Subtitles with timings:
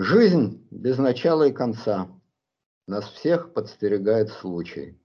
[0.00, 2.08] Жизнь без начала и конца.
[2.86, 4.96] Нас всех подстерегает случай.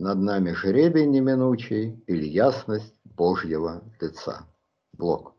[0.00, 4.48] Над нами жребий неминучий или ясность Божьего лица.
[4.94, 5.36] Блок.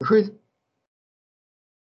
[0.00, 0.36] Жизнь.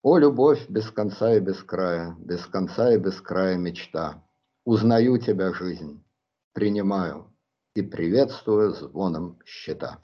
[0.03, 4.27] О, любовь без конца и без края, без конца и без края мечта.
[4.65, 6.05] Узнаю тебя, жизнь,
[6.55, 7.33] принимаю
[7.77, 10.01] и приветствую звоном счета.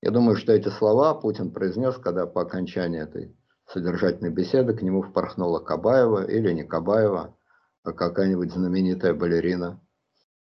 [0.00, 3.36] Я думаю, что эти слова Путин произнес, когда по окончании этой
[3.66, 7.36] содержательной беседы к нему впорхнула Кабаева или не Кабаева,
[7.84, 9.80] а какая-нибудь знаменитая балерина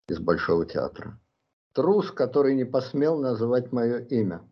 [0.08, 1.20] из Большого театра.
[1.72, 4.42] Трус, который не посмел называть мое имя.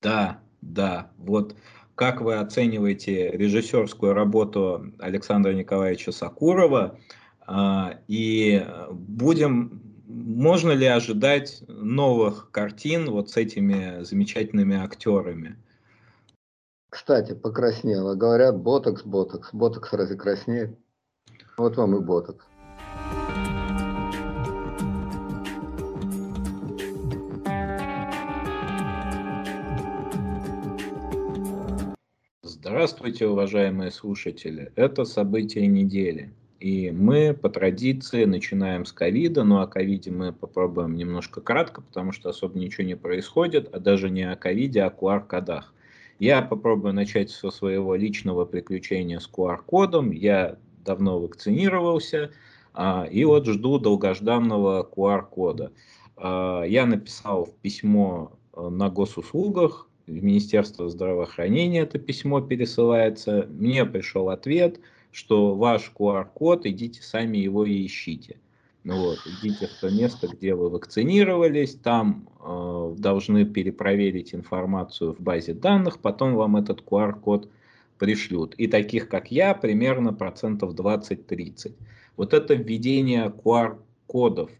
[0.00, 1.54] Да, да, вот
[1.94, 6.98] как вы оцениваете режиссерскую работу Александра Николаевича Сакурова?
[7.46, 15.62] А, и будем, можно ли ожидать новых картин вот с этими замечательными актерами?
[16.92, 18.14] Кстати, покраснела.
[18.14, 19.48] Говорят, ботокс, ботокс.
[19.54, 20.78] Ботокс разве краснеет?
[21.56, 22.44] Вот вам и ботокс.
[32.42, 34.70] Здравствуйте, уважаемые слушатели.
[34.76, 36.34] Это события недели.
[36.60, 42.12] И мы по традиции начинаем с ковида, но о ковиде мы попробуем немножко кратко, потому
[42.12, 45.72] что особо ничего не происходит, а даже не о ковиде, а о QR-кодах.
[46.18, 50.10] Я попробую начать со своего личного приключения с QR-кодом.
[50.10, 52.30] Я давно вакцинировался,
[52.74, 55.72] а, и вот жду долгожданного QR-кода.
[56.16, 63.46] А, я написал письмо э, на госуслугах, в Министерство здравоохранения это письмо пересылается.
[63.48, 64.80] Мне пришел ответ,
[65.12, 68.36] что ваш QR-код, идите сами его и ищите.
[68.84, 75.20] Ну вот, идите в то место, где вы вакцинировались, там э, должны перепроверить информацию в
[75.20, 77.48] базе данных, потом вам этот QR-код
[77.98, 78.54] пришлют.
[78.56, 81.76] И таких, как я, примерно процентов 20-30.
[82.16, 84.50] Вот это введение QR-кодов,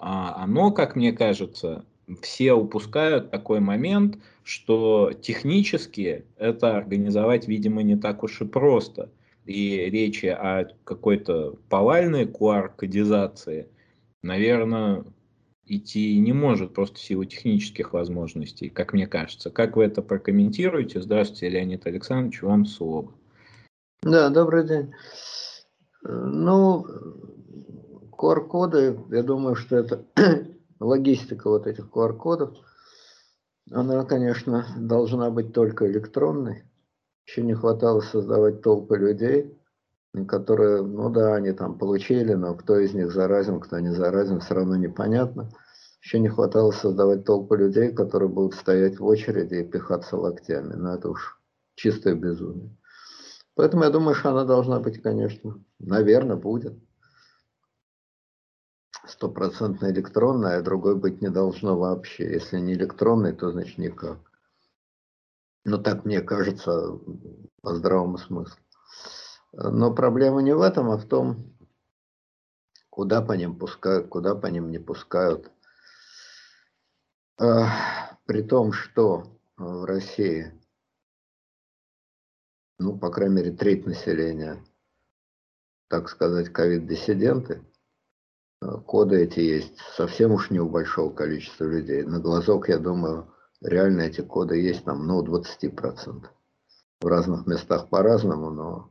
[0.00, 1.84] а, оно, как мне кажется,
[2.22, 9.10] все упускают такой момент, что технически это организовать, видимо, не так уж и просто.
[9.50, 13.68] И речи о какой-то повальной QR-кодизации,
[14.22, 15.04] наверное,
[15.66, 19.50] идти не может просто в силу технических возможностей, как мне кажется.
[19.50, 21.02] Как вы это прокомментируете?
[21.02, 23.12] Здравствуйте, Леонид Александрович, вам слово.
[24.04, 24.92] Да, добрый день.
[26.04, 26.86] Ну,
[28.16, 30.04] QR-коды, я думаю, что это
[30.78, 32.56] логистика вот этих QR-кодов,
[33.68, 36.69] она, конечно, должна быть только электронной.
[37.26, 39.56] Еще не хватало создавать толпы людей,
[40.26, 44.54] которые, ну да, они там получили, но кто из них заразен, кто не заразен, все
[44.54, 45.50] равно непонятно.
[46.02, 50.74] Еще не хватало создавать толпы людей, которые будут стоять в очереди и пихаться локтями.
[50.74, 51.38] Но это уж
[51.74, 52.76] чистое безумие.
[53.54, 56.78] Поэтому я думаю, что она должна быть, конечно, наверное, будет
[59.06, 62.32] стопроцентно электронной, а другой быть не должно вообще.
[62.32, 64.29] Если не электронный, то значит никак.
[65.64, 66.98] Ну, так мне кажется,
[67.62, 68.58] по здравому смыслу.
[69.52, 71.56] Но проблема не в этом, а в том,
[72.88, 75.50] куда по ним пускают, куда по ним не пускают.
[77.36, 80.58] При том, что в России,
[82.78, 84.64] ну, по крайней мере, треть населения,
[85.88, 87.64] так сказать, ковид-диссиденты–
[88.60, 92.02] коды эти есть совсем уж не у большого количества людей.
[92.02, 93.32] На глазок, я думаю,
[93.62, 96.26] реально эти коды есть там, ну, 20%.
[97.00, 98.90] В разных местах по-разному, но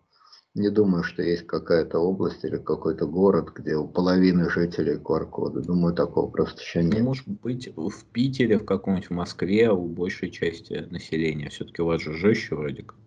[0.56, 5.62] не думаю, что есть какая-то область или какой-то город, где у половины жителей QR-коды.
[5.62, 7.02] Думаю, такого просто еще нет.
[7.02, 11.50] Может быть, в Питере, в каком-нибудь в Москве у большей части населения.
[11.50, 12.98] Все-таки у вас же жестче вроде как.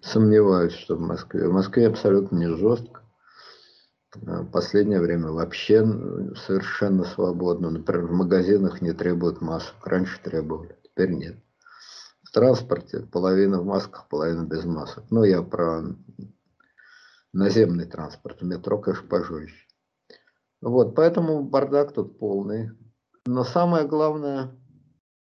[0.00, 1.48] Сомневаюсь, что в Москве.
[1.48, 3.02] В Москве абсолютно не жестко.
[4.14, 5.84] В последнее время вообще
[6.46, 7.70] совершенно свободно.
[7.70, 9.84] Например, в магазинах не требуют масок.
[9.84, 11.36] Раньше требовали, теперь нет.
[12.24, 15.04] В транспорте половина в масках, половина без масок.
[15.10, 15.82] Ну, я про
[17.32, 18.42] наземный транспорт.
[18.42, 19.66] Метро, конечно, пожестче.
[20.60, 22.70] Вот, поэтому бардак тут полный.
[23.26, 24.50] Но самое главное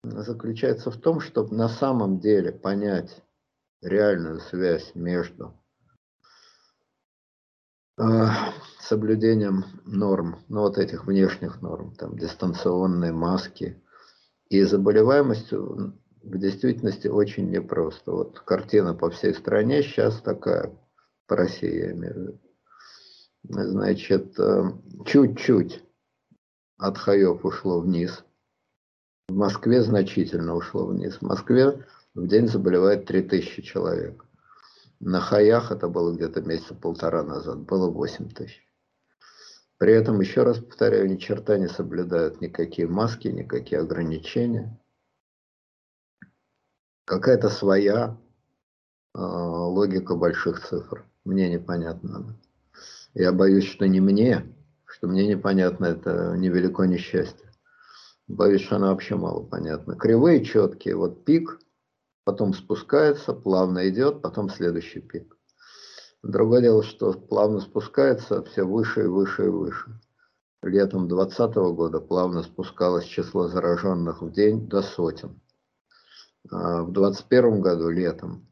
[0.03, 3.23] заключается в том, чтобы на самом деле понять
[3.81, 5.53] реальную связь между
[8.79, 13.81] соблюдением норм, ну вот этих внешних норм, там дистанционные маски.
[14.49, 18.11] И заболеваемостью в действительности очень непросто.
[18.11, 20.73] Вот картина по всей стране сейчас такая,
[21.25, 22.39] по России я имею в виду.
[23.43, 24.71] Значит, э,
[25.05, 25.83] чуть-чуть
[26.77, 28.23] от хаев ушло вниз.
[29.29, 31.17] В Москве значительно ушло вниз.
[31.17, 34.25] В Москве в день заболевает 3000 человек.
[34.99, 38.66] На хаях это было где-то месяца полтора назад, было 8 тысяч.
[39.77, 44.79] При этом, еще раз повторяю, ни черта не соблюдают никакие маски, никакие ограничения.
[47.05, 48.17] Какая-то своя
[49.13, 51.05] э, логика больших цифр.
[51.25, 52.35] Мне непонятно.
[53.13, 54.43] Я боюсь, что не мне,
[54.85, 57.51] что мне непонятно, это невелико несчастье.
[58.27, 59.95] Боюсь, что она вообще мало понятна.
[59.95, 61.59] Кривые четкие, вот пик,
[62.23, 65.36] потом спускается, плавно идет, потом следующий пик.
[66.27, 69.97] Другое дело, что плавно спускается все выше и выше и выше.
[70.61, 75.39] Летом 2020 года плавно спускалось число зараженных в день до сотен.
[76.51, 78.45] А в 2021 году летом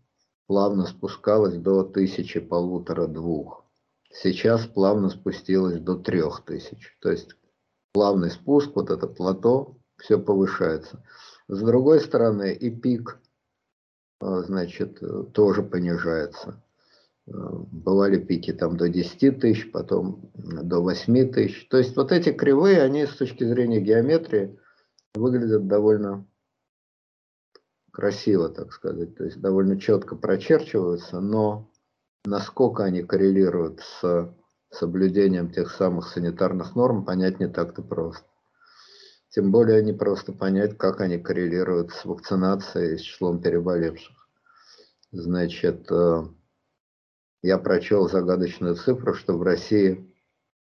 [0.48, 3.66] плавно спускалось до тысячи, полутора, двух.
[4.10, 6.98] Сейчас плавно спустилось до трех тысяч.
[7.02, 7.36] То есть
[7.92, 11.04] плавный спуск, вот это плато, все повышается.
[11.50, 13.20] С другой стороны, и пик,
[14.22, 15.02] а, значит,
[15.34, 16.62] тоже понижается.
[17.28, 21.68] Бывали пики там до 10 тысяч, потом до 8 тысяч.
[21.70, 24.60] То есть вот эти кривые, они с точки зрения геометрии
[25.16, 26.28] выглядят довольно
[27.92, 29.16] красиво, так сказать.
[29.16, 31.72] То есть довольно четко прочерчиваются, но
[32.26, 34.30] насколько они коррелируют с
[34.70, 38.26] соблюдением тех самых санитарных норм, понять не так-то просто.
[39.30, 44.16] Тем более не просто понять, как они коррелируют с вакцинацией, с числом переболевших.
[45.12, 46.24] Значит, э,
[47.46, 50.12] я прочел загадочную цифру, что в России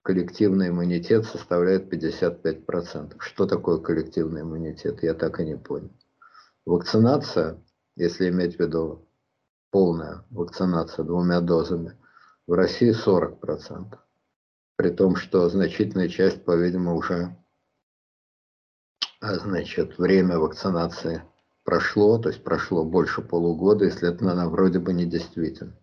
[0.03, 3.15] коллективный иммунитет составляет 55%.
[3.19, 5.91] Что такое коллективный иммунитет, я так и не понял.
[6.65, 7.61] Вакцинация,
[7.97, 9.05] если иметь в виду
[9.69, 11.97] полная вакцинация двумя дозами,
[12.47, 13.97] в России 40%.
[14.77, 17.35] При том, что значительная часть, по-видимому, уже
[19.19, 21.21] а, значит, время вакцинации
[21.65, 25.75] прошло, то есть прошло больше полугода, и, следовательно, она вроде бы не действительна.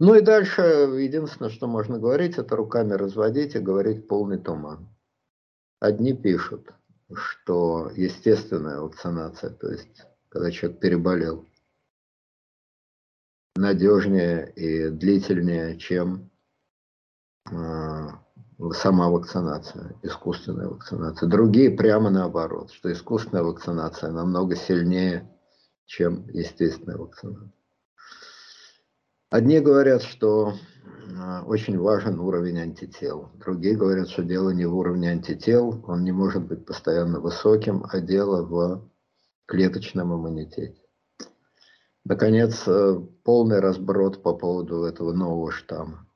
[0.00, 4.88] Ну и дальше единственное, что можно говорить, это руками разводить и говорить полный туман.
[5.80, 6.72] Одни пишут,
[7.14, 11.46] что естественная вакцинация, то есть когда человек переболел,
[13.56, 16.30] надежнее и длительнее, чем
[17.50, 18.08] э,
[18.72, 21.28] сама вакцинация, искусственная вакцинация.
[21.28, 25.30] Другие прямо наоборот, что искусственная вакцинация намного сильнее,
[25.86, 27.52] чем естественная вакцинация.
[29.34, 30.54] Одни говорят, что
[31.18, 33.32] а, очень важен уровень антител.
[33.34, 37.98] Другие говорят, что дело не в уровне антител, он не может быть постоянно высоким, а
[37.98, 38.88] дело в
[39.46, 40.80] клеточном иммунитете.
[42.04, 42.94] Наконец, э,
[43.24, 46.06] полный разброд по поводу этого нового штамма.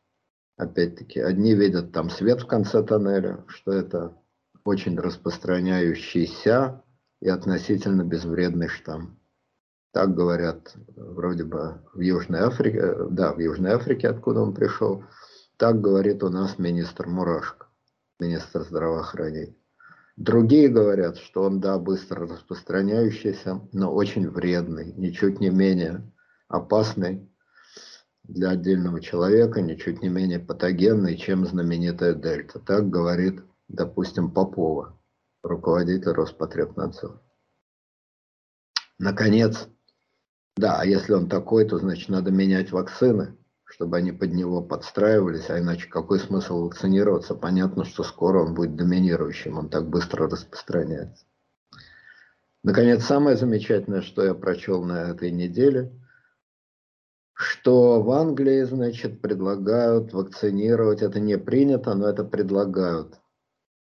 [0.56, 4.16] Опять-таки, одни видят там свет в конце тоннеля, что это
[4.62, 6.84] очень распространяющийся
[7.20, 9.18] и относительно безвредный штамм.
[9.98, 15.02] Так говорят вроде бы в Южной Африке, да, в Южной Африке, откуда он пришел.
[15.56, 17.66] Так говорит у нас министр Мурашко,
[18.20, 19.56] министр здравоохранения.
[20.16, 26.08] Другие говорят, что он, да, быстро распространяющийся, но очень вредный, ничуть не менее
[26.46, 27.28] опасный
[28.22, 32.60] для отдельного человека, ничуть не менее патогенный, чем знаменитая дельта.
[32.60, 34.96] Так говорит, допустим, Попова,
[35.42, 37.20] руководитель Роспотребнадзора.
[39.00, 39.68] Наконец,
[40.58, 45.50] да, а если он такой, то значит надо менять вакцины, чтобы они под него подстраивались,
[45.50, 47.34] а иначе какой смысл вакцинироваться?
[47.34, 51.24] Понятно, что скоро он будет доминирующим, он так быстро распространяется.
[52.64, 55.92] Наконец, самое замечательное, что я прочел на этой неделе,
[57.34, 63.20] что в Англии, значит, предлагают вакцинировать, это не принято, но это предлагают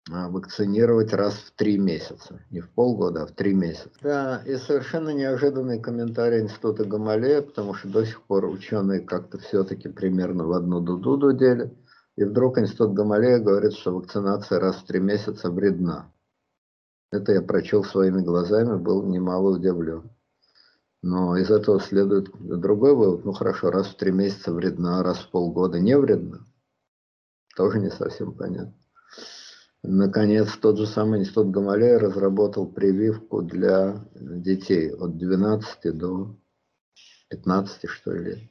[0.10, 2.42] вакцинировать раз в три месяца.
[2.52, 3.92] Не в полгода, а в три месяца.
[4.02, 9.90] Да, и совершенно неожиданный комментарий Института Гамалея, потому что до сих пор ученые как-то все-таки
[9.90, 11.74] примерно в одну дуду дудели.
[12.16, 16.12] И вдруг Институт Гамалея говорит, что вакцинация раз в три месяца вредна.
[17.12, 20.12] Это я прочел своими глазами, был немало удивлен.
[21.02, 23.26] Но из этого следует другой вывод.
[23.26, 26.46] Ну хорошо, раз в три месяца вредна, раз в полгода не вредна.
[27.56, 28.74] Тоже не совсем понятно.
[29.86, 36.38] Наконец, тот же самый институт Гамалея разработал прививку для детей от 12 до
[37.28, 38.50] 15, что ли.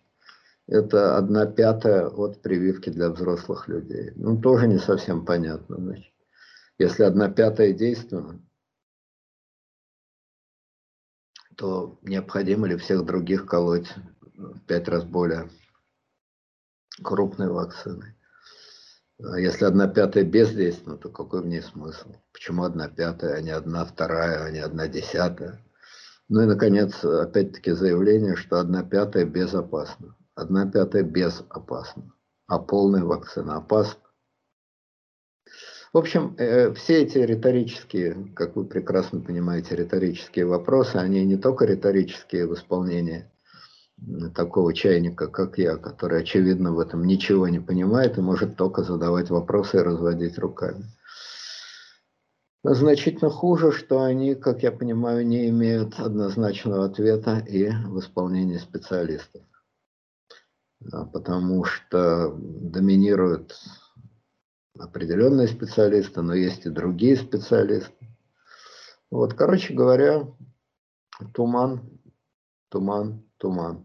[0.67, 4.13] Это одна пятая от прививки для взрослых людей.
[4.15, 5.77] Ну, тоже не совсем понятно.
[5.77, 6.13] Значит.
[6.79, 8.39] Если одна пятая действенна,
[11.57, 13.89] то необходимо ли всех других колоть
[14.35, 15.49] в пять раз более
[17.03, 18.17] крупной вакциной?
[19.25, 22.09] А если одна пятая бездейственна, то какой в ней смысл?
[22.33, 25.61] Почему одна пятая, а не одна вторая, а не одна десятая?
[26.29, 30.17] Ну и, наконец, опять-таки заявление, что одна пятая безопасна.
[30.35, 32.13] Одна пятая безопасна,
[32.47, 34.01] а полная вакцина опасна.
[35.93, 41.67] В общем, э, все эти риторические, как вы прекрасно понимаете, риторические вопросы, они не только
[41.67, 43.31] риторические в исполнении
[44.35, 49.31] такого чайника, как я, который, очевидно, в этом ничего не понимает и может только задавать
[49.31, 50.85] вопросы и разводить руками.
[52.65, 59.43] Значительно хуже, что они, как я понимаю, не имеют однозначного ответа и в исполнении специалистов.
[61.13, 63.57] Потому что доминируют
[64.79, 68.07] определенные специалисты, но есть и другие специалисты.
[69.11, 70.27] Вот, короче говоря,
[71.35, 71.83] туман,
[72.69, 73.85] туман, туман.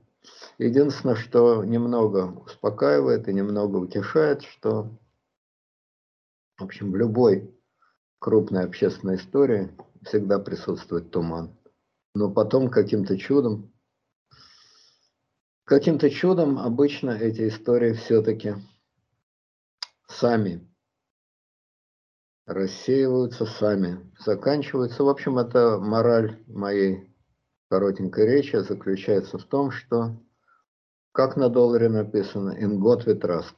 [0.58, 4.90] Единственное, что немного успокаивает и немного утешает, что,
[6.58, 7.54] в общем, в любой
[8.20, 9.72] крупной общественной истории
[10.04, 11.56] всегда присутствует туман.
[12.16, 13.72] Но потом каким-то чудом,
[15.66, 18.56] каким-то чудом обычно эти истории все-таки
[20.08, 20.68] сами
[22.48, 25.04] рассеиваются сами, заканчиваются.
[25.04, 27.14] В общем, это мораль моей
[27.70, 30.18] коротенькой речи заключается в том, что,
[31.12, 33.56] как на долларе написано, in God we trust,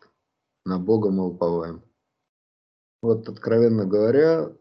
[0.66, 1.84] на Бога мы уповаем.
[3.02, 4.52] Вот, откровенно говоря,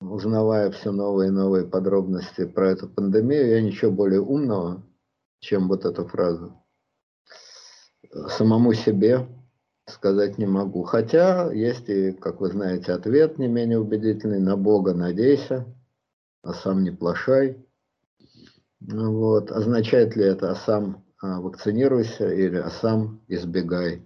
[0.00, 4.82] узнавая все новые и новые подробности про эту пандемию, я ничего более умного,
[5.40, 6.52] чем вот эту фразу,
[8.28, 9.26] самому себе
[9.86, 10.82] сказать не могу.
[10.82, 14.38] Хотя есть и, как вы знаете, ответ не менее убедительный.
[14.38, 15.66] На Бога надейся,
[16.42, 17.64] а сам не плашай.
[18.88, 19.50] Вот.
[19.50, 24.02] Означает ли это, а сам а, вакцинируйся или а сам избегай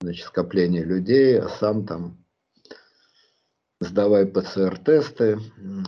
[0.00, 2.24] значит, скопления людей, а сам там
[3.80, 5.38] сдавай ПЦР-тесты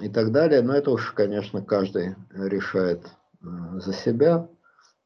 [0.02, 0.62] и так далее.
[0.62, 3.06] Но это уж, конечно, каждый решает
[3.42, 4.49] а, за себя.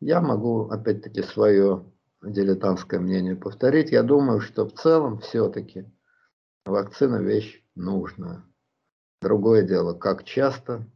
[0.01, 1.91] Я могу, опять-таки, свое
[2.23, 3.93] дилетантское мнение повторить.
[3.93, 5.87] Я думаю, что в целом все-таки
[6.67, 8.45] вакцина вещь нужная.
[9.23, 10.87] Другое дело, как часто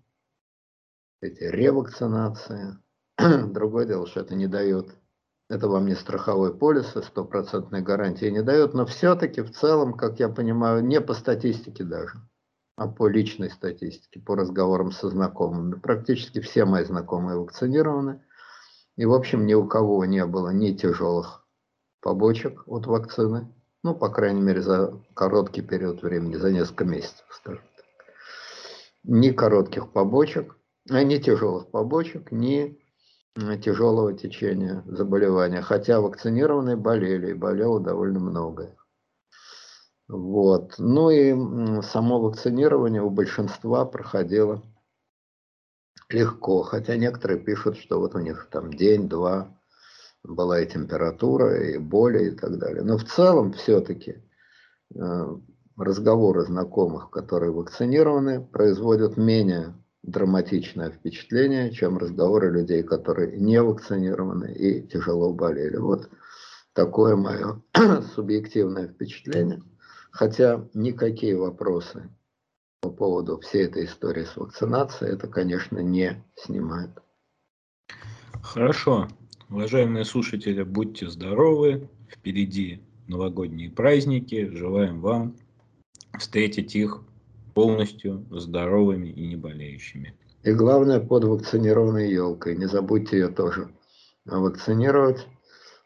[1.21, 2.79] эти ревакцинации.
[3.19, 4.95] Другое дело, что это не дает,
[5.49, 10.29] это вам не страховой полис, стопроцентной гарантии не дает, но все-таки в целом, как я
[10.29, 12.21] понимаю, не по статистике даже,
[12.77, 15.81] а по личной статистике, по разговорам со знакомыми.
[15.81, 18.23] Практически все мои знакомые вакцинированы.
[18.97, 21.47] И, в общем, ни у кого не было ни тяжелых
[22.01, 27.63] побочек от вакцины, ну, по крайней мере, за короткий период времени, за несколько месяцев, скажем
[27.77, 27.85] так.
[29.05, 30.58] Ни коротких побочек,
[30.90, 32.78] ни тяжелых побочек, ни
[33.62, 35.62] тяжелого течения заболевания.
[35.62, 38.75] Хотя вакцинированные болели, и болело довольно много.
[40.09, 40.75] Вот.
[40.78, 44.62] Ну и само вакцинирование у большинства проходило
[46.09, 49.54] легко, хотя некоторые пишут, что вот у них там день-два
[50.25, 52.83] была и температура, и боли, и так далее.
[52.83, 54.23] Но в целом все-таки
[54.95, 55.37] э,
[55.76, 64.83] разговоры знакомых, которые вакцинированы, производят менее драматичное впечатление, чем разговоры людей, которые не вакцинированы и
[64.87, 65.76] тяжело болели.
[65.76, 66.09] Вот
[66.73, 67.62] такое мое
[68.14, 69.62] субъективное впечатление.
[70.11, 72.09] Хотя никакие вопросы
[72.81, 76.90] по поводу всей этой истории с вакцинацией, это, конечно, не снимает.
[78.43, 79.09] Хорошо.
[79.49, 81.88] Уважаемые слушатели, будьте здоровы.
[82.09, 84.49] Впереди новогодние праздники.
[84.50, 85.37] Желаем вам
[86.19, 87.02] встретить их
[87.61, 90.15] полностью здоровыми и не болеющими.
[90.43, 92.57] И главное, под вакцинированной елкой.
[92.57, 93.69] Не забудьте ее тоже
[94.25, 95.27] вакцинировать,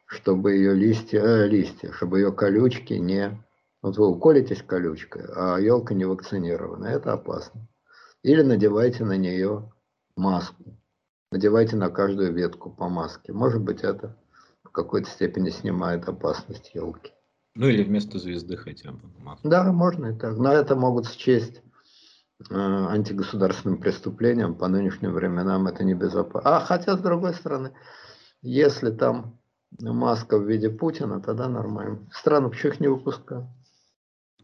[0.07, 3.43] чтобы ее листья, э, листья, чтобы ее колючки не
[3.83, 6.87] вот вы уколитесь колючкой, а елка не вакцинирована.
[6.87, 7.69] Это опасно.
[8.23, 9.73] Или надевайте на нее
[10.17, 10.79] маску.
[11.33, 13.33] Надевайте на каждую ветку по маске.
[13.33, 14.17] Может быть, это
[14.63, 17.13] в какой-то степени снимает опасность елки.
[17.55, 19.01] Ну или вместо звезды хотя бы.
[19.19, 19.49] Маску.
[19.49, 20.37] Да, можно и так.
[20.37, 21.62] Но это могут счесть
[22.51, 24.55] антигосударственным преступлением.
[24.55, 26.57] По нынешним временам это небезопасно.
[26.57, 27.73] А хотя, с другой стороны,
[28.43, 29.39] если там
[29.81, 32.07] маска в виде Путина, тогда нормально.
[32.13, 33.47] Странно, почему их не выпускают?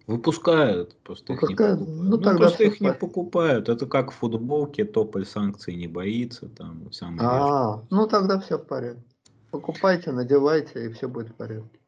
[0.07, 1.83] Выпускают, просто выпускают?
[1.83, 2.25] их не покупают.
[2.25, 3.69] Ну, ну просто их не покупают.
[3.69, 6.49] Это как в футболке, тополь санкций не боится.
[6.49, 9.03] Там, сам а, ну тогда все в порядке.
[9.51, 11.79] Покупайте, надевайте, и все будет в порядке.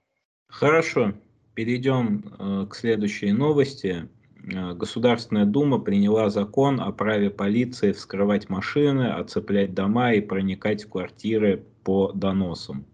[0.49, 1.15] Хорошо.
[1.55, 4.09] Перейдем э, к следующей новости.
[4.45, 10.91] Э, Государственная Дума приняла закон о праве полиции вскрывать машины, оцеплять дома и проникать в
[10.91, 12.85] квартиры по доносам.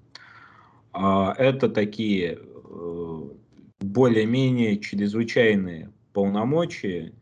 [0.93, 3.23] А это такие э,
[3.81, 7.13] более-менее чрезвычайные полномочия,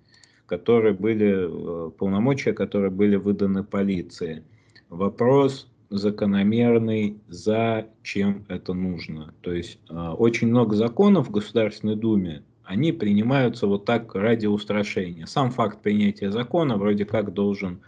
[0.46, 4.44] которые были, полномочия, которые были выданы полиции.
[4.88, 9.34] Вопрос закономерный, зачем это нужно.
[9.40, 15.26] То есть очень много законов в Государственной Думе, они принимаются вот так ради устрашения.
[15.26, 17.80] Сам факт принятия закона вроде как должен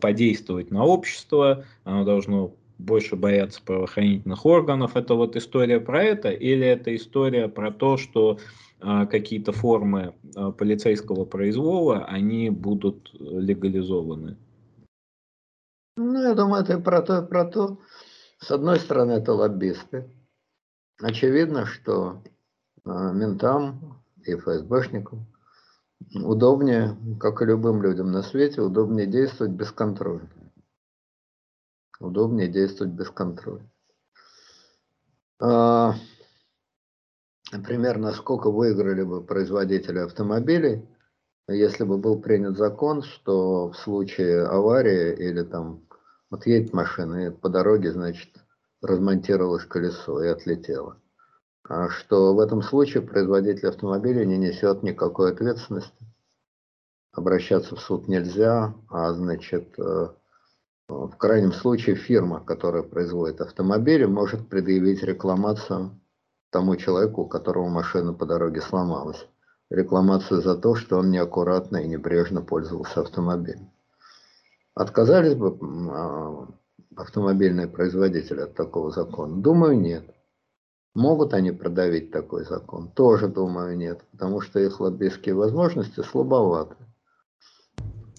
[0.00, 4.96] подействовать на общество, оно должно больше боятся правоохранительных органов.
[4.96, 8.38] Это вот история про это или это история про то, что
[8.80, 14.36] а, какие-то формы а, полицейского произвола, они будут легализованы?
[15.96, 17.80] Ну, я думаю, это про то, про то.
[18.38, 20.08] С одной стороны, это лоббисты.
[21.00, 22.28] Очевидно, что э,
[22.88, 25.26] ментам и ФСБшникам
[26.14, 30.28] удобнее, как и любым людям на свете, удобнее действовать без контроля
[32.00, 33.68] удобнее действовать без контроля.
[35.40, 35.94] А,
[37.52, 40.86] например, насколько выиграли бы производители автомобилей,
[41.48, 45.86] если бы был принят закон, что в случае аварии или там
[46.30, 48.30] вот едет машина и по дороге, значит,
[48.82, 51.00] размонтировалось колесо и отлетело.
[51.68, 56.06] А что в этом случае производитель автомобиля не несет никакой ответственности.
[57.12, 60.08] Обращаться в суд нельзя, а значит, э,
[60.88, 66.00] в крайнем случае фирма, которая производит автомобили, может предъявить рекламацию
[66.50, 69.26] тому человеку, у которого машина по дороге сломалась.
[69.68, 73.70] Рекламацию за то, что он неаккуратно и небрежно пользовался автомобилем.
[74.74, 75.58] Отказались бы
[75.90, 76.46] а,
[76.96, 79.42] автомобильные производители от такого закона?
[79.42, 80.14] Думаю, нет.
[80.94, 82.90] Могут они продавить такой закон?
[82.90, 86.76] Тоже думаю, нет, потому что их лоббистские возможности слабоваты.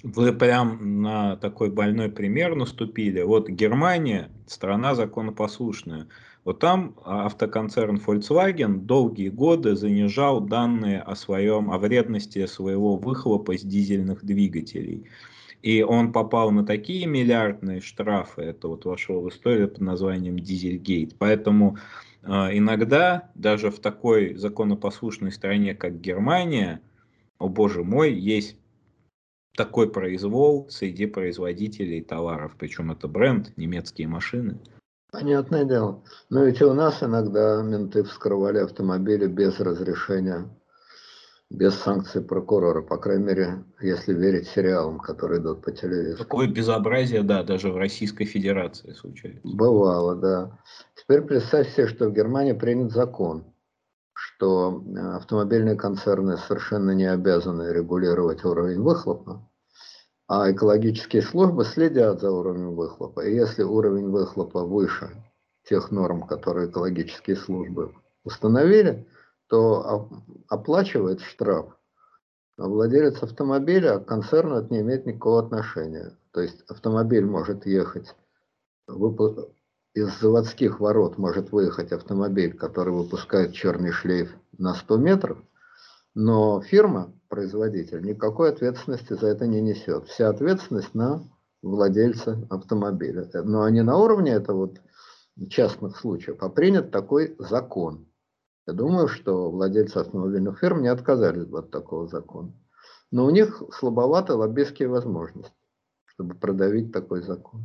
[0.04, 3.22] Вы прям на такой больной пример наступили.
[3.22, 6.08] Вот Германия, страна законопослушная.
[6.46, 13.64] Вот там автоконцерн Volkswagen долгие годы занижал данные о своем, о вредности своего выхлопа из
[13.64, 15.06] дизельных двигателей.
[15.62, 21.18] И он попал на такие миллиардные штрафы, это вот вошло в историю под названием Дизельгейт.
[21.20, 21.78] Поэтому
[22.24, 26.82] иногда даже в такой законопослушной стране, как Германия,
[27.38, 28.58] о боже мой, есть
[29.56, 34.60] такой произвол среди производителей товаров, причем это бренд, немецкие машины.
[35.12, 36.04] Понятное дело.
[36.30, 40.48] Но ведь и у нас иногда менты вскрывали автомобили без разрешения,
[41.50, 46.18] без санкций прокурора, по крайней мере, если верить сериалам, которые идут по телевизору.
[46.18, 49.42] Такое безобразие, да, даже в Российской Федерации случается.
[49.44, 50.60] Бывало, да.
[50.96, 53.46] Теперь представь себе, что в Германии принят закон,
[54.14, 59.50] что э, автомобильные концерны совершенно не обязаны регулировать уровень выхлопа,
[60.28, 63.22] а экологические службы следят за уровнем выхлопа.
[63.22, 65.10] И если уровень выхлопа выше
[65.64, 69.08] тех норм, которые экологические службы установили,
[69.50, 70.10] то
[70.48, 71.76] оплачивает штраф
[72.58, 76.18] владелец автомобиля, а к концерну не имеет никакого отношения.
[76.32, 78.16] То есть автомобиль может ехать,
[79.96, 85.38] из заводских ворот может выехать автомобиль, который выпускает черный шлейф на 100 метров,
[86.14, 90.08] но фирма, производитель, никакой ответственности за это не несет.
[90.08, 91.24] Вся ответственность на
[91.62, 93.30] владельца автомобиля.
[93.44, 94.80] Но не на уровне это вот
[95.50, 98.09] частных случаев, а принят такой закон.
[98.70, 102.54] Я думаю, что владельцы автомобильных фирм не отказались бы от такого закона.
[103.10, 105.52] Но у них слабоваты лоббистские возможности,
[106.06, 107.64] чтобы продавить такой закон.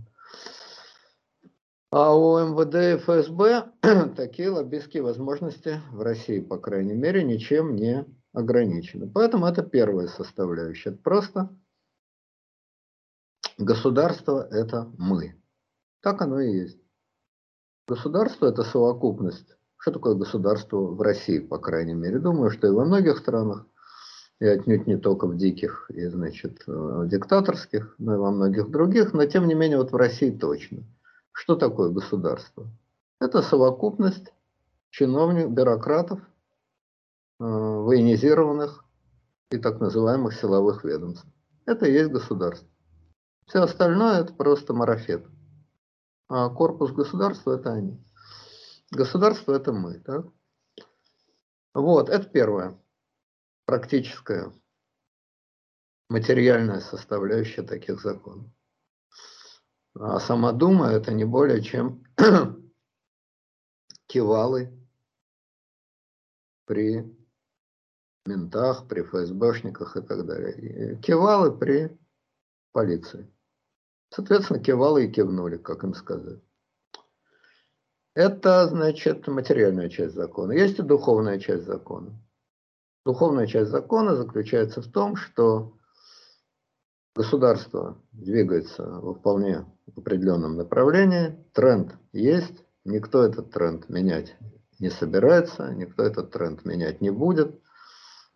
[1.91, 3.73] А у МВД и ФСБ
[4.17, 9.07] такие лоббистские возможности в России, по крайней мере, ничем не ограничены.
[9.07, 10.89] Поэтому это первая составляющая.
[10.89, 11.55] Это просто
[13.59, 15.39] государство– это мы.
[16.01, 16.81] Так оно и есть.
[17.87, 19.55] Государство– это совокупность.
[19.85, 22.19] Что такое государство в России, по крайней мере?
[22.19, 23.67] Думаю, что и во многих странах,
[24.41, 29.13] и отнюдь не только в диких и, значит, э, диктаторских, но и во многих других,
[29.13, 30.85] но тем не менее вот в России точно.
[31.33, 32.67] Что такое государство?
[33.21, 34.33] Это совокупность
[34.91, 36.21] чиновников, бюрократов–
[37.41, 38.85] Э, военизированных
[39.51, 41.27] и так называемых силовых ведомств.
[41.67, 42.69] Это и есть государство.
[43.47, 45.27] Все остальное это просто марафет.
[46.29, 48.01] А корпус государства это они.
[48.91, 50.01] Государство это мы.
[50.01, 50.27] Так?
[51.75, 52.79] Вот, это первое.
[53.65, 54.53] Практическая,
[56.09, 58.47] материальная составляющая таких законов.
[59.95, 62.05] А сама дума это не более чем
[64.07, 64.73] кивалы
[66.67, 67.17] при
[68.27, 70.95] ментах, при ФСБшниках и так далее.
[70.95, 71.97] И кивалы при
[72.73, 73.33] полиции.
[74.11, 76.41] Соответственно, кивалы и кивнули, как им сказать.
[78.15, 80.53] Это, значит, материальная часть закона.
[80.53, 82.13] Есть и духовная часть закона.
[83.05, 85.75] Духовная часть закона заключается в том, что
[87.15, 89.65] Государство двигается во вполне
[89.97, 94.37] определенном направлении, тренд есть, никто этот тренд менять
[94.81, 97.61] не собирается, никто этот тренд менять не будет.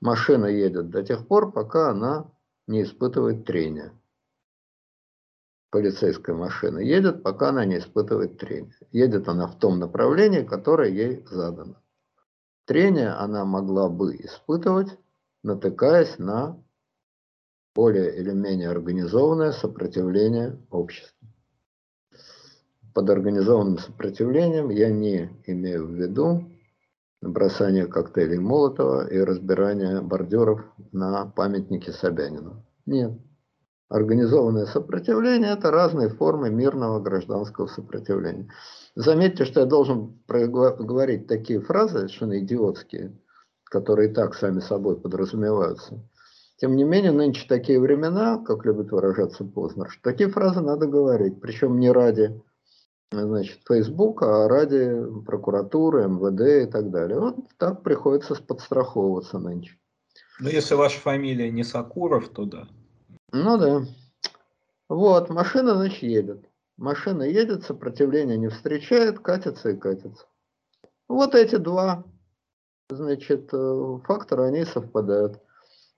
[0.01, 2.31] Машина едет до тех пор, пока она
[2.69, 3.98] не испытывает трения.
[5.71, 8.75] Полицейская машина едет, пока она не испытывает трения.
[8.91, 11.77] Едет она в том направлении, которое ей задано.
[12.65, 14.99] Трение она могла бы испытывать,
[15.43, 16.63] натыкаясь на
[17.75, 21.29] более или менее организованное сопротивление общества.
[22.95, 26.51] Под организованным сопротивлением я не имею в виду
[27.21, 32.65] бросание коктейлей Молотова и разбирание бордюров на памятнике Собянину.
[32.87, 33.13] Нет.
[33.89, 38.51] Организованное сопротивление– это разные формы мирного гражданского сопротивления.
[38.95, 43.17] Заметьте, что я должен говорить такие фразы, совершенно идиотские,
[43.65, 46.07] которые и так сами собой подразумеваются.
[46.57, 51.41] Тем не менее, нынче такие времена, как любит выражаться Познер, что такие фразы надо говорить,
[51.41, 52.43] причем не ради
[53.11, 57.21] значит, Facebook, а ради прокуратуры, МВД и так далее.
[57.21, 59.79] Вот так приходится подстраховываться нынче.
[60.41, 62.69] Ну, если ваша фамилия не Сакуров, то да.
[63.33, 63.85] Ну да.
[64.89, 66.49] Вот, машина, значит, едет.
[66.77, 70.27] Машина едет, сопротивления не встречает, катится и катится.
[71.09, 72.05] Вот эти два,
[72.89, 75.41] значит, э, фактора, они совпадают.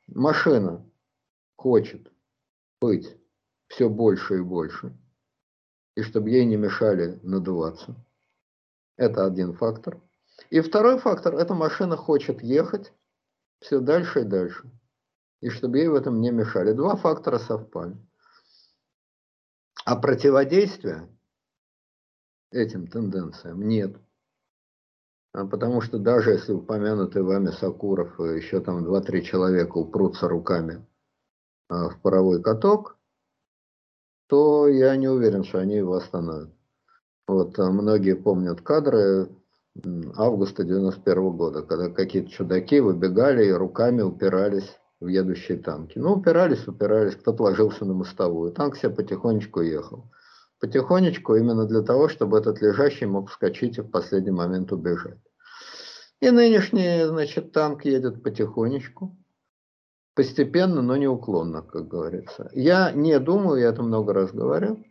[0.08, 0.84] Машина
[1.56, 2.10] хочет
[2.80, 3.16] быть
[3.68, 4.96] все больше и больше
[6.00, 7.94] и чтобы ей не мешали надуваться.
[8.96, 10.00] Это один фактор.
[10.48, 12.92] И второй фактор– это машина хочет ехать
[13.60, 14.70] все дальше и дальше.
[15.40, 16.72] И чтобы ей в этом не мешали.
[16.72, 17.96] Два фактора совпали.
[19.84, 21.08] А противодействия
[22.50, 23.96] этим тенденциям нет.
[25.32, 30.84] А потому что даже если упомянутый вами Сакуров еще там 2-3 человека упрутся руками
[31.68, 32.98] а, в паровой каток,
[34.26, 36.50] то я не уверен, что они его остановят.
[37.28, 39.28] Вот а многие помнят кадры
[40.16, 45.98] августа 91 года, когда какие-то чудаки выбегали и руками упирались в едущие танки.
[45.98, 48.52] Ну, упирались, упирались, кто-то ложился на мостовую.
[48.52, 50.10] Танк себе потихонечку ехал.
[50.60, 55.18] Потихонечку именно для того, чтобы этот лежащий мог вскочить и в последний момент убежать.
[56.20, 59.16] И нынешний, значит, танк едет потихонечку
[60.14, 62.50] постепенно, но неуклонно, как говорится.
[62.52, 64.84] Я не думаю, я это много раз говорю,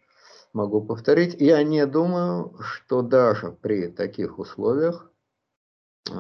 [0.54, 5.12] могу повторить, я не думаю, что даже при таких условиях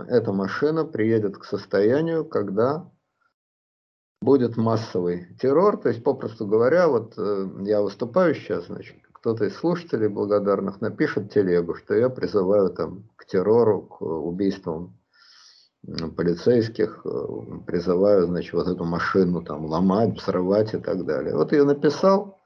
[0.08, 2.91] эта машина приедет к состоянию, когда
[4.21, 5.77] будет массовый террор.
[5.77, 11.32] То есть, попросту говоря, вот э, я выступаю сейчас, значит, кто-то из слушателей благодарных напишет
[11.32, 14.97] телегу, что я призываю там к террору, к убийствам
[16.17, 17.10] полицейских, э,
[17.65, 21.36] призываю, значит, вот эту машину там ломать, взрывать и так далее.
[21.36, 22.39] Вот я написал,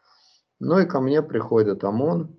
[0.60, 2.38] ну и ко мне приходит ОМОН,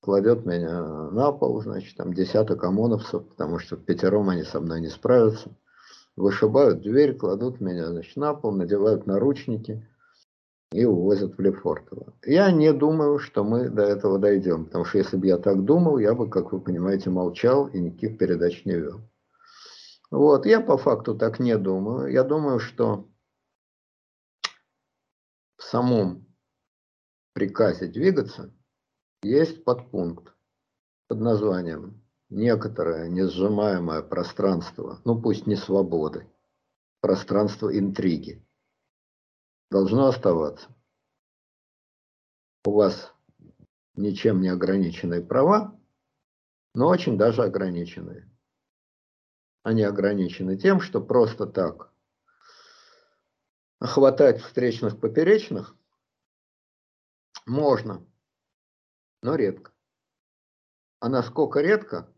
[0.00, 4.88] кладет меня на пол, значит, там десяток ОМОНовцев, потому что пятером они со мной не
[4.88, 5.50] справятся,
[6.18, 9.86] вышибают дверь, кладут меня, значит, на пол, надевают наручники
[10.72, 12.12] и увозят в Лефортово.
[12.24, 15.98] Я не думаю, что мы до этого дойдем, потому что если бы я так думал,
[15.98, 19.00] я бы, как вы понимаете, молчал и никаких передач не вел.
[20.10, 22.10] Вот, я по факту так не думаю.
[22.10, 23.08] Я думаю, что
[25.56, 26.26] в самом
[27.32, 28.52] приказе двигаться
[29.22, 30.34] есть подпункт
[31.08, 36.30] под названием некоторое несжимаемое пространство, ну пусть не свободы,
[37.00, 38.44] пространство интриги,
[39.70, 40.68] должно оставаться.
[42.64, 43.14] У вас
[43.94, 45.78] ничем не ограниченные права,
[46.74, 48.28] но очень даже ограниченные
[49.68, 51.92] они ограничены тем, что просто так
[53.80, 55.76] хватать встречных поперечных
[57.44, 58.02] можно,
[59.22, 59.72] но редко.
[61.00, 62.10] А насколько редко,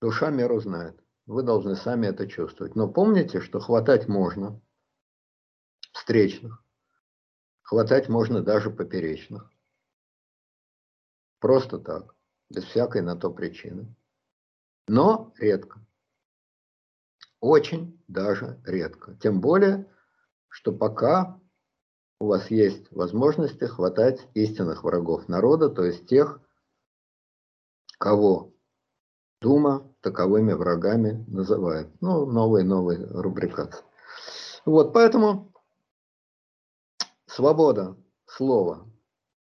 [0.00, 1.02] душа меру знает.
[1.26, 2.74] Вы должны сами это чувствовать.
[2.74, 4.60] Но помните, что хватать можно
[5.92, 6.64] встречных,
[7.62, 9.50] хватать можно даже поперечных.
[11.38, 12.14] Просто так,
[12.48, 13.94] без всякой на то причины
[14.90, 15.86] но редко.
[17.38, 19.14] Очень даже редко.
[19.22, 19.88] Тем более,
[20.48, 21.40] что пока
[22.18, 26.40] у вас есть возможности хватать истинных врагов народа, то есть тех,
[27.98, 28.52] кого
[29.40, 31.88] Дума таковыми врагами называет.
[32.00, 33.84] Ну, новые, новые рубрикации.
[34.64, 35.52] Вот, поэтому
[37.26, 38.86] свобода слова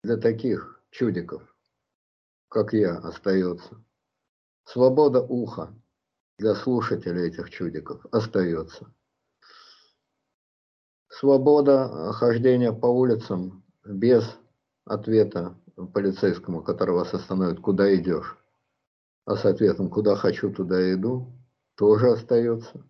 [0.03, 1.41] для таких чудиков,
[2.49, 3.81] как я, остается
[4.67, 5.73] Свобода уха
[6.37, 8.93] для слушателей этих чудиков остается.
[11.07, 14.37] свобода хождения по улицам без
[14.83, 15.57] ответа
[15.93, 18.37] полицейскому, который вас остановит, куда идешь,
[19.27, 21.33] а с ответом, куда хочу, туда иду,
[21.75, 22.81] тоже остается.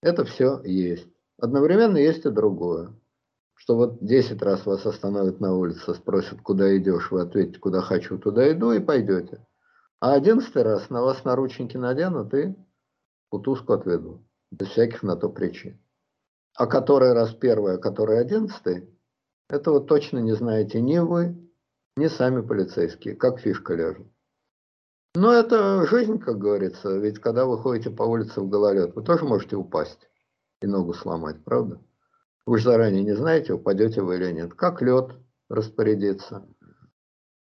[0.00, 1.06] Это все есть.
[1.38, 2.94] Одновременно есть и другое.
[3.54, 8.18] Что вот 10 раз вас остановят на улице, спросят, куда идешь, вы ответите, куда хочу,
[8.18, 9.46] туда иду, и пойдете.
[10.00, 12.56] А одиннадцатый раз на вас наручники наденут и
[13.28, 14.26] кутузку отведу.
[14.50, 15.78] Без всяких на то причин.
[16.56, 18.88] А который раз первый, а который одиннадцатый,
[19.50, 21.36] этого точно не знаете ни вы,
[21.96, 24.06] ни сами полицейские, как фишка ляжет.
[25.14, 29.24] Но это жизнь, как говорится, ведь когда вы ходите по улице в гололед, вы тоже
[29.24, 30.08] можете упасть
[30.60, 31.80] и ногу сломать, правда?
[32.46, 34.54] Вы же заранее не знаете, упадете вы или нет.
[34.54, 35.12] Как лед
[35.48, 36.48] распорядится,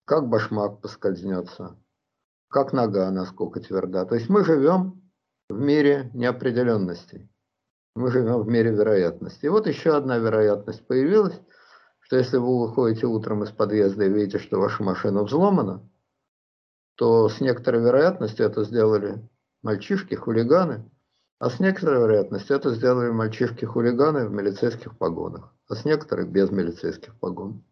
[0.06, 1.78] как башмак поскользнется,
[2.50, 4.06] как нога насколько тверда.
[4.06, 5.04] То есть мы живем
[5.48, 7.30] в мире неопределенностей.
[7.96, 9.48] Мы живем в мире вероятностей.
[9.48, 11.40] И вот еще одна вероятность появилась–
[12.10, 15.88] что если вы выходите утром из подъезда и видите, что ваша машина взломана,
[17.00, 19.26] то с некоторой вероятностью это сделали
[19.62, 20.84] мальчишки, хулиганы,
[21.40, 27.18] а с некоторой вероятностью это сделали мальчишки-хулиганы в милицейских погонах, а с некоторых без милицейских
[27.18, 27.64] погон.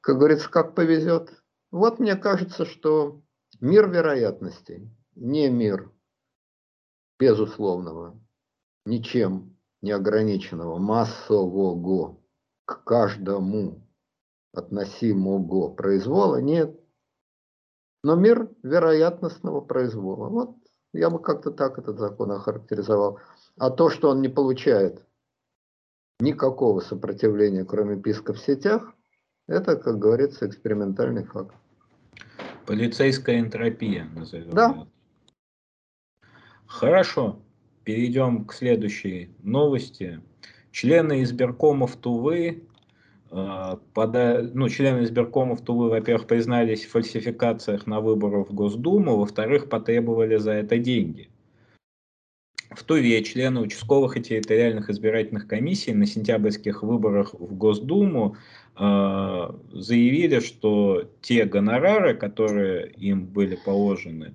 [0.00, 1.34] Как говорится, как повезет.
[1.70, 3.20] Вот мне кажется, что
[3.60, 5.92] мир вероятностей, не мир
[7.20, 8.18] безусловного,
[8.86, 12.16] ничем не ограниченного, массового,
[12.64, 13.86] к каждому
[14.54, 16.81] относимого произвола нет.
[18.02, 20.28] Но мир вероятностного произвола.
[20.28, 20.56] Вот
[20.92, 23.20] я бы как-то так этот закон охарактеризовал.
[23.58, 25.04] А то, что он не получает
[26.20, 28.94] никакого сопротивления, кроме писка в сетях,
[29.48, 31.54] это, как говорится, экспериментальный факт.
[32.66, 34.50] Полицейская энтропия, назовем.
[34.50, 34.86] Да.
[36.66, 37.42] Хорошо.
[37.84, 40.22] Перейдем к следующей новости.
[40.70, 42.68] Члены избиркомов Тувы,
[43.94, 44.50] пода...
[44.54, 50.52] ну, члены избиркомов Тувы, во-первых, признались в фальсификациях на выборах в Госдуму, во-вторых, потребовали за
[50.52, 51.30] это деньги.
[52.70, 58.36] В Туве члены участковых и территориальных избирательных комиссий на сентябрьских выборах в Госдуму
[58.78, 64.34] э, заявили, что те гонорары, которые им были положены,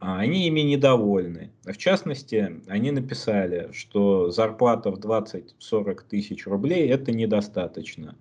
[0.00, 1.50] а они ими недовольны.
[1.64, 8.16] В частности, они написали, что зарплата в 20-40 тысяч рублей это недостаточно.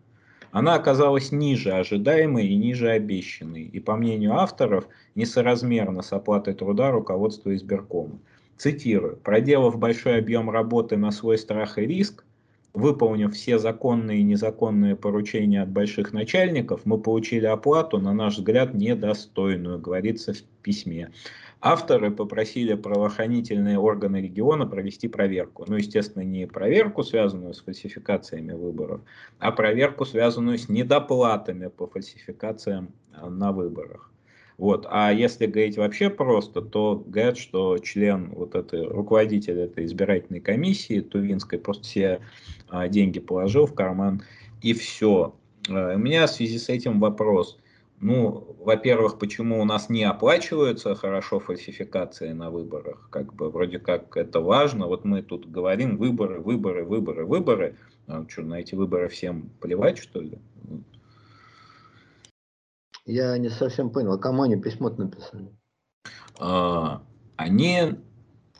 [0.52, 6.92] Она оказалась ниже ожидаемой и ниже обещанной, и, по мнению авторов, несоразмерно с оплатой труда
[6.92, 8.20] руководства избиркома.
[8.58, 9.18] Цитирую.
[9.18, 12.24] «Проделав большой объем работы на свой страх и риск,
[12.74, 18.74] выполнив все законные и незаконные поручения от больших начальников, мы получили оплату, на наш взгляд,
[18.74, 21.12] недостойную, говорится в письме.
[21.60, 25.66] Авторы попросили правоохранительные органы региона провести проверку.
[25.68, 29.02] Ну, естественно, не проверку, связанную с фальсификациями выборов,
[29.40, 34.12] а проверку, связанную с недоплатами по фальсификациям э, на выборах.
[34.58, 34.88] Вот.
[34.90, 41.00] А если говорить вообще просто, то говорят, что член, вот этой, руководитель этой избирательной комиссии
[41.00, 42.20] Тувинской просто все
[42.68, 44.24] а, деньги положил в карман
[44.62, 45.36] и все.
[45.70, 47.60] А, у меня в связи с этим вопрос.
[48.00, 53.08] Ну, во-первых, почему у нас не оплачиваются хорошо фальсификации на выборах?
[53.10, 54.86] Как бы вроде как это важно.
[54.86, 57.78] Вот мы тут говорим выборы, выборы, выборы, выборы.
[58.06, 60.40] А что, на эти выборы всем плевать, что ли?
[63.06, 65.48] Я не совсем понял, а кому они письмо написали?
[66.40, 67.02] А,
[67.36, 67.96] они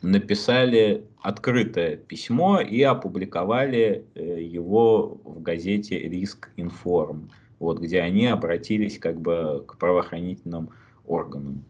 [0.02, 8.98] написали открытое письмо и опубликовали э, его в газете «Риск Информ» вот, где они обратились
[8.98, 10.70] как бы к правоохранительным
[11.04, 11.64] органам.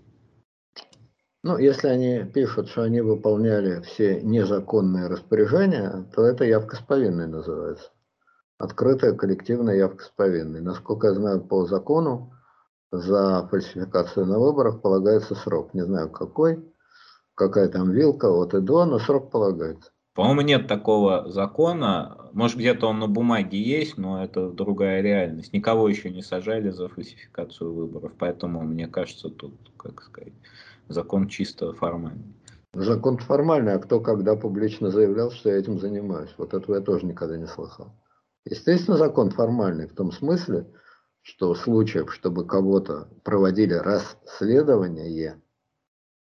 [1.44, 7.29] Ну, если они пишут, что они выполняли все незаконные распоряжения, то это явка с повинной
[7.29, 7.90] называется.
[8.59, 10.61] Открытая коллективная явка с повинной.
[10.61, 12.33] Насколько я знаю, по закону
[12.90, 15.74] за фальсификацию на выборах полагается срок.
[15.74, 16.64] Не знаю какой,
[17.35, 19.92] какая там вилка от и до, но срок полагается.
[20.18, 22.28] По-моему, нет такого закона.
[22.33, 25.52] Может, где-то он на бумаге есть, но это другая реальность.
[25.52, 28.11] Никого еще не сажали за фальсификацию выборов.
[28.18, 30.33] Поэтому, мне кажется, тут, как сказать,
[30.88, 32.35] закон чисто формальный.
[32.74, 36.35] Закон формальный, а кто когда публично заявлял, что я этим занимаюсь?
[36.37, 37.92] Вот этого я тоже никогда не слыхал.
[38.44, 40.66] Естественно, закон формальный в том смысле,
[41.22, 45.40] что случаев, чтобы кого-то проводили расследование,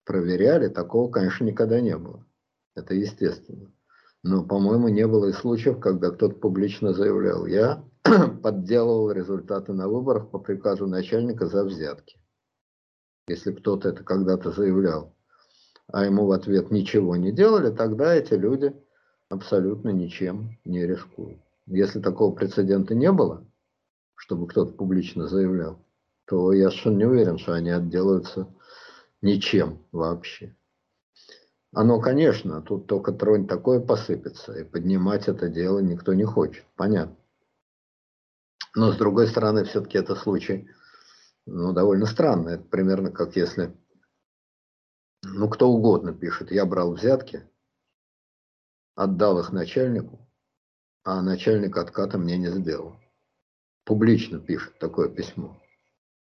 [0.04, 2.24] проверяли, такого, конечно, никогда не было.
[2.76, 3.72] Это естественно.
[4.22, 7.82] Но, по-моему, не было и случаев, когда кто-то публично заявлял, я
[8.42, 12.18] подделывал результаты на выборах по приказу начальника за взятки.
[13.28, 15.14] Если кто-то это когда-то заявлял,
[15.86, 18.74] а ему в ответ ничего не делали, тогда эти люди
[19.28, 21.40] абсолютно ничем не рискуют.
[21.66, 23.46] Если такого прецедента не было,
[24.16, 25.78] чтобы кто-то публично заявлял,
[26.26, 28.48] то я совершенно не уверен, что они отделаются
[29.22, 30.56] ничем вообще.
[31.72, 37.16] Оно, конечно, тут только тронь такое посыпется, и поднимать это дело никто не хочет, понятно.
[38.74, 40.68] Но с другой стороны, все-таки это случай,
[41.46, 42.54] ну, довольно странный.
[42.54, 43.76] Это примерно как если,
[45.22, 47.48] ну, кто угодно пишет, я брал взятки,
[48.94, 50.28] отдал их начальнику,
[51.04, 52.96] а начальник отката мне не сделал.
[53.84, 55.60] Публично пишет такое письмо.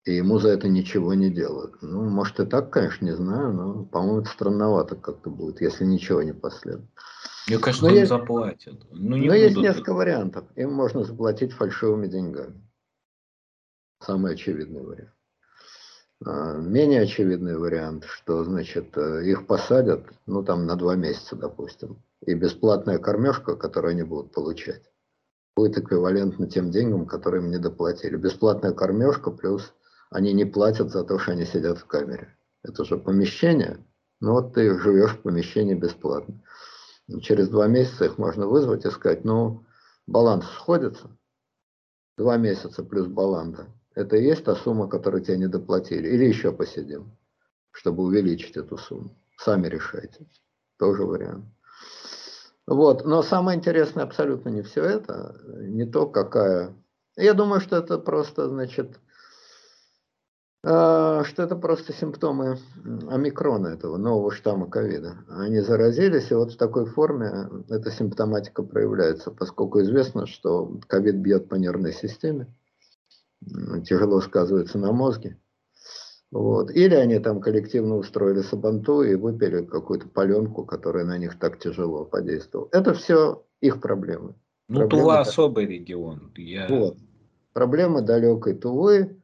[0.06, 1.82] И ему за это ничего не делают.
[1.82, 6.22] Ну, может и так, конечно, не знаю, но, по-моему, это странновато как-то будет, если ничего
[6.24, 6.90] не последует.
[7.48, 8.86] Мне кажется, но им есть, заплатят.
[8.92, 10.46] Ну, не но есть несколько вариантов.
[10.56, 12.62] Им можно заплатить фальшивыми деньгами.
[14.02, 15.14] Самый очевидный вариант.
[16.26, 22.02] А, менее очевидный вариант, что, значит, э, их посадят, ну, там, на два месяца, допустим,
[22.26, 24.84] и бесплатная кормежка, которую они будут получать,
[25.56, 28.16] будет эквивалентна тем деньгам, которые им не доплатили.
[28.16, 29.74] Бесплатная кормежка плюс
[30.14, 32.38] они не платят за то, что они сидят в камере.
[32.64, 33.84] Это же помещение,
[34.22, 36.42] ну вот ты живешь в помещении бесплатно.
[37.22, 39.66] Через два месяца их можно вызвать и сказать, ну,
[40.08, 41.10] баланс сходится,
[42.18, 43.68] два месяца плюс баланда.
[43.96, 46.08] Это и есть та сумма, которую тебе не доплатили.
[46.08, 47.18] Или еще посидим,
[47.72, 49.16] чтобы увеличить эту сумму.
[49.38, 50.26] Сами решайте.
[50.78, 51.46] Тоже вариант.
[52.66, 53.06] Вот.
[53.06, 56.74] Но самое интересное абсолютно не все это, не то, какая...
[57.16, 59.00] Я думаю, что это просто, значит,
[60.66, 62.58] что это просто симптомы
[63.10, 65.18] омикрона, этого нового штамма ковида.
[65.28, 71.50] Они заразились, и вот в такой форме эта симптоматика проявляется, поскольку известно, что ковид бьет
[71.50, 72.48] по нервной системе,
[73.86, 75.38] тяжело сказывается на мозге.
[76.32, 76.72] Вот.
[76.72, 82.06] Или они там коллективно устроили сабанту и выпили какую-то паленку, которая на них так тяжело
[82.06, 82.70] подействовала.
[82.72, 84.34] Это все их проблемы.
[84.70, 86.32] Ну, проблемы Тула особый регион.
[86.36, 86.68] Я...
[86.70, 86.98] Вот.
[87.52, 89.22] Проблемы далекой Тувы,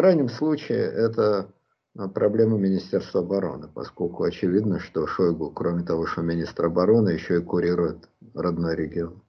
[0.00, 1.52] крайнем случае это
[1.94, 7.44] а, проблема Министерства обороны, поскольку очевидно, что Шойгу, кроме того, что министр обороны, еще и
[7.44, 9.22] курирует родной регион.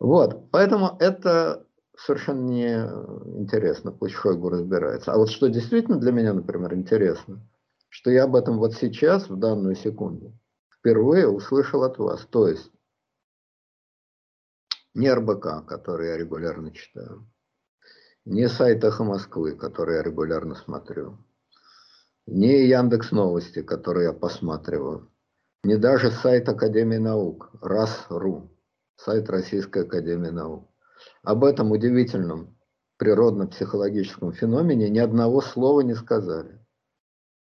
[0.00, 2.74] Вот, поэтому это совершенно не
[3.38, 5.12] интересно, пусть Шойгу разбирается.
[5.12, 7.48] А вот что действительно для меня, например, интересно,
[7.88, 10.36] что я об этом вот сейчас, в данную секунду,
[10.76, 12.26] впервые услышал от вас.
[12.28, 12.72] То есть
[14.94, 17.28] не РБК, который я регулярно читаю,
[18.24, 21.18] не сайт «Эхо Москвы», который я регулярно смотрю,
[22.26, 25.10] не Яндекс Новости, которые я посматриваю,
[25.62, 28.50] не даже сайт Академии наук, РАС.ру,
[28.96, 30.70] сайт Российской Академии наук.
[31.22, 32.56] Об этом удивительном
[32.98, 36.64] природно-психологическом феномене ни одного слова не сказали.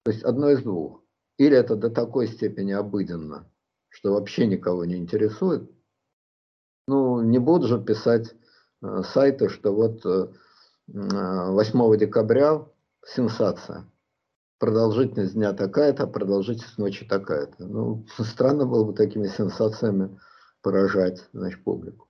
[0.04, 1.02] То есть одно из двух.
[1.38, 3.50] Или это до такой степени обыденно,
[3.88, 5.70] что вообще никого не интересует.
[6.86, 8.34] Ну, не буду же писать
[8.82, 10.32] э, сайты, что вот э,
[10.88, 12.66] 8 декабря
[13.04, 13.84] сенсация.
[14.58, 17.66] Продолжительность дня такая-то, продолжительность ночи такая-то.
[17.66, 20.18] Ну, странно было бы такими сенсациями
[20.62, 22.08] поражать значит, публику.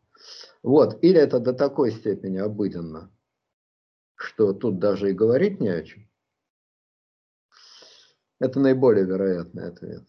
[0.63, 0.99] Вот.
[1.03, 3.11] Или это до такой степени обыденно,
[4.15, 6.09] что тут даже и говорить не о чем.
[8.41, 10.05] Это наиболее вероятный ответ.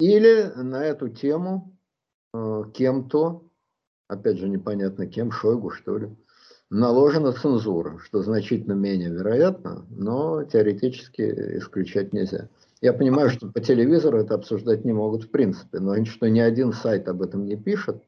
[0.00, 1.78] Или на эту тему
[2.34, 3.48] э, кем-то,
[4.08, 6.16] опять же непонятно кем, Шойгу что ли,
[6.72, 11.22] наложена цензура, что значительно менее вероятно, но теоретически
[11.58, 12.48] исключать нельзя.
[12.80, 16.72] Я понимаю, что по телевизору это обсуждать не могут в принципе, но что ни один
[16.72, 18.02] сайт об этом не пишет,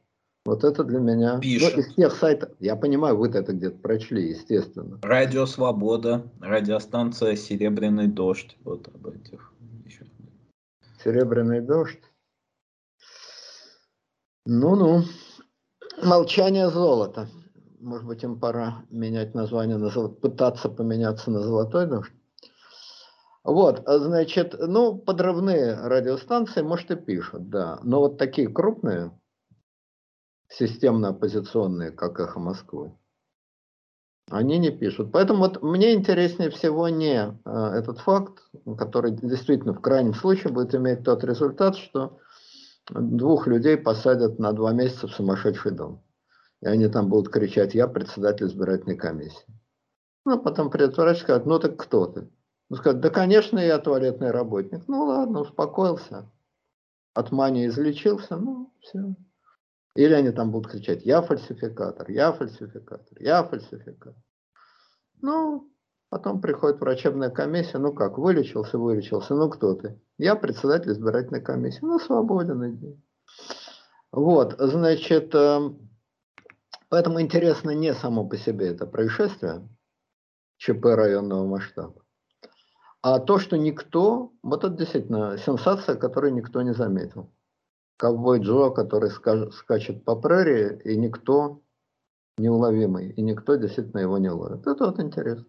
[0.47, 1.39] вот это для меня...
[1.41, 1.77] Пишет.
[1.77, 4.99] Ну, из тех сайтов, я понимаю, вы это где-то прочли, естественно.
[5.03, 9.53] Радио Свобода, радиостанция Серебряный дождь, вот об этих
[9.85, 10.07] еще.
[11.03, 12.03] Серебряный дождь.
[14.47, 15.05] Ну-ну.
[16.03, 17.29] Молчание золота
[17.85, 22.13] может быть, им пора менять название, на, пытаться поменяться на «Золотой дождь».
[23.45, 27.79] Вот, значит, ну, подрывные радиостанции, может, и пишут, да.
[27.83, 29.13] Но вот такие крупные,
[30.49, 32.97] системно-оппозиционные, как «Эхо Москвы»,
[34.31, 35.13] они не пишут.
[35.13, 38.43] Поэтому вот мне интереснее всего не а, этот факт,
[38.79, 42.19] который действительно в крайнем случае будет иметь тот результат, что
[42.91, 46.04] двух людей посадят на два месяца в сумасшедший дом.
[46.65, 49.47] И они там будут кричать, я председатель избирательной комиссии.
[50.25, 52.31] Ну, а потом придет врач и скажет, ну так кто ты?
[52.71, 54.89] Ну, скажет, да, конечно, я туалетный работник.
[54.89, 56.33] Ну, ладно, успокоился.
[57.13, 59.15] От мании излечился, ну, все.
[59.95, 64.15] Или они там будут кричать, я фальсификатор, я фальсификатор, я фальсификатор.
[65.21, 65.71] Ну,
[66.09, 70.01] потом приходит врачебная комиссия, ну как, вылечился, вылечился, ну кто ты?
[70.17, 72.99] Я председатель избирательной комиссии, ну свободен иди.
[74.11, 75.84] Вот, значит, эм,
[76.95, 79.69] поэтому интересно не само по себе это происшествие,
[80.59, 82.05] ЧП районного масштаба,
[83.03, 87.33] а то, что никто, вот это действительно сенсация, которую никто не заметил.
[87.97, 91.63] Ковбой Джо, который скачет по прерии, и никто
[92.39, 94.65] неуловимый, и никто действительно его не ловит.
[94.65, 95.47] Это вот интересно.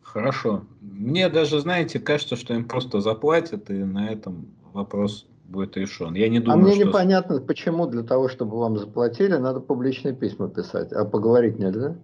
[0.00, 0.64] Хорошо.
[0.80, 6.14] Мне даже, знаете, кажется, что им просто заплатят, и на этом вопрос будет решен.
[6.14, 6.84] Я не а думаю, а мне что...
[6.86, 11.96] непонятно, почему для того, чтобы вам заплатили, надо публичные письма писать, а поговорить нельзя?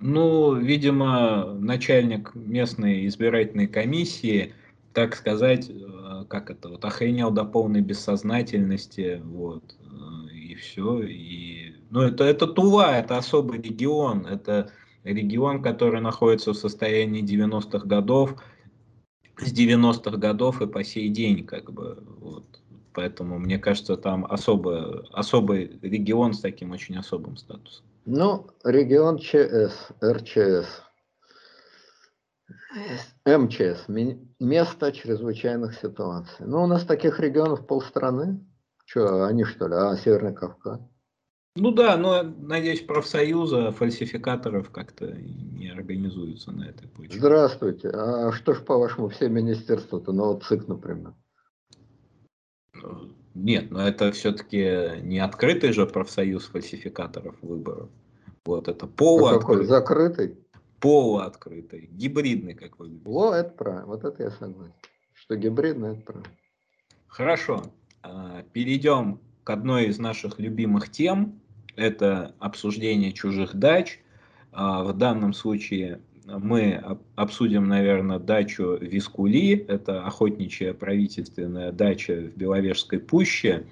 [0.00, 4.54] Ну, видимо, начальник местной избирательной комиссии,
[4.92, 11.74] так сказать, э, как это, вот охренел до полной бессознательности, вот, э, и все, и,
[11.90, 14.70] ну, это, это Тува, это особый регион, это
[15.02, 18.40] регион, который находится в состоянии 90-х годов,
[19.36, 22.44] с 90-х годов и по сей день, как бы, вот.
[22.98, 27.86] Поэтому, мне кажется, там особо, особый регион с таким очень особым статусом.
[28.06, 30.82] Ну, регион ЧС, РЧС,
[33.24, 33.86] МЧС,
[34.40, 36.44] место чрезвычайных ситуаций.
[36.44, 38.44] Ну, у нас таких регионов полстраны.
[38.84, 39.74] Что, они что ли?
[39.76, 40.80] А, Северный Кавказ.
[41.54, 47.16] Ну да, но, надеюсь, профсоюза фальсификаторов как-то не организуются на этой почве.
[47.16, 47.90] Здравствуйте.
[47.90, 51.14] А что ж, по-вашему, все министерства-то, ну вот ЦИК, например?
[53.34, 57.88] Нет, но это все-таки не открытый же профсоюз фальсификаторов выборов.
[58.44, 59.64] Вот это полуоткрытый.
[59.64, 60.38] А закрытый?
[60.80, 63.10] Полуоткрытый, гибридный, как вы говорите.
[63.10, 64.74] Во, это правильно, вот это я согласен.
[65.12, 66.32] Что гибридный, это правильно.
[67.06, 67.62] Хорошо,
[68.02, 71.40] а, перейдем к одной из наших любимых тем,
[71.76, 74.00] это обсуждение чужих дач.
[74.50, 79.64] А, в данном случае мы обсудим, наверное, дачу Вискули.
[79.66, 83.66] Это охотничья правительственная дача в Беловежской пуще.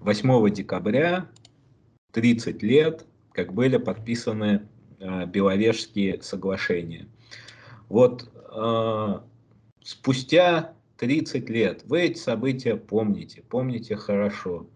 [0.00, 1.28] 8 декабря,
[2.12, 4.68] 30 лет, как были подписаны
[5.00, 7.08] а, Беловежские соглашения.
[7.88, 9.20] Вот э,
[9.82, 14.66] спустя 30 лет вы эти события помните, помните хорошо.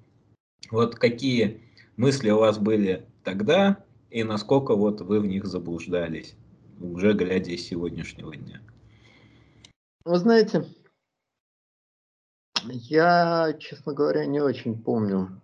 [0.71, 1.61] Вот какие
[1.97, 6.35] мысли у вас были тогда и насколько вот вы в них заблуждались,
[6.81, 8.61] уже глядя из сегодняшнего дня?
[10.05, 10.67] Вы знаете,
[12.65, 15.41] я, честно говоря, не очень помню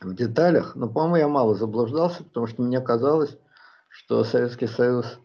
[0.00, 3.36] в деталях, но, по-моему, я мало заблуждался, потому что мне казалось,
[3.88, 5.18] что Советский Союз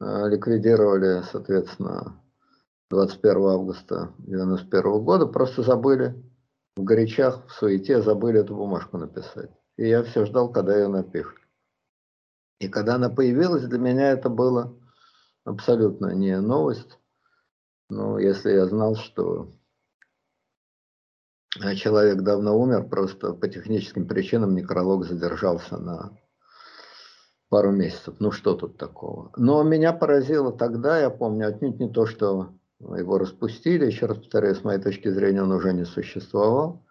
[0.00, 2.20] э, ликвидировали, соответственно,
[2.90, 6.14] 21 августа 1991 года, просто забыли
[6.76, 9.50] в горячах, в суете забыли эту бумажку написать.
[9.76, 11.43] И я все ждал, когда ее напишут.
[12.58, 14.76] И когда она появилась, для меня это было
[15.44, 16.98] абсолютно не новость.
[17.90, 19.52] Ну, если я знал, что
[21.76, 26.18] человек давно умер, просто по техническим причинам некролог задержался на
[27.48, 28.16] пару месяцев.
[28.18, 29.30] Ну, что тут такого?
[29.36, 34.56] Но меня поразило тогда, я помню, отнюдь не то, что его распустили, еще раз повторяю,
[34.56, 36.84] с моей точки зрения он уже не существовал,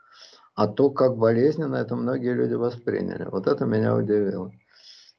[0.55, 3.25] а то, как болезненно это многие люди восприняли.
[3.25, 4.51] Вот это меня удивило.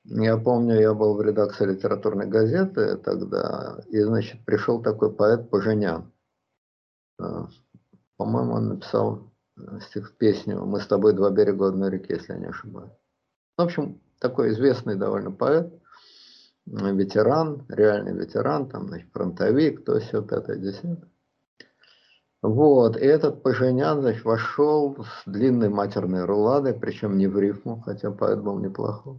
[0.05, 6.13] Я помню, я был в редакции литературной газеты тогда, и, значит, пришел такой поэт Поженян.
[7.19, 7.49] А,
[8.17, 12.39] по-моему, он написал э, стих песню «Мы с тобой два берега одной реки», если я
[12.39, 12.93] не ошибаюсь.
[13.57, 15.73] В общем, такой известный довольно поэт–
[16.67, 21.09] ветеран, реальный ветеран, там, значит, фронтовик, то все, пятое, десятое.
[22.43, 28.11] Вот, и этот Паженян, значит, вошел с длинной матерной руладой, причем не в рифму, хотя
[28.11, 29.19] поэт был неплохой.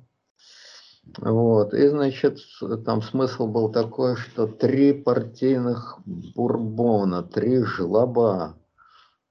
[1.17, 2.39] Вот, и, значит,
[2.85, 8.57] там смысл был такой, что три партийных бурбона, три жлоба,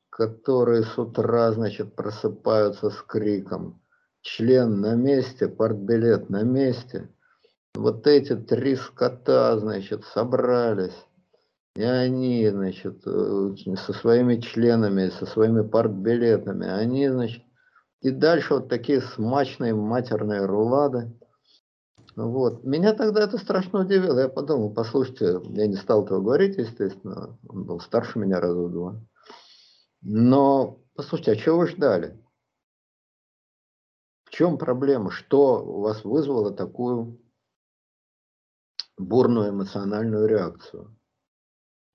[0.09, 3.81] которые с утра, значит, просыпаются с криком
[4.23, 7.11] «Член на месте, партбилет на месте»,
[7.75, 10.97] вот эти три скота, значит, собрались,
[11.75, 17.43] и они, значит, э, со своими членами, со своими партбилетами, они, значит,
[18.01, 21.11] и дальше вот такие смачные матерные рулады.
[22.17, 22.65] Вот.
[22.65, 24.21] Меня тогда это страшно удивило.
[24.21, 29.01] Я подумал, послушайте, я не стал этого говорить, естественно, он был старше меня раза два.
[30.03, 32.23] Но, послушайте, а чего вы ждали?
[34.25, 35.11] В чем проблема?
[35.11, 37.21] Что у вас вызвало такую
[38.97, 40.97] бурную эмоциональную реакцию.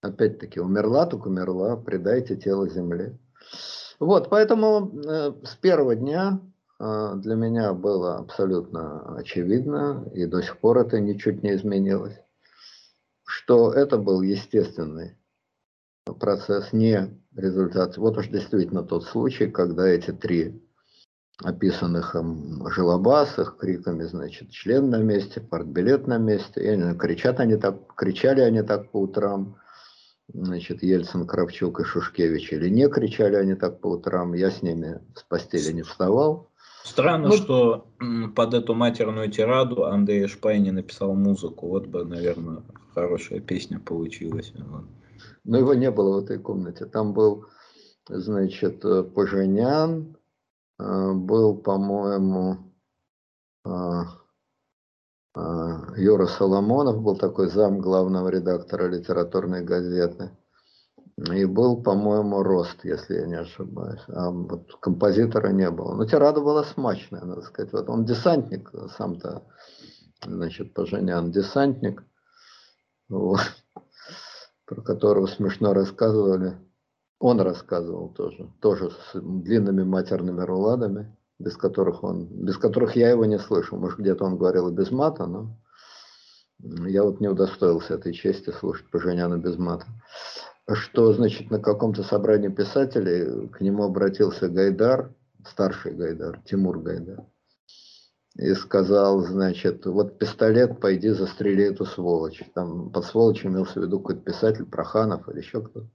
[0.01, 3.17] Опять-таки, умерла, так умерла, предайте тело земле.
[3.99, 6.41] Вот, поэтому э, с первого дня
[6.80, 12.17] для меня было абсолютно очевидно, и до сих пор это ничуть не изменилось,
[13.25, 15.17] что это был естественный
[16.19, 17.97] процесс, не результат.
[17.97, 20.63] Вот уж действительно тот случай, когда эти три
[21.43, 22.65] описанных им
[23.57, 28.61] криками, значит, член на месте, партбилет на месте, и они, кричат они так, кричали они
[28.61, 29.57] так по утрам,
[30.34, 35.01] значит, Ельцин, Кравчук и Шушкевич, или не кричали они так по утрам, я с ними
[35.15, 36.49] с постели не вставал.
[36.90, 37.88] Странно, ну, что
[38.36, 41.68] под эту матерную тираду Андрей Шпайни написал музыку.
[41.68, 42.64] Вот бы, наверное,
[42.96, 44.54] хорошая песня получилась.
[45.44, 46.86] Но его не было в этой комнате.
[46.86, 47.46] Там был,
[48.08, 48.82] значит,
[49.14, 50.18] Поженян,
[50.80, 52.58] э, был, по-моему,
[53.66, 53.70] э,
[55.36, 55.40] э,
[55.98, 60.32] Юра Соломонов, был такой зам главного редактора литературной газеты.
[61.28, 64.01] И был, по-моему, рост, если я не ошибаюсь.
[64.07, 65.93] А вот композитора не было.
[65.95, 67.74] Но тирада была смачная, надо сказать.
[67.74, 69.43] Вот он десантник, сам-то,
[70.26, 72.03] значит, Поженян десантник,
[73.09, 73.41] вот,
[74.65, 76.57] про которого смешно рассказывали.
[77.20, 83.26] Он рассказывал тоже, тоже с длинными матерными руладами, без которых он, без которых я его
[83.26, 83.78] не слышал.
[83.78, 85.57] Может, где-то он говорил и без мата, но
[86.59, 89.86] я вот не удостоился этой чести слушать Поженяна без мата
[90.76, 95.13] что, значит, на каком-то собрании писателей к нему обратился Гайдар,
[95.47, 97.26] старший Гайдар, Тимур Гайдар,
[98.36, 102.41] и сказал, значит, вот пистолет, пойди застрели эту сволочь.
[102.53, 105.89] Там под сволочью имелся в виду какой-то писатель, Проханов или еще кто-то,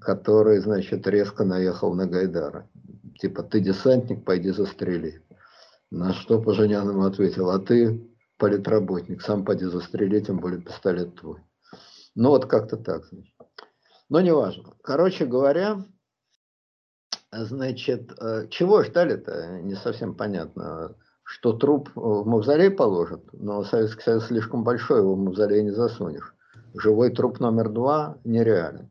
[0.00, 2.68] который, значит, резко наехал на Гайдара.
[3.18, 5.22] Типа, ты десантник, пойди застрели.
[5.90, 8.08] На что Поженян ему ответил, а ты
[8.38, 11.40] политработник, сам пойди застрели, тем более пистолет твой.
[12.14, 13.33] Ну вот как-то так, значит.
[14.08, 14.74] Но не важно.
[14.82, 15.84] Короче говоря,
[17.32, 20.94] значит, э, чего ждали-то, не совсем понятно.
[21.26, 26.34] Что труп в мавзолей положат, но Советский Союз слишком большой, его в мавзолей не засунешь.
[26.74, 28.90] Живой труп номер два нереален.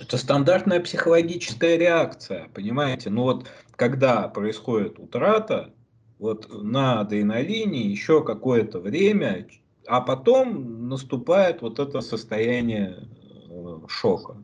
[0.00, 3.10] Это стандартная психологическая реакция, понимаете?
[3.10, 3.46] Ну вот,
[3.76, 5.74] когда происходит утрата,
[6.18, 9.46] вот на адреналине еще какое-то время,
[9.86, 13.08] а потом наступает вот это состояние
[13.50, 14.38] э, шока.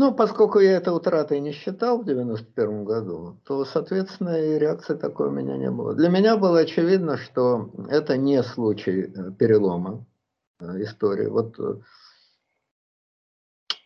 [0.00, 5.26] Ну, поскольку я это утратой не считал в 91 году, то, соответственно, и реакции такой
[5.26, 5.92] у меня не было.
[5.92, 10.06] Для меня было очевидно, что это не случай э, перелома
[10.60, 11.26] э, истории.
[11.26, 11.82] Вот 7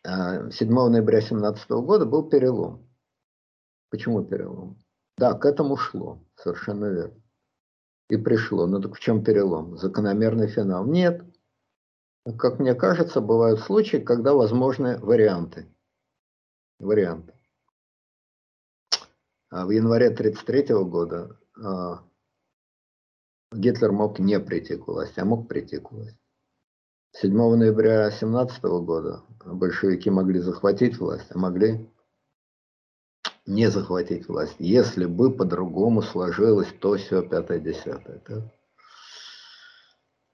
[0.04, 2.86] э, ноября 2017 года был перелом.
[3.88, 4.76] Почему перелом?
[5.16, 7.22] Да, к этому шло, совершенно верно.
[8.10, 8.66] И пришло.
[8.66, 9.78] Ну так в чем перелом?
[9.78, 10.84] Закономерный финал?
[10.84, 11.24] Нет.
[12.36, 15.71] Как мне кажется, бывают случаи, когда возможны варианты
[16.82, 17.32] варианты.
[19.50, 22.04] А в январе 1933 года а,
[23.52, 26.18] Гитлер мог не прийти к власти, а мог прийти к власти.
[27.12, 31.86] 7 ноября 1917 года большевики могли захватить власть, а могли
[33.44, 38.22] не захватить власть, если бы по-другому сложилось то, все, пятое, десятое.
[38.26, 38.50] Да?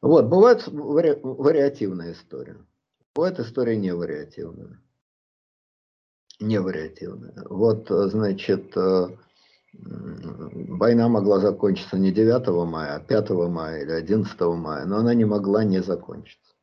[0.00, 2.64] Вот, бывает вари вариативная история.
[3.14, 4.80] Бывает история невариативная
[6.40, 7.44] невариативная.
[7.48, 9.08] Вот, э, значит, э,
[9.72, 15.24] война могла закончиться не 9 мая, а 5 мая или 11 мая, но она не
[15.24, 16.54] могла не закончиться.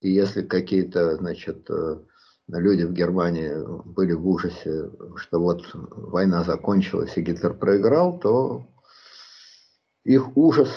[0.00, 2.00] И если какие-то, значит, э,
[2.48, 3.52] люди в Германии
[3.84, 8.66] были в ужасе, что вот война закончилась и Гитлер проиграл, то
[10.04, 10.68] их ужас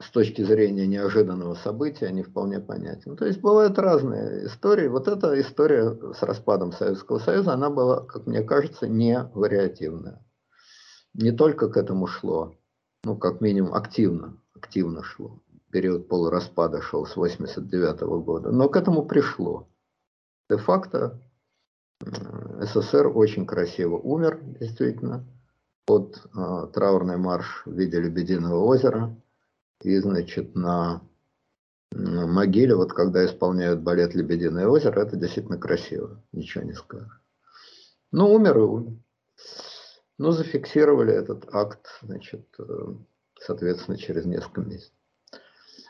[0.00, 3.16] с точки зрения неожиданного события не вполне понятен.
[3.16, 4.86] То есть бывают разные истории.
[4.86, 10.24] Вот эта история с распадом Советского Союза, она была, как мне кажется, не вариативная.
[11.14, 12.54] Не только к этому шло,
[13.02, 15.40] ну, как минимум, активно, активно шло.
[15.72, 19.68] Период полураспада шел с 89 -го года, но к этому пришло.
[20.48, 21.20] Де-факто
[22.00, 25.26] СССР очень красиво умер, действительно,
[25.86, 29.16] под э, траурный марш в виде Лебединого озера–
[29.82, 31.02] и, значит, на
[31.92, 37.22] могиле, вот когда исполняют балет «Лебединое озеро», это действительно красиво, ничего не скажешь.
[38.12, 38.98] Ну, умер и умер.
[40.18, 42.64] Ну, зафиксировали этот акт, значит, э,
[43.40, 44.92] соответственно, через несколько месяцев.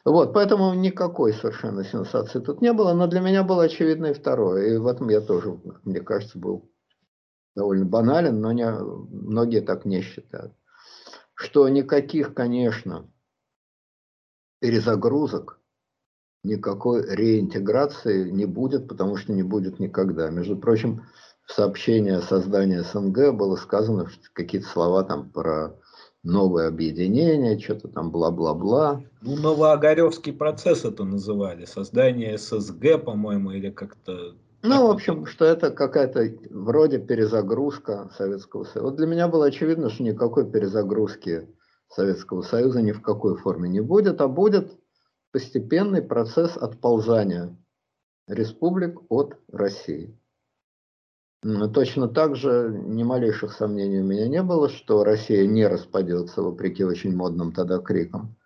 [0.04, 4.74] Вот, поэтому никакой совершенно сенсации тут не было, но для меня было очевидно и второе.
[4.74, 6.70] И в этом я тоже, мне кажется, был
[7.56, 10.52] довольно банален, но не, многие так не считают.
[11.34, 13.10] Что никаких, конечно,
[14.60, 15.60] перезагрузок,
[16.44, 20.30] никакой реинтеграции не будет, потому что не будет никогда.
[20.30, 21.02] Между прочим,
[21.44, 25.74] в сообщении о создании СНГ было сказано какие-то слова там про
[26.22, 29.02] новое объединение, что-то там бла-бла-бла.
[29.22, 35.70] Ну, Новоогаревский процесс это называли, создание ССГ, по-моему, или как-то Ну, в общем, что это
[35.70, 38.82] какая-то вроде перезагрузка Советского Союза.
[38.82, 41.48] Вот для меня было очевидно, что никакой перезагрузки
[41.88, 44.78] Советского Союза ни в какой форме не будет, а будет
[45.32, 47.56] постепенный процесс отползания
[48.26, 50.18] республик от России.
[51.42, 56.84] Точно так же ни малейших сомнений у меня не было, что Россия не распадется, вопреки
[56.84, 58.36] очень модным тогда крикам.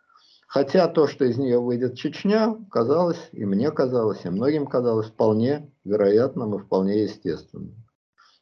[0.46, 5.72] Хотя то, что из нее выйдет Чечня, казалось, и мне казалось, и многим казалось вполне
[5.84, 7.74] вероятным и вполне естественным.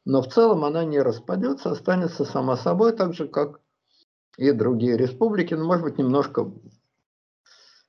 [0.04, 3.60] Но в целом она не распадется, останется сама собой, так же, как
[4.36, 6.52] и другие республики, но, может быть, немножко,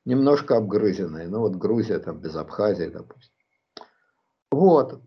[0.05, 1.27] немножко обгрызенные.
[1.27, 3.33] Ну, вот Грузия там без Абхазии, допустим.
[4.51, 5.01] Вот.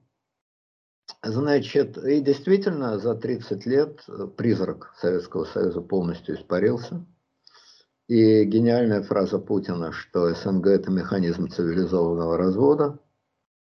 [1.22, 4.06] Значит, и действительно за 30 лет
[4.36, 7.04] призрак Советского Союза полностью испарился.
[8.06, 12.98] И гениальная фраза Путина, что СНГ– это механизм цивилизованного развода,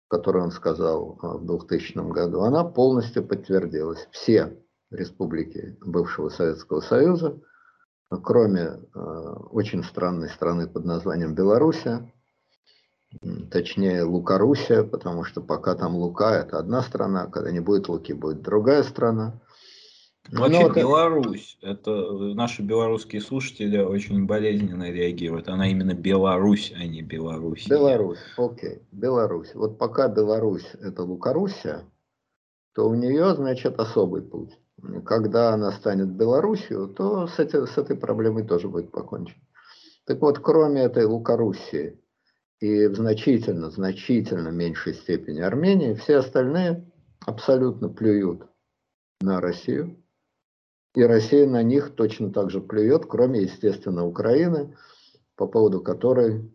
[0.07, 4.07] который он сказал в 2000 году, она полностью подтвердилась.
[4.11, 4.57] Все
[4.91, 7.41] республики бывшего Советского Союза,
[8.17, 8.99] кроме э,
[9.51, 12.11] очень странной страны под названием Белоруссия,
[13.51, 18.41] точнее Лукаруссия, потому что пока там Лука– это одна страна, когда не будет Луки, будет
[18.41, 19.39] другая страна.
[20.31, 21.91] Вообще ну, Беларусь, это...
[21.91, 25.47] это наши белорусские слушатели очень болезненно реагируют.
[25.47, 27.67] Она именно Беларусь, а не Беларусь.
[27.67, 29.55] Беларусь, окей, Беларусь.
[29.55, 31.83] Вот пока Беларусь это Лукаруссия,
[32.75, 34.55] то у нее, значит, особый путь.
[35.05, 39.41] Когда она станет Белоруссию, то с, эти, с этой проблемой тоже будет покончено.
[40.05, 42.01] Так вот, кроме этой Лукоруссии
[42.59, 46.91] и в значительно, значительно меньшей степени Армении, все остальные
[47.25, 48.47] абсолютно плюют
[49.21, 49.99] на Россию
[50.95, 54.75] и Россия на них точно так же плюет, кроме, естественно, Украины,
[55.35, 56.51] по поводу которой,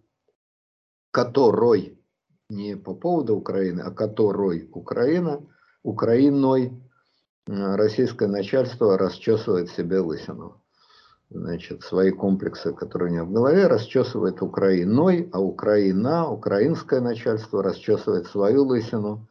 [1.10, 1.98] которой,
[2.50, 5.46] не по поводу Украины, а которой Украина,
[5.82, 6.72] Украиной
[7.46, 10.60] российское начальство расчесывает себе лысину.
[11.30, 18.26] Значит, свои комплексы, которые у него в голове, расчесывает Украиной, а Украина, украинское начальство расчесывает
[18.26, 19.28] свою лысину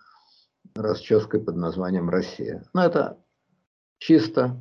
[0.75, 2.65] расческой под названием Россия.
[2.73, 3.19] Но это
[3.99, 4.59] чисто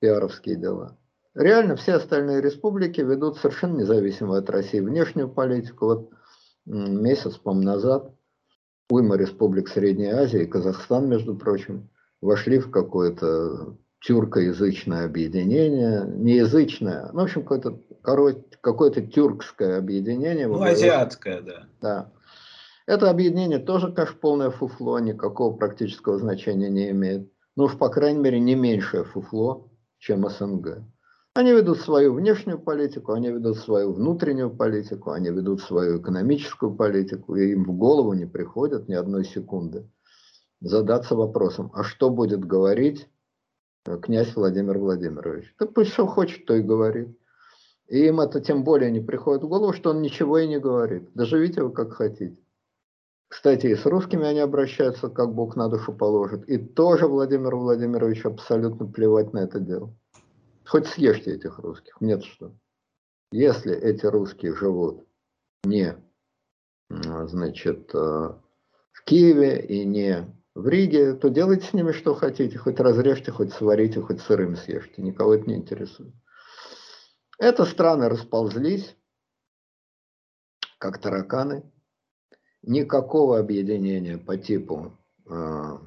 [0.00, 0.96] пиаровские дела.
[1.34, 5.86] Реально все остальные республики ведут совершенно независимую от России внешнюю политику.
[5.86, 6.10] Вот
[6.66, 8.12] месяц, по назад
[8.88, 11.88] уйма республик Средней Азии, Казахстан, между прочим,
[12.20, 17.78] вошли в какое-то тюркоязычное объединение, не язычное, ну, в общем, какое-то
[18.60, 20.46] какое-то тюркское объединение.
[20.46, 21.66] Ну, азиатское, да.
[21.80, 22.12] Да.
[22.86, 27.30] Это объединение тоже, конечно, полное фуфло, никакого практического значения не имеет.
[27.56, 30.82] Ну уж, по крайней мере, не меньшее фуфло, чем СНГ.
[31.34, 37.36] Они ведут свою внешнюю политику, они ведут свою внутреннюю политику, они ведут свою экономическую политику,
[37.36, 39.88] и им в голову не приходит ни одной секунды
[40.60, 43.08] задаться вопросом, а что будет говорить
[43.86, 45.54] э, князь Владимир Владимирович?
[45.58, 47.16] Так пусть что хочет, то и говорит.
[47.88, 51.10] И им это тем более не приходит в голову, что он ничего и не говорит.
[51.14, 52.36] Доживите вы как хотите.
[53.28, 56.48] Кстати, и с русскими они обращаются, как Бог на душу положит.
[56.48, 59.94] И тоже Владимир Владимирович абсолютно плевать на это дело.
[60.66, 62.52] Хоть съешьте этих русских, нет что.
[63.32, 65.04] Если эти русские живут
[65.64, 65.96] не
[66.90, 72.58] значит, э, в Киеве и не в Риге, то делайте с ними что хотите.
[72.58, 75.02] Хоть разрежьте, хоть сварите, хоть сырым съешьте.
[75.02, 76.12] Никого это не интересует.
[77.38, 78.96] Это страны расползлись,
[80.78, 81.62] как тараканы
[82.62, 84.92] никакого объединения по типу
[85.26, 85.78] э,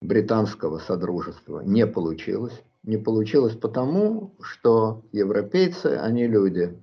[0.00, 2.62] британского содружества не получилось.
[2.84, 6.80] Не получилось потому, что европейцы, они люди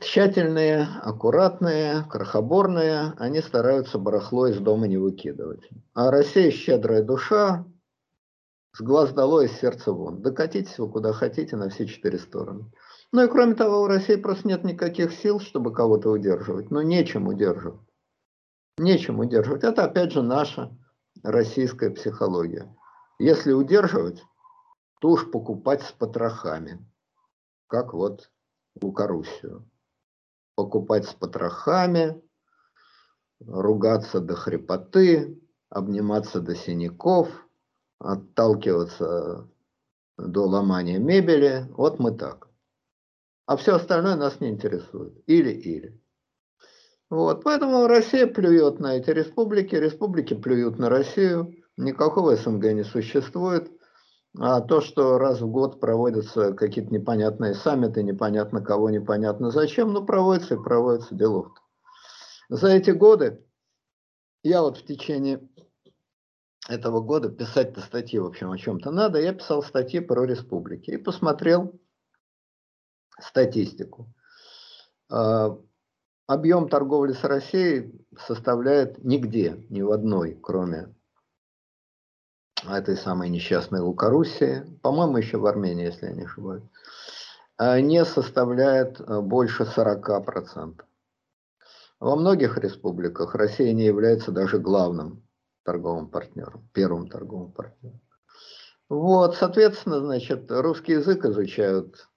[0.00, 5.68] тщательные, аккуратные, крохоборные, они стараются барахло из дома не выкидывать.
[5.94, 7.64] А Россия щедрая душа,
[8.72, 10.22] с глаз долой, из сердца вон.
[10.22, 12.70] Докатитесь вы куда хотите на все четыре стороны.
[13.10, 16.70] Ну и кроме того, у России просто нет никаких сил, чтобы кого-то удерживать.
[16.70, 17.80] Ну нечем удерживать.
[18.78, 19.64] Нечем удерживать.
[19.64, 20.76] Это опять же наша
[21.22, 22.74] российская психология.
[23.18, 24.22] Если удерживать,
[25.00, 26.86] то уж покупать с потрохами.
[27.66, 28.30] Как вот
[28.82, 29.68] Лукоруссию.
[30.54, 32.20] Покупать с потрохами,
[33.40, 37.28] ругаться до хрипоты, обниматься до синяков,
[37.98, 39.48] отталкиваться
[40.16, 41.66] до ломания мебели.
[41.76, 42.48] Вот мы так
[43.48, 45.14] а все остальное нас не интересует.
[45.26, 45.98] Или-или.
[47.08, 53.70] Вот, поэтому Россия плюет на эти республики, республики плюют на Россию, никакого СНГ не существует.
[54.40, 60.04] А то, что раз в год проводятся какие-то непонятные саммиты, непонятно кого, непонятно зачем, ну
[60.04, 61.48] проводятся и проводятся делов.
[62.48, 63.44] За эти годы
[64.44, 65.48] я вот в течение
[66.68, 70.98] этого года писать-то статьи, в общем, о чем-то надо, я писал статьи про республики и
[70.98, 71.80] посмотрел
[73.18, 74.06] статистику.
[75.10, 75.58] А,
[76.28, 80.94] объем торговли с Россией составляет нигде, ни в одной, кроме
[82.66, 86.64] этой самой несчастной Лукоруссии, по-моему, еще в Армении, если я не ошибаюсь,
[87.56, 90.80] а, не составляет а, больше 40%.
[92.00, 95.22] Во многих республиках Россия не является даже главным
[95.64, 98.00] торговым партнером, первым торговым партнером.
[98.88, 102.08] Вот, соответственно, значит, русский язык изучают,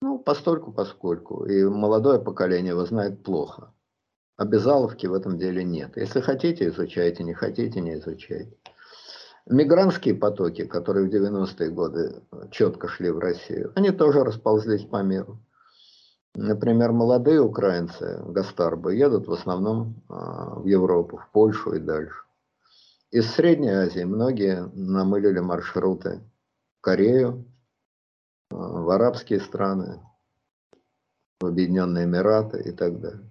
[0.00, 3.74] ну, постольку поскольку, и молодое поколение его знает плохо.
[4.36, 5.96] Обязаловки в этом деле нет.
[5.96, 8.56] Если хотите, изучайте, не хотите, не изучайте.
[9.46, 15.38] Мигрантские потоки, которые в 90-е годы четко шли в Россию, они тоже расползлись по миру.
[16.34, 22.16] Например, молодые украинцы, гастарбы, едут в основном а, в Европу, в Польшу и дальше.
[23.10, 26.20] Из Средней Азии многие намылили маршруты
[26.78, 27.44] в Корею,
[28.50, 30.00] а, в арабские страны,
[31.40, 33.30] в Объединенные Эмираты и так далее.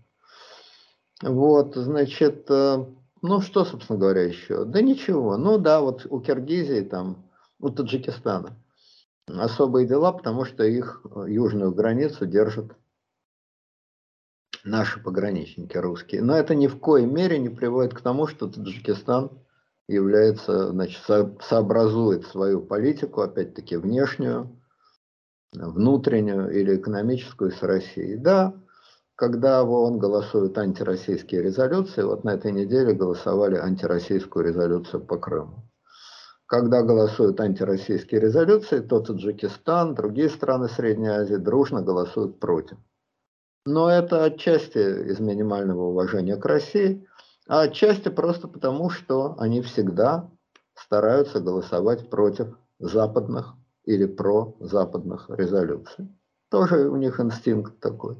[1.21, 2.85] Вот, значит, э,
[3.23, 4.65] ну что, собственно говоря, еще?
[4.65, 5.37] Да ничего.
[5.37, 7.25] Ну да, вот у Киргизии, там,
[7.59, 8.57] у Таджикистана
[9.27, 12.75] особые дела, потому что их э, южную границу держат
[14.65, 16.21] наши пограничники русские.
[16.21, 19.31] Но это ни в коей мере не приводит к тому, что Таджикистан
[19.87, 21.01] является, значит,
[21.41, 24.61] сообразует свою политику, опять-таки внешнюю,
[25.53, 28.17] внутреннюю или экономическую с Россией.
[28.17, 28.53] Да,
[29.15, 35.69] когда в ООН голосуют антироссийские резолюции, вот на этой неделе голосовали антироссийскую резолюцию по Крыму.
[36.45, 42.77] Когда голосуют антироссийские резолюции, то Таджикистан, другие страны Средней Азии дружно голосуют против.
[43.65, 47.07] Но это отчасти из минимального уважения к России,
[47.47, 50.29] а отчасти просто потому, что они всегда
[50.75, 53.53] стараются голосовать против западных
[53.85, 56.09] или про западных резолюций.
[56.49, 58.17] Тоже у них инстинкт такой.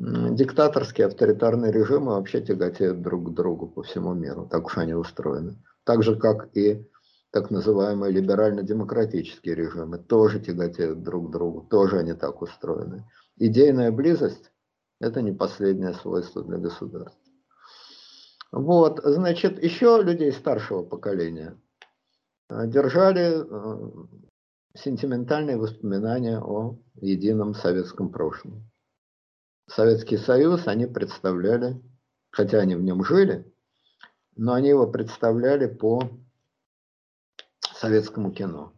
[0.00, 5.60] Диктаторские авторитарные режимы вообще тяготеют друг к другу по всему миру, так уж они устроены.
[5.82, 6.86] Так же, как и
[7.32, 13.10] так называемые либерально-демократические режимы тоже тяготеют друг к другу, тоже они так устроены.
[13.38, 14.52] Идейная близость–
[15.00, 17.20] это не последнее свойство для государства.
[18.52, 21.60] Вот, значит, еще людей старшего поколения
[22.48, 23.90] э, держали э,
[24.74, 28.70] сентиментальные воспоминания о едином советском прошлом.
[29.68, 31.80] Советский Союз они представляли,
[32.30, 33.44] хотя они в нем жили,
[34.36, 36.10] но они его представляли по
[37.74, 38.72] советскому кино.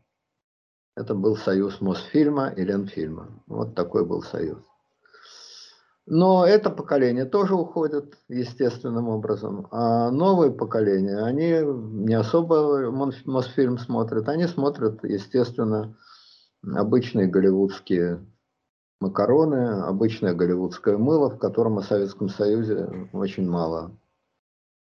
[0.97, 3.43] Это был союз Мосфильма и Ленфильма.
[3.47, 4.59] Вот такой был союз.
[6.07, 9.68] Но это поколение тоже уходит естественным образом.
[9.70, 11.61] А новые поколения, они
[12.05, 15.97] не особо Мосфильм смотрят, они смотрят, естественно,
[16.62, 18.26] обычные голливудские
[19.01, 23.96] макароны, обычное голливудское мыло, в котором о Советском Союзе очень мало.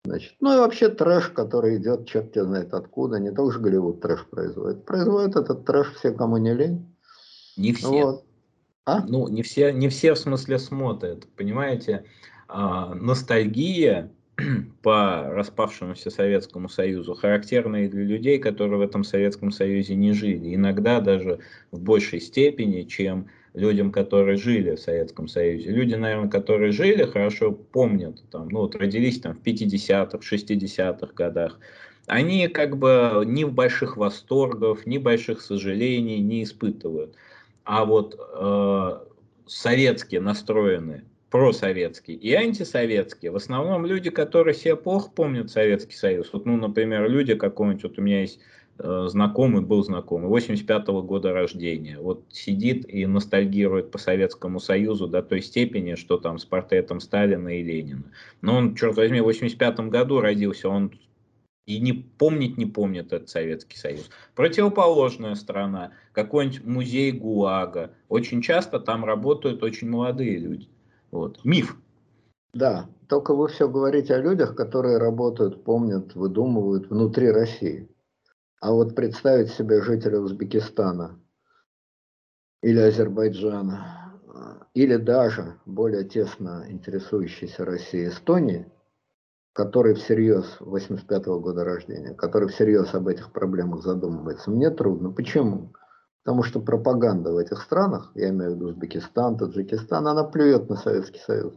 [0.06, 4.02] Значит, ну и вообще трэш, который идет, черт тебя знает откуда, не только же Голливуд
[4.02, 4.86] трэш производит.
[4.86, 6.96] Производит этот трэш все, кому не лень.
[7.58, 7.88] Не все.
[7.90, 8.26] Вот.
[8.86, 9.06] А?
[9.06, 12.06] Ну, не все, не все в смысле смотрят, понимаете,
[12.48, 14.12] а, ностальгия
[14.82, 20.56] по распавшемуся Советскому Союзу характерна и для людей, которые в этом Советском Союзе не жили.
[20.56, 21.40] Иногда даже
[21.72, 25.70] в большей степени, чем людям, которые жили в Советском Союзе.
[25.72, 31.60] Люди, наверное, которые жили, хорошо помнят, там, ну, вот родились там в 50-х, 60-х годах.
[32.08, 37.16] Они как бы ни в больших восторгов, ни больших сожалений не испытывают.
[37.64, 39.00] А вот э,
[39.46, 46.32] советские настроенные, просоветские и антисоветские, в основном люди, которые себе плохо помнят Советский Союз.
[46.34, 48.40] Вот, ну, например, люди какого-нибудь, вот у меня есть
[48.80, 51.98] знакомый, был знакомый, 85 -го года рождения.
[52.00, 57.50] Вот сидит и ностальгирует по Советскому Союзу до той степени, что там с портретом Сталина
[57.50, 58.04] и Ленина.
[58.42, 60.92] Но он, черт возьми, в 85 году родился, он
[61.70, 64.10] и не помнить не помнит этот Советский Союз.
[64.34, 67.92] Противоположная страна, какой-нибудь музей ГУАГа.
[68.08, 70.68] Очень часто там работают очень молодые люди.
[71.12, 71.40] Вот.
[71.44, 71.78] Миф.
[72.54, 77.88] Да, только вы все говорите о людях, которые работают, помнят, выдумывают внутри России.
[78.62, 81.18] А вот представить себе жителя Узбекистана
[82.62, 84.20] или Азербайджана,
[84.74, 88.70] или даже более тесно интересующейся Россией Эстонии,
[89.54, 95.12] который всерьез 85 -го года рождения, который всерьез об этих проблемах задумывается, мне трудно.
[95.12, 95.74] Почему?
[96.24, 100.76] Потому что пропаганда в этих странах, я имею в виду Узбекистан, Таджикистан, она плюет на
[100.76, 101.54] Советский Союз.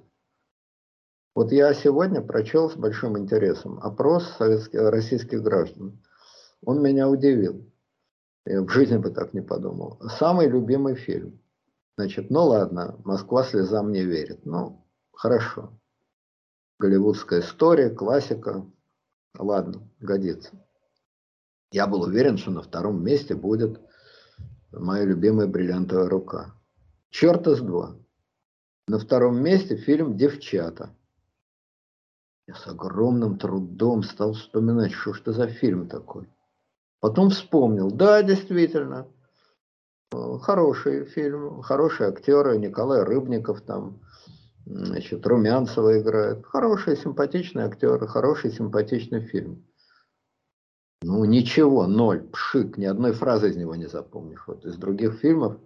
[1.34, 5.98] Вот я сегодня прочел с большим интересом опрос советских, российских граждан.
[6.65, 7.65] Он меня удивил.
[8.45, 10.01] Я в жизни бы так не подумал.
[10.19, 11.41] Самый любимый фильм.
[11.97, 14.47] Значит, ну ладно, Москва слезам не верит.
[14.47, 15.79] Ну, хорошо.
[16.79, 18.67] Голливудская история, классика.
[19.39, 20.51] Ладно, годится.
[21.71, 23.81] Я был уверен, что на втором месте будет
[24.73, 26.55] моя любимая бриллиантовая рука.
[27.11, 27.97] Черта с два.
[28.89, 30.95] На втором месте фильм «Девчата».
[32.49, 36.29] Я с огромным трудом стал вспоминать, что ж это за фильм такой.
[37.03, 39.09] Потом вспомнил, да, действительно,
[40.14, 43.98] э, хороший фильм, хорошие актеры, Николай Рыбников там,
[44.64, 46.46] значит, Румянцева играет.
[46.46, 49.66] Хорошие, симпатичные актеры, хороший, симпатичный фильм.
[51.03, 54.44] Ну, ничего, ноль, пшик, ни одной фразы из него не запомнишь.
[54.46, 55.57] Вот из других фильмов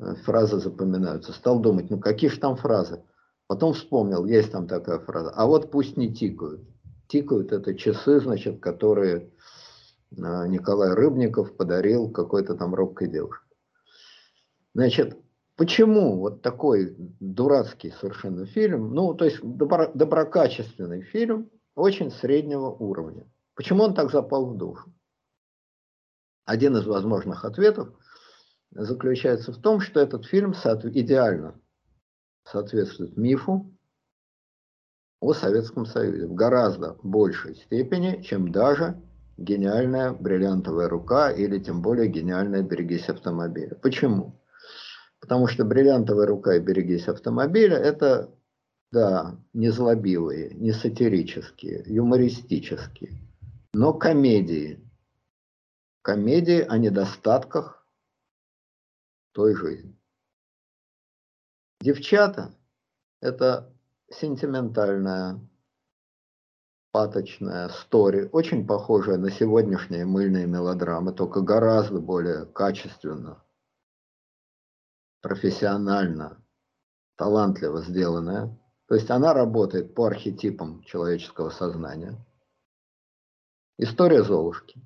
[0.00, 1.32] э, фразы запоминаются.
[1.32, 3.00] Стал думать, ну какие же там фразы?
[3.46, 5.30] Потом вспомнил, есть там такая фраза.
[5.36, 6.62] А вот пусть не тикают.
[7.06, 9.30] Тикают это часы, значит, которые
[10.16, 13.44] Николай Рыбников подарил какой-то там робкой девушке.
[14.74, 15.16] Значит,
[15.56, 23.26] почему вот такой дурацкий совершенно фильм, ну, то есть добро, доброкачественный фильм, очень среднего уровня.
[23.54, 24.92] Почему он так запал в душу?
[26.44, 27.88] Один из возможных ответов
[28.70, 31.60] заключается в том, что этот фильм идеально
[32.44, 33.72] соответствует мифу
[35.20, 39.00] о Советском Союзе в гораздо большей степени, чем даже
[39.36, 43.74] гениальная бриллиантовая рука или тем более гениальная берегись автомобиля.
[43.76, 44.40] Почему?
[45.20, 48.30] Потому что бриллиантовая рука и берегись автомобиля это,
[48.92, 53.12] да, не злобивые, не сатирические, юмористические,
[53.72, 54.80] но комедии.
[56.02, 57.86] Комедии о недостатках
[59.32, 59.98] той жизни.
[61.80, 62.54] Девчата–
[63.20, 63.74] это
[64.10, 65.40] сентиментальная,
[66.94, 73.42] паточная стори, очень похожая на сегодняшние мыльные мелодрамы, только гораздо более качественно,
[75.20, 76.40] профессионально,
[77.16, 78.56] талантливо сделанная.
[78.86, 82.14] То есть она работает по архетипам человеческого сознания–
[83.76, 84.80] История Золушки.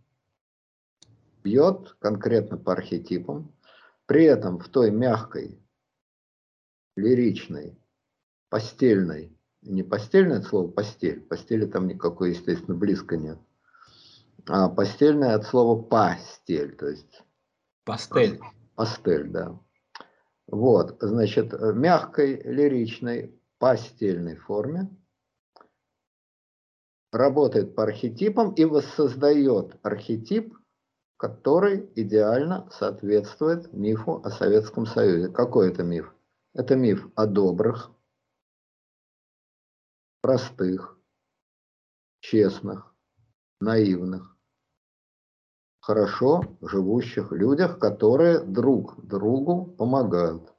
[1.45, 3.55] Бьет конкретно по архетипам,
[4.07, 5.63] при этом в той мягкой,
[6.97, 7.79] лиричной,
[8.49, 13.39] постельной, не постельное слово постель, постели там никакой, естественно, близко нет,
[14.47, 17.23] а постельное от слова постель, то есть...
[17.85, 18.41] Пастель.
[18.75, 19.59] Пастель, да.
[20.47, 24.89] Вот, значит, мягкой, лиричной, постельной форме
[27.13, 30.57] работает по архетипам и воссоздает архетип,
[31.17, 35.29] который идеально соответствует мифу о Советском Союзе.
[35.29, 36.15] Какой это миф?
[36.55, 37.91] Это миф о добрых,
[40.21, 40.99] простых,
[42.21, 42.95] честных,
[43.61, 44.37] наивных,
[45.81, 50.53] хорошо живущих людях, которые друг другу помогают.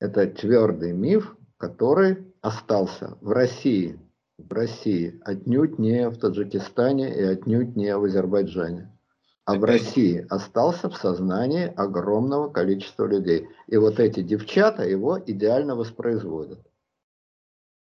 [0.00, 3.98] Это твердый миф, который остался в России,
[4.36, 8.98] в России, отнюдь не в Таджикистане и отнюдь не в Азербайджане,
[9.44, 13.48] а в России остался в сознании огромного количества людей.
[13.68, 16.66] И вот эти девчата его идеально воспроизводят.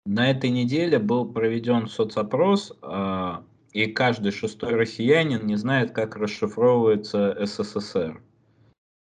[0.05, 7.36] На этой неделе был проведен соцопрос, а, и каждый шестой россиянин не знает, как расшифровывается
[7.46, 8.20] СССР.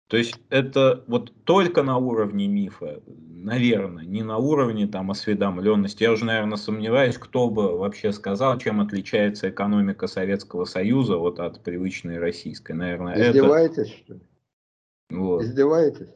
[0.09, 6.03] То есть это вот только на уровне мифа, наверное, не на уровне там осведомленности.
[6.03, 11.63] Я уже, наверное, сомневаюсь, кто бы вообще сказал, чем отличается экономика Советского Союза вот от
[11.63, 12.73] привычной российской.
[12.73, 13.99] Наверное, Издеваетесь, это...
[14.05, 14.21] что ли?
[15.11, 15.43] Вот.
[15.45, 16.11] Издеваетесь?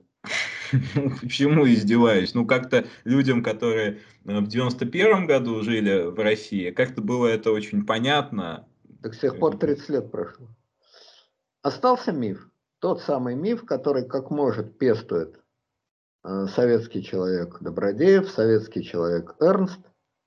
[1.20, 2.34] Почему издеваюсь?
[2.34, 7.84] Ну, как-то людям, которые э, в 91 году жили в России, как-то было это очень
[7.84, 8.66] понятно.
[9.02, 10.48] Так с тех пор 30 лет прошло.
[11.62, 12.48] Остался миф
[12.80, 15.40] тот самый миф, который как может пестует
[16.24, 19.80] э, советский человек Добродеев, советский человек Эрнст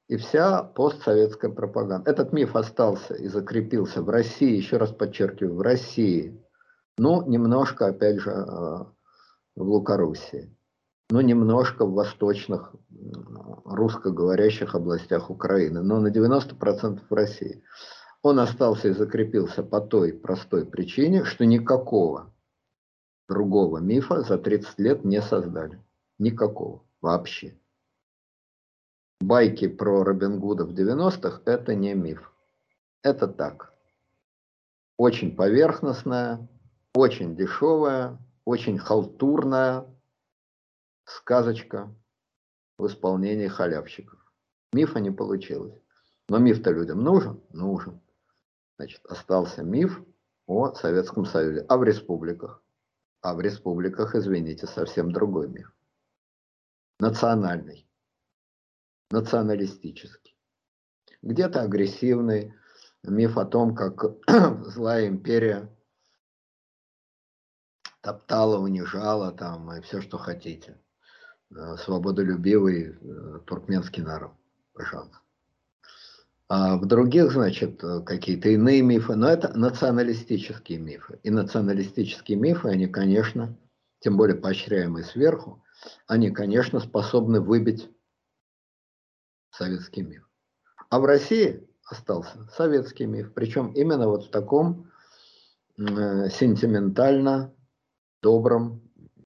[0.07, 2.09] и вся постсоветская пропаганда.
[2.09, 6.43] Этот миф остался и закрепился в России, еще раз подчеркиваю, в России.
[6.97, 8.85] Ну, немножко, опять же, э,
[9.55, 10.55] в Лукоруссии.
[11.11, 12.75] Ну, немножко в восточных
[13.65, 17.63] русскоговорящих областях Украины, но на 90% в России.
[18.21, 22.33] Он остался и закрепился по той простой причине, что никакого
[23.27, 25.81] другого мифа за 30 лет не создали.
[26.17, 27.57] Никакого вообще.
[29.21, 32.31] Байки про Робин Гуда в 90-х– это не миф.
[33.03, 33.73] Это так.
[34.97, 36.47] Очень поверхностная,
[36.93, 38.17] очень дешевая,
[38.49, 39.85] очень халтурная
[41.05, 41.95] сказочка
[42.79, 44.19] в исполнении халявщиков.
[44.73, 45.79] Мифа не получилось.
[46.29, 47.43] Но миф-то людям нужен?
[47.51, 48.01] Нужен.
[48.77, 50.01] Значит, остался миф
[50.47, 51.63] о Советском Союзе.
[51.69, 52.63] А в республиках?
[53.21, 55.71] А в республиках, извините, совсем другой миф.
[56.99, 57.87] Национальный.
[59.11, 60.35] Националистический.
[61.21, 62.55] Где-то агрессивный
[63.03, 64.05] миф о том, как
[64.65, 65.69] злая империя
[68.01, 70.77] топтала, унижала там и все, что хотите.
[71.55, 74.31] Э, свободолюбивый э, туркменский народ.
[74.73, 75.19] Пожалуйста.
[76.47, 81.19] А в других, значит, какие-то иные мифы, но это националистические мифы.
[81.21, 83.55] И националистические мифы, они, конечно,
[83.99, 85.63] тем более поощряемые сверху,
[86.07, 87.89] они, конечно, способны выбить
[89.51, 90.27] советский миф.
[90.89, 94.89] А в России остался советский миф, причем именно вот в таком
[95.77, 97.53] э, сентиментально
[98.22, 98.82] добром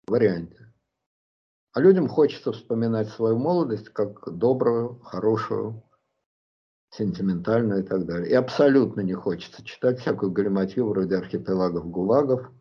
[0.08, 0.74] варианте.
[1.74, 5.84] А людям хочется вспоминать свою молодость как добрую, хорошую,
[6.91, 8.30] сентиментальную и так далее.
[8.30, 12.52] И абсолютно не хочется читать всякую галиматью вроде архипелагов ГУЛАГов,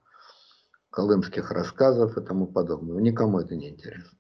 [0.90, 2.98] колымских рассказов и тому подобного.
[2.98, 4.18] Никому это не интересно.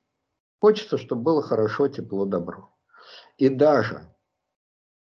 [0.60, 2.76] Хочется, чтобы было хорошо, тепло, добро.
[3.38, 4.14] И даже,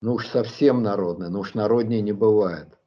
[0.01, 2.80] ну уж совсем народное, ну уж народнее не бывает,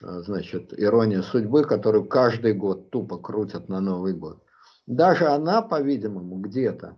[0.00, 4.42] значит, ирония судьбы, которую каждый год тупо крутят на Новый год.
[4.86, 6.96] Даже она, по-видимому, где-то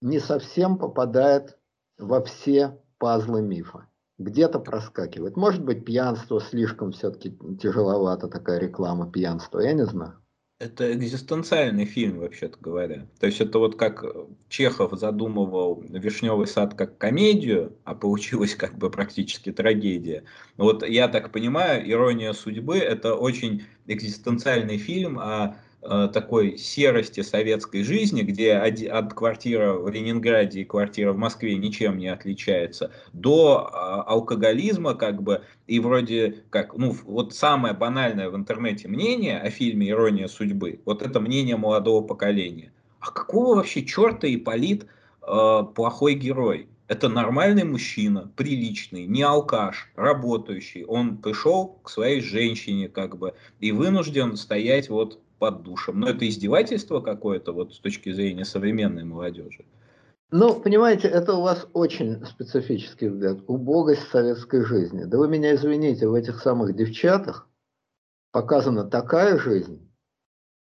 [0.00, 1.58] не совсем попадает
[1.98, 3.86] во все пазлы мифа.
[4.18, 5.36] Где-то проскакивает.
[5.36, 10.22] Может быть, пьянство слишком все-таки тяжеловато, такая реклама пьянства, я не знаю.
[10.60, 13.06] Это экзистенциальный фильм, вообще-то говоря.
[13.18, 14.04] То есть это вот как
[14.50, 20.24] Чехов задумывал «Вишневый сад» как комедию, а получилась как бы практически трагедия.
[20.58, 27.82] Вот я так понимаю, «Ирония судьбы»— это очень экзистенциальный фильм о Э, такой серости советской
[27.84, 34.02] жизни, где от квартира в Ленинграде и квартира в Москве ничем не отличается, до а,
[34.02, 39.88] алкоголизма, как бы, и вроде как, ну, вот самое банальное в интернете мнение о фильме
[39.88, 42.72] «Ирония судьбы», вот это мнение молодого поколения.
[43.00, 44.86] А какого вообще черта Ипполит
[45.22, 46.68] э, плохой герой?
[46.88, 50.84] Это нормальный мужчина, приличный, не алкаш, работающий.
[50.84, 55.98] Он пришел к своей женщине, как бы, и вынужден стоять вот под душем.
[55.98, 59.64] Но это издевательство какое-то вот с точки зрения современной молодежи.
[60.30, 63.38] Ну, понимаете, это у вас очень специфический взгляд.
[63.48, 65.02] Убогость советской жизни.
[65.04, 67.48] Да вы меня извините, в этих самых девчатах
[68.30, 69.90] показана такая жизнь,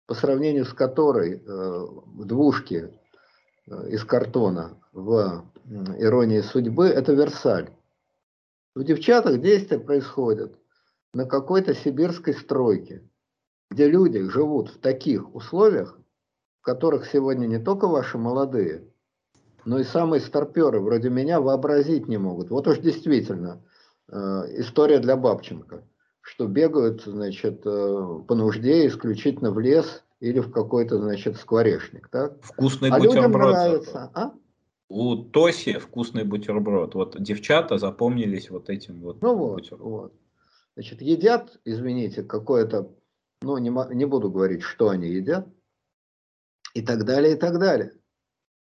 [0.06, 2.26] по сравнению с которой э, в
[2.72, 2.90] э,
[3.90, 7.70] из картона в э, «Иронии судьбы» это Версаль.
[8.74, 10.58] В девчатах действия происходят
[11.12, 13.08] на какой-то сибирской стройке
[13.70, 15.98] где люди живут в таких условиях,
[16.60, 18.84] в которых сегодня не только ваши молодые,
[19.64, 22.50] но и самые старперы вроде меня вообразить не могут.
[22.50, 23.62] Вот уж действительно
[24.08, 24.16] э,
[24.58, 25.82] история для Бабченко,
[26.20, 32.42] что бегают, значит, э, по нужде исключительно в лес или в какой-то, значит, скворечник, так?
[32.42, 32.98] Вкусный а.
[32.98, 34.32] Людям нравится, а?
[34.88, 36.94] У Тоси вкусный бутерброд.
[36.94, 39.22] Вот девчата запомнились вот этим вот.
[39.22, 40.12] Ну вот, вот.
[40.74, 42.90] Значит, едят, извините, какое-то
[43.44, 45.46] ну, не, не буду говорить, что они едят,
[46.74, 47.92] и так далее, и так далее.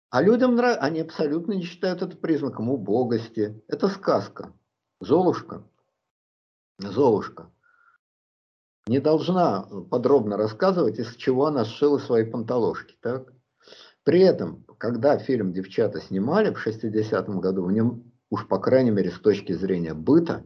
[0.09, 3.61] А людям нравится, они абсолютно не считают это признаком убогости.
[3.68, 4.53] Это сказка.
[5.01, 5.68] Золушка.
[6.80, 7.51] Золушка
[8.88, 12.95] не должна подробно рассказывать, из чего она сшила свои панталошки.
[13.01, 13.34] Так?
[14.03, 19.11] При этом, когда фильм «Девчата» снимали в 60-м году, в нем, уж по крайней мере
[19.11, 20.45] с точки зрения быта,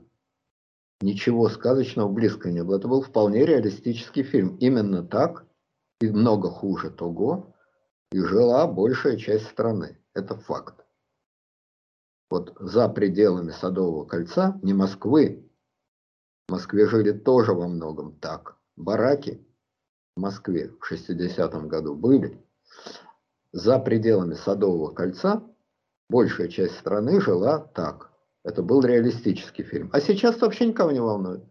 [1.01, 2.77] ничего сказочного близко не было.
[2.77, 4.57] Это был вполне реалистический фильм.
[4.57, 5.45] Именно так,
[5.99, 7.55] и много хуже того,
[8.11, 9.97] и жила большая часть страны.
[10.13, 10.85] Это факт.
[12.29, 15.49] Вот за пределами Садового кольца, не Москвы,
[16.47, 18.57] в Москве жили тоже во многом так.
[18.75, 19.45] Бараки
[20.15, 22.45] в Москве в 60-м году были.
[23.53, 25.43] За пределами Садового кольца
[26.09, 28.10] большая часть страны жила так.
[28.43, 29.89] Это был реалистический фильм.
[29.93, 31.43] А сейчас вообще никого не волнует.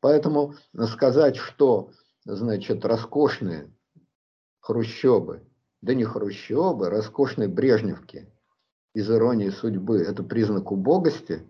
[0.00, 0.54] Поэтому
[0.88, 1.90] сказать, что,
[2.24, 3.70] значит, роскошные
[4.60, 5.42] хрущебы,
[5.82, 8.32] да не хрущебы, роскошные брежневки
[8.94, 11.46] из иронии судьбы, это признак убогости,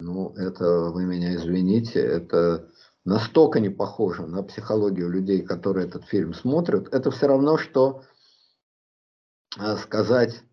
[0.00, 2.70] ну, это, вы меня извините, это
[3.04, 6.92] настолько не похоже на психологию людей, которые этот фильм смотрят.
[6.94, 8.04] Это все равно, что
[9.56, 10.44] а, сказать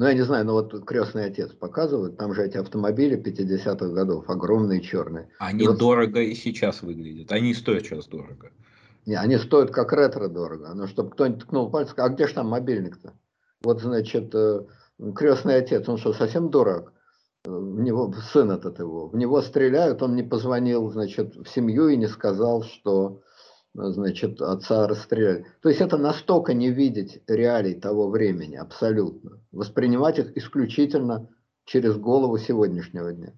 [0.00, 4.30] ну, я не знаю, но вот крестный отец показывают, там же эти автомобили 50-х годов,
[4.30, 5.28] огромные черные.
[5.38, 5.76] Они и вот...
[5.76, 8.50] дорого и сейчас выглядят, они стоят сейчас дорого.
[9.04, 12.48] Не, они стоят как ретро дорого, но чтобы кто-нибудь ткнул пальцем, а где же там
[12.48, 13.12] мобильник-то?
[13.62, 14.64] Вот, значит, э,
[15.14, 16.94] крестный отец, он что, совсем дурак?
[17.44, 21.98] В него, сын этот его, в него стреляют, он не позвонил, значит, в семью и
[21.98, 23.20] не сказал, что,
[23.74, 25.46] значит, отца расстреляли.
[25.62, 29.40] То есть это настолько не видеть реалий того времени, абсолютно.
[29.52, 31.28] Воспринимать их исключительно
[31.64, 33.32] через голову сегодняшнего дня.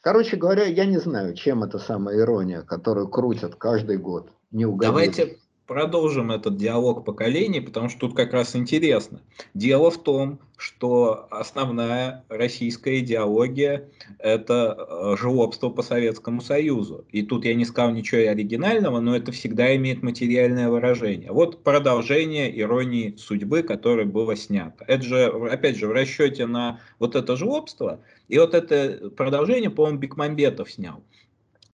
[0.00, 4.30] Короче говоря, я не знаю, чем эта самая ирония, которую крутят каждый год.
[4.50, 4.90] Не угодит.
[4.90, 5.38] Давайте
[5.68, 9.20] продолжим этот диалог поколений, потому что тут как раз интересно.
[9.54, 17.04] Дело в том, что основная российская идеология– это э, жлобство по Советскому Союзу.
[17.12, 21.30] И тут я не сказал ничего оригинального, но это всегда имеет материальное выражение.
[21.30, 24.84] Вот продолжение иронии судьбы, которое было снято.
[24.88, 28.00] Это же, опять же, в расчете на вот это жлобство.
[28.28, 31.04] И вот это продолжение, по-моему, Бекмамбетов снял.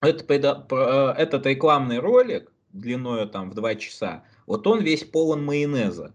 [0.00, 0.24] Это,
[0.70, 6.12] э, этот рекламный ролик, длиной там в 2 часа, вот он весь полон майонеза.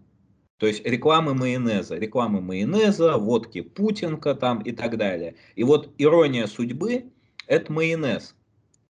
[0.58, 5.36] То есть рекламы майонеза, рекламы майонеза, водки Путинка там и так далее.
[5.54, 7.12] И вот ирония судьбы–
[7.46, 8.34] это майонез.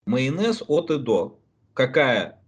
[0.05, 1.39] Майонез от и до.
[1.74, 2.39] Какая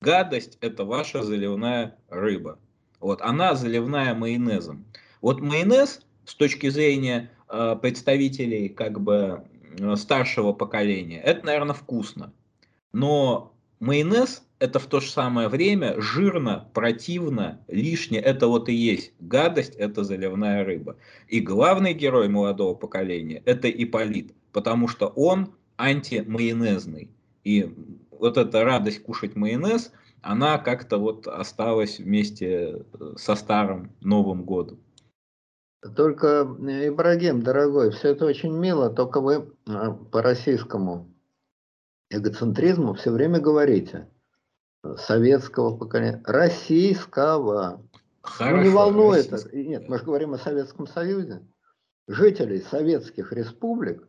[0.00, 2.58] гадость– это ваша заливная рыба.
[3.00, 4.86] Вот, она заливная майонезом.
[5.20, 9.44] Вот майонез с точки зрения э, представителей как бы
[9.78, 12.32] э, старшего поколения, это, наверное, вкусно.
[12.92, 18.22] Но майонез это в то же самое время жирно, противно, лишнее.
[18.22, 20.96] Это вот и есть гадость, это заливная рыба.
[21.28, 27.10] И главный герой молодого поколения– это Иполит, потому что он антимайонезный.
[27.44, 27.70] И
[28.10, 34.78] вот эта радость кушать майонез, она как-то вот осталась вместе э, со старым Новым годом.
[35.94, 41.14] Только, э, Ибрагим, дорогой, все это очень мило, только вы э, по российскому
[42.10, 44.08] эгоцентризму все время говорите–
[44.94, 47.82] советского поколения, российского.
[48.22, 49.56] Хорошо, ну, не волнует это.
[49.56, 51.42] Нет, мы же говорим о Советском Союзе.
[52.08, 54.08] Жителей советских республик,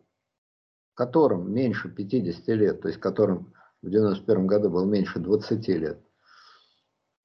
[0.93, 5.99] которым меньше 50 лет, то есть которым в 91 году было меньше 20 лет,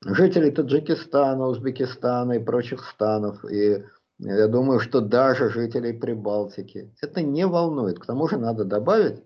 [0.05, 3.85] жителей Таджикистана, Узбекистана и прочих станов, и
[4.19, 7.99] я думаю, что даже жителей Прибалтики, это не волнует.
[7.99, 9.23] К тому же надо добавить,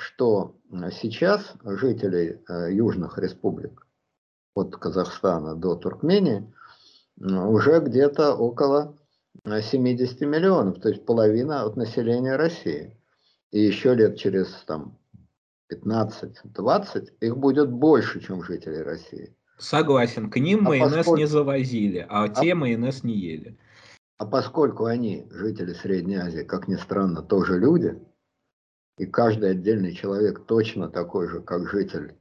[0.00, 0.56] что
[0.92, 3.86] сейчас жителей э, южных республик,
[4.54, 6.52] от Казахстана до Туркмении,
[7.18, 8.96] уже где-то около
[9.44, 12.96] 70 миллионов, то есть половина от населения России.
[13.52, 14.98] И еще лет через там,
[15.72, 19.36] 15-20 их будет больше, чем жителей России.
[19.58, 21.18] Согласен, к ним а майонез поскольку...
[21.18, 23.58] не завозили, а, а те майонез не ели.
[24.16, 27.98] А поскольку они, жители Средней Азии, как ни странно, тоже люди,
[28.98, 32.14] и каждый отдельный человек точно такой же, как житель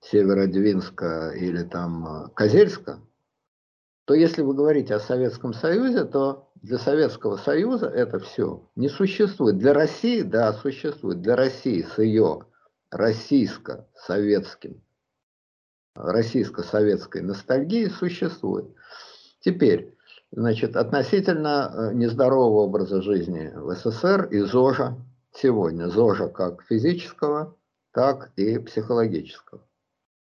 [0.00, 3.00] Северодвинска или там э, Козельска,
[4.04, 9.58] то если вы говорите о Советском Союзе, то для Советского Союза это все не существует.
[9.58, 11.22] Для России, да, существует.
[11.22, 12.46] Для России с ее
[12.90, 14.82] российско-советским,
[15.94, 18.66] российско-советской ностальгией существует.
[19.40, 19.96] Теперь,
[20.30, 24.96] значит, относительно э, нездорового образа жизни в СССР и ЗОЖа,
[25.32, 27.56] сегодня ЗОЖа как физического,
[27.92, 29.66] так и психологического.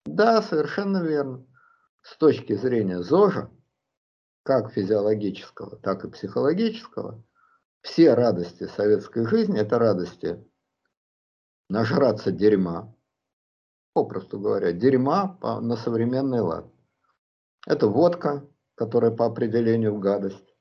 [0.05, 1.47] Да, совершенно верно.
[2.03, 3.51] С точки зрения ЗОЖа,
[4.43, 7.23] как физиологического, так и психологического,
[7.83, 10.45] все радости советской жизни– это радости
[11.69, 12.95] нажраться дерьма,
[13.93, 16.67] попросту говоря, дерьма на современный лад.
[17.67, 20.55] Это водка, которая по определению гадость.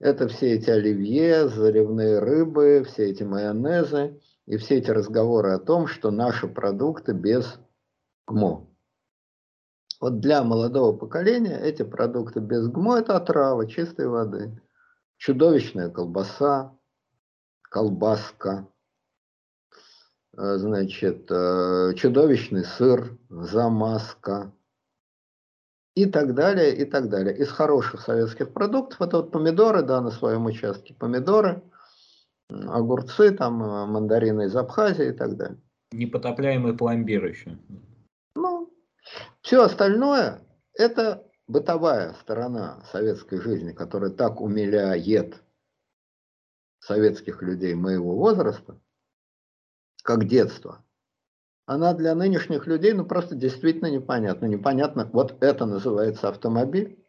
[0.00, 5.86] Это все эти оливье, заливные рыбы, все эти майонезы и все эти разговоры о том,
[5.86, 7.58] что наши продукты без
[8.26, 8.66] ГМО.
[10.00, 14.58] Вот для молодого поколения эти продукты без ГМО– это отрава чистой воды.
[15.18, 16.74] Чудовищная колбаса,
[17.60, 18.66] колбаска,
[20.34, 24.50] э, значит, э, чудовищный сыр, замазка,
[26.00, 27.36] и так далее, и так далее.
[27.36, 31.62] Из хороших советских продуктов это вот помидоры, да, на своем участке, помидоры,
[32.48, 35.58] огурцы, там, э, мандарины из Абхазии и так далее.
[35.92, 37.58] Непотопляемый пломбир еще.
[38.34, 38.72] Ну,
[39.42, 40.40] все остальное
[40.74, 45.42] это бытовая сторона советской жизни, которая так умиляет
[46.78, 48.80] советских людей моего возраста,
[50.02, 50.82] как детство
[51.70, 54.46] она для нынешних людей ну просто действительно непонятна.
[54.46, 57.00] Непонятно, вот это называется автомобиль,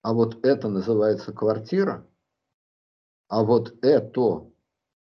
[0.00, 2.08] а вот это называется квартира,
[3.28, 4.50] а вот это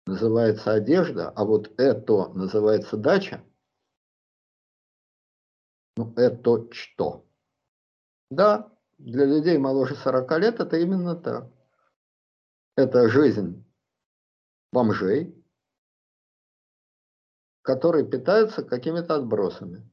[0.06, 3.41] называется одежда, а вот это называется дача.
[5.95, 7.26] Ну это что?
[8.30, 11.49] Да, для людей моложе 40 лет это именно так.
[12.76, 13.65] Это жизнь
[14.74, 15.36] бомжей,
[17.68, 19.91] которые питаются какими-то отбросами.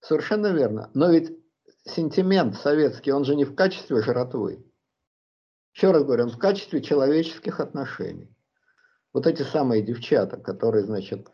[0.00, 0.90] Совершенно верно.
[0.92, 1.38] Но ведь
[1.84, 4.66] сентимент советский, он же не в качестве жратвы.
[5.72, 8.36] Еще раз говорю, он в качестве человеческих отношений.
[9.12, 11.28] Вот эти самые девчата, которые, значит,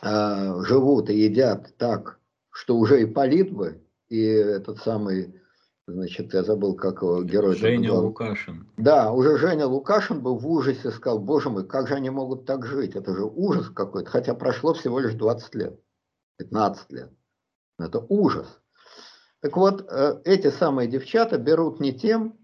[0.00, 5.38] э, живут и едят так, что уже и полит бы, и этот самый,
[5.86, 7.56] значит, я забыл, как его герой.
[7.56, 8.06] Женя был.
[8.06, 8.68] Лукашин.
[8.76, 12.66] Да, уже Женя Лукашин был в ужасе, сказал, боже мой, как же они могут так
[12.66, 12.94] жить?
[12.94, 15.80] Это же ужас какой-то, хотя прошло всего лишь 20 лет,
[16.38, 17.10] 15 лет.
[17.78, 18.60] Это ужас.
[19.40, 22.38] Так вот, э, эти самые девчата берут не тем,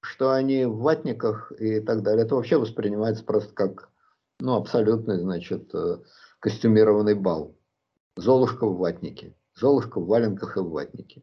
[0.00, 2.24] что они в ватниках и так далее.
[2.24, 3.90] Это вообще воспринимается просто как
[4.40, 5.98] ну, абсолютный, значит, э,
[6.40, 7.56] костюмированный бал.
[8.16, 9.36] Золушка в ватнике.
[9.54, 11.22] Золушка в валенках и в ватнике.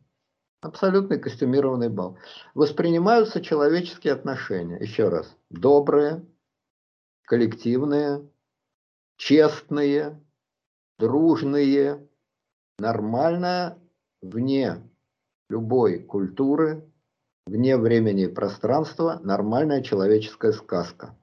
[0.62, 2.18] Абсолютный костюмированный бал.
[2.54, 4.78] Воспринимаются человеческие отношения.
[4.78, 5.34] Еще раз.
[5.50, 6.26] Добрые,
[7.24, 8.30] коллективные,
[9.16, 10.22] честные,
[10.98, 12.06] дружные,
[12.78, 13.78] нормальная,
[14.22, 14.82] вне
[15.50, 16.90] любой культуры,
[17.48, 21.18] вне времени и пространства нормальная человеческая сказка,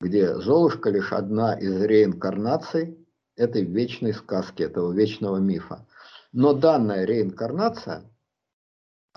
[0.00, 3.06] где Золушка лишь одна из реинкарнаций
[3.36, 5.86] этой вечной сказки, этого вечного мифа.
[6.32, 8.02] Но данная реинкарнация,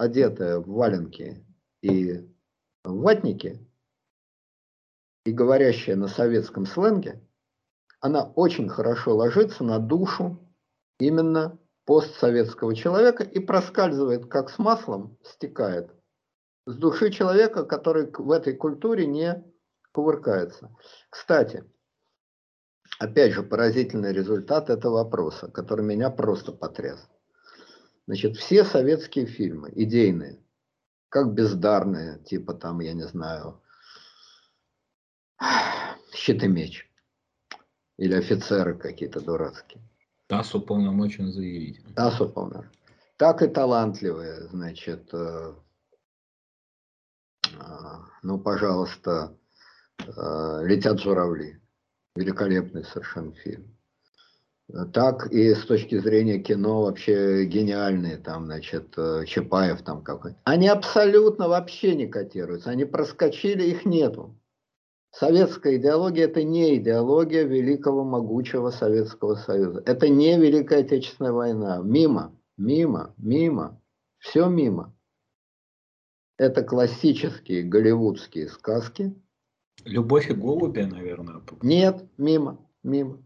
[0.01, 1.45] одетая в валенки
[1.83, 2.27] и
[2.83, 3.63] ватники,
[5.25, 7.21] и говорящая на советском сленге,
[7.99, 10.39] она очень хорошо ложится на душу
[10.99, 15.91] именно постсоветского человека и проскальзывает, как с маслом стекает
[16.65, 19.43] с души человека, который в этой культуре не
[19.91, 20.75] кувыркается.
[21.11, 21.63] Кстати,
[22.97, 27.07] опять же, поразительный результат этого вопроса, который меня просто потряс.
[28.07, 30.39] Значит, все советские фильмы, идейные,
[31.09, 33.61] как бездарные, типа там, я не знаю,
[36.13, 36.89] щит и меч,
[37.97, 39.81] или офицеры какие-то дурацкие.
[40.27, 41.83] ТАСС уполномочен заявить.
[41.95, 42.71] ТАСС уполномочен.
[43.17, 45.53] Так и талантливые, значит, э,
[47.59, 49.37] а, ну, пожалуйста,
[49.99, 51.61] э, «Летят журавли».
[52.15, 53.77] Великолепный совершенно фильм.
[54.93, 60.37] Так и с точки зрения кино вообще гениальные, там, значит, э, Чапаев там какой-то.
[60.45, 64.37] Они абсолютно вообще не котируются, они проскочили, их нету.
[65.11, 69.83] Советская идеология– это не идеология великого могучего Советского Союза.
[69.85, 71.81] Это не Великая Отечественная война.
[71.83, 73.81] Мимо, мимо, мимо.
[74.19, 74.95] Все мимо.
[76.37, 79.13] Это классические голливудские сказки.
[79.83, 81.41] Любовь и голуби, наверное.
[81.61, 83.21] Нет, мимо, мимо.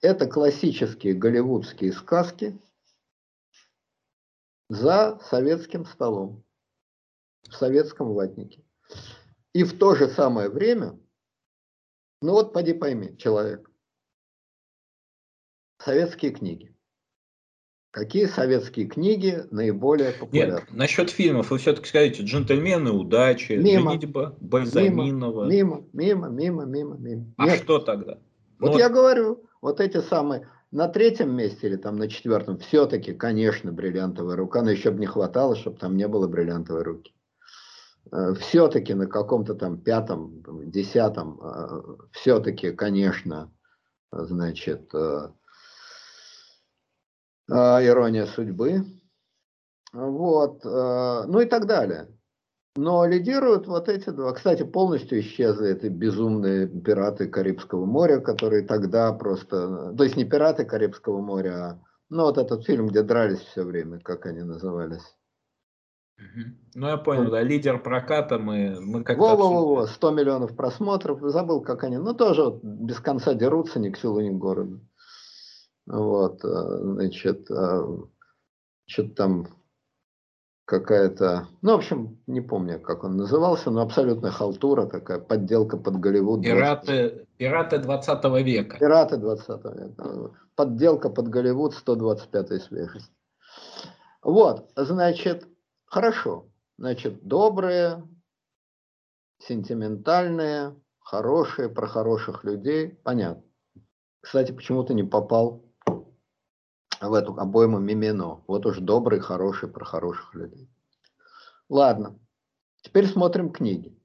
[0.00, 2.58] Это классические голливудские сказки
[4.68, 6.44] за советским столом,
[7.42, 8.64] в советском ватнике.
[9.52, 10.98] И в то же самое время,
[12.20, 13.70] ну вот поди пойми, человек,
[15.78, 16.74] советские книги.
[17.94, 20.54] Какие советские книги наиболее популярны?
[20.54, 25.46] Нет, насчет фильмов вы все-таки скажите «Джентльмены удачи», мимо, «Женитьба Бальзаминова».
[25.48, 27.32] Мимо, мимо, мимо, мимо, мимо.
[27.36, 27.62] А Нет.
[27.62, 28.18] что тогда?
[28.58, 33.12] Вот ну, я говорю, вот эти самые, на третьем месте или там на четвертом, все-таки,
[33.12, 37.14] конечно, бриллиантовая рука, но еще бы не хватало, чтобы там не было бриллиантовой руки.
[38.12, 41.82] Э, все-таки на каком-то там пятом, десятом, э,
[42.12, 43.52] все-таки, конечно,
[44.12, 45.30] значит, э,
[47.48, 48.84] ирония судьбы,
[49.92, 52.13] вот, ну и так далее.
[52.76, 54.32] Но лидируют вот эти два.
[54.32, 59.94] Кстати, полностью исчезли эти безумные пираты Карибского моря, которые тогда просто...
[59.96, 61.80] То есть не пираты Карибского моря, а
[62.10, 65.16] ну, вот этот фильм, где дрались все время, как они назывались.
[66.74, 69.22] Ну, я понял, да, лидер проката мы, мы как-то...
[69.22, 73.96] Во-во-во, 100 миллионов просмотров, забыл, как они, ну, тоже вот без конца дерутся ни к
[73.96, 74.80] селу, ни к городу.
[75.86, 77.82] Вот, э, значит, э,
[78.86, 79.46] что-то там
[80.64, 86.00] какая-то, ну, в общем, не помню, как он назывался, но абсолютная халтура такая, подделка под
[86.00, 86.42] Голливуд.
[86.42, 88.78] Пираты, пираты 20 века.
[88.78, 90.30] Пираты 20 века.
[90.56, 93.12] Подделка под Голливуд 125 свежесть.
[94.22, 95.46] Вот, значит,
[95.84, 96.48] хорошо.
[96.78, 98.02] Значит, добрые,
[99.38, 103.44] сентиментальные, хорошие, про хороших людей, понятно.
[104.20, 105.63] Кстати, почему-то не попал
[107.08, 108.42] в эту обойму Мимино.
[108.46, 110.68] Вот уж добрый, хороший, про хороших людей.
[111.68, 112.18] Ладно,
[112.82, 113.98] теперь смотрим книги.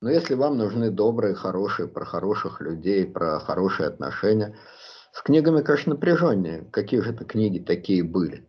[0.00, 4.56] Но если вам нужны добрые, хорошие, про хороших людей, про хорошие отношения,
[5.12, 6.64] с книгами, конечно, напряженнее.
[6.70, 8.48] Какие же это книги такие были?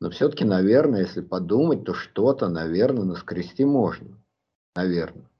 [0.00, 4.22] Но все-таки, наверное, если подумать, то что-то, наверное, наскрести можно.
[4.74, 5.30] Наверное.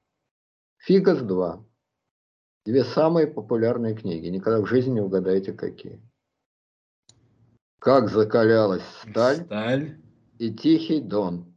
[0.78, 1.64] Фигас 2.
[2.64, 4.28] Две самые популярные книги.
[4.28, 6.00] Никогда в жизни не угадаете, какие.
[7.78, 9.98] Как закалялась сталь, Сталь.
[10.38, 11.54] и Тихий Дон.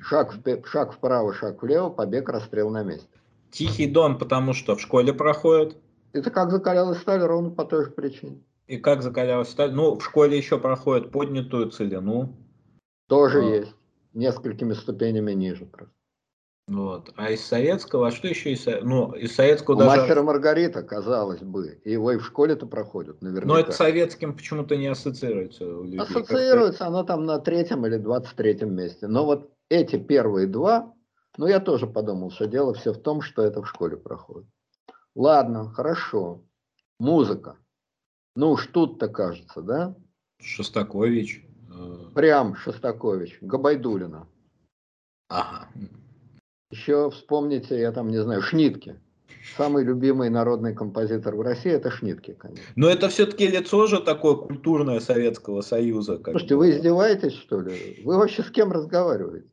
[0.00, 3.08] Шаг, впе- шаг вправо, шаг влево, побег, расстрел на месте.
[3.50, 5.76] Тихий Дон, потому что в школе проходит.
[6.12, 8.42] Это как закалялась сталь ровно по той же причине.
[8.66, 9.72] И как закалялась сталь.
[9.72, 12.36] Ну, в школе еще проходит поднятую целину.
[13.08, 13.42] Тоже А.
[13.44, 13.74] есть.
[14.14, 15.64] Несколькими ступенями ниже.
[15.66, 15.94] просто.
[16.68, 17.12] Вот.
[17.16, 20.02] А из советского, а что еще из, ну, из советского У даже...
[20.02, 23.48] мастера Маргарита, казалось бы, его и в школе-то проходят наверняка.
[23.48, 25.98] Но это советским почему-то не ассоциируется у людей.
[25.98, 29.06] Ассоциируется оно там на третьем или двадцать третьем месте.
[29.06, 30.92] Но вот эти первые два,
[31.38, 34.48] ну я тоже подумал, что дело все в том, что это в школе проходит.
[35.14, 36.44] Ладно, хорошо.
[37.00, 37.56] Музыка.
[38.36, 39.96] Ну уж тут-то кажется, да?
[40.40, 41.46] Шостакович.
[41.72, 44.28] э, Прям Шостакович, Габайдулина.
[45.30, 45.68] Ага.
[46.70, 49.00] Еще вспомните, я там не знаю, Шнитке.
[49.56, 52.64] Самый любимый народный композитор в России это Шнитке, конечно.
[52.76, 56.18] Но это все-таки лицо же такое культурное Советского Союза.
[56.18, 56.58] как Слушайте, бы.
[56.60, 58.02] вы издеваетесь, что ли?
[58.04, 59.48] Вы вообще с кем разговариваете?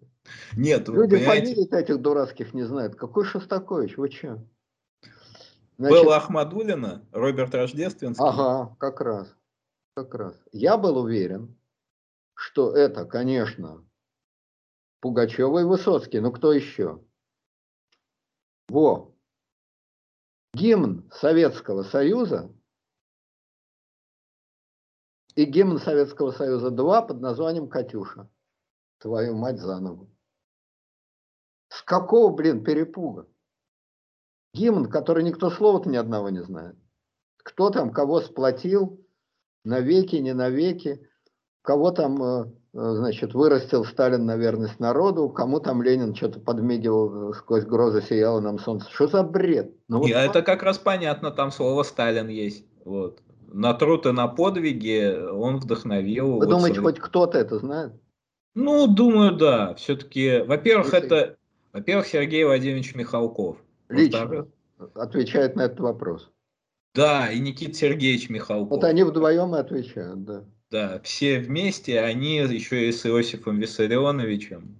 [0.58, 2.96] Нет, вы Люди понимаете, фамилий этих дурацких не знают.
[2.96, 3.96] Какой Шостакович?
[3.98, 4.44] Вы че?
[5.78, 8.26] Белла Ахмадулина, Роберт Рождественский.
[8.26, 9.34] Ага, как раз.
[9.96, 10.36] Как раз.
[10.52, 11.56] Я был уверен,
[12.34, 13.84] что это, конечно,
[15.06, 16.20] Пугачева и Высоцкий.
[16.20, 17.00] Ну кто еще?
[18.68, 19.16] Во.
[20.56, 22.52] Гимн Советского Союза
[25.36, 28.28] и гимн Советского Союза 2 под названием «Катюша».
[28.98, 30.10] Твою мать заново.
[31.68, 33.30] С какого, блин, перепуга?
[34.56, 36.78] Гимн, который никто слова-то ни одного не знает.
[37.44, 39.06] Кто там кого сплотил,
[39.66, 41.08] навеки, не навеки,
[41.62, 47.34] кого там, э, значит, вырастил Сталин на верность народу, кому там Ленин что-то подмигивал, э,
[47.34, 48.90] сквозь грозы сияло нам солнце.
[48.92, 49.72] Что за бред?
[49.88, 52.66] Ну, вот И это как раз понятно, там слово Сталин есть.
[52.84, 53.22] Вот.
[53.48, 56.34] На труд и на подвиги он вдохновил.
[56.34, 57.94] Вы вот думаете, свои- хоть кто-то это знает?
[58.56, 59.74] Ну, думаю, да.
[59.76, 61.38] Все-таки, во-первых, Если- это,
[61.72, 63.58] во-первых, Сергей Владимирович Михалков.
[63.88, 64.48] Лично
[64.96, 66.30] отвечает на этот вопрос.
[66.94, 68.70] Да, и Никита Сергеевич Михалков.
[68.70, 70.44] Вот они вдвоем и отвечают, да.
[70.72, 74.76] Да, все вместе, они еще и с Иосифом Виссарионовичем.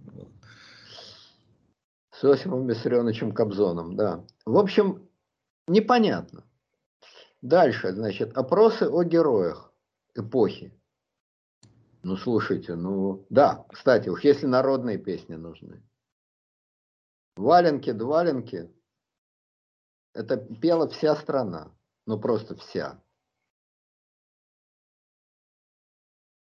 [2.12, 4.26] С Иосифом Виссарионовичем Кобзоном, да.
[4.46, 5.08] В общем,
[5.68, 6.44] непонятно.
[7.42, 9.72] Дальше, значит, опросы о героях
[10.16, 10.74] эпохи.
[12.02, 15.84] Ну, слушайте, ну, да, кстати, уж если народные песни нужны.
[17.36, 18.72] Валенки, дваленки,
[20.14, 21.72] это пела вся страна,
[22.06, 23.02] ну, просто вся.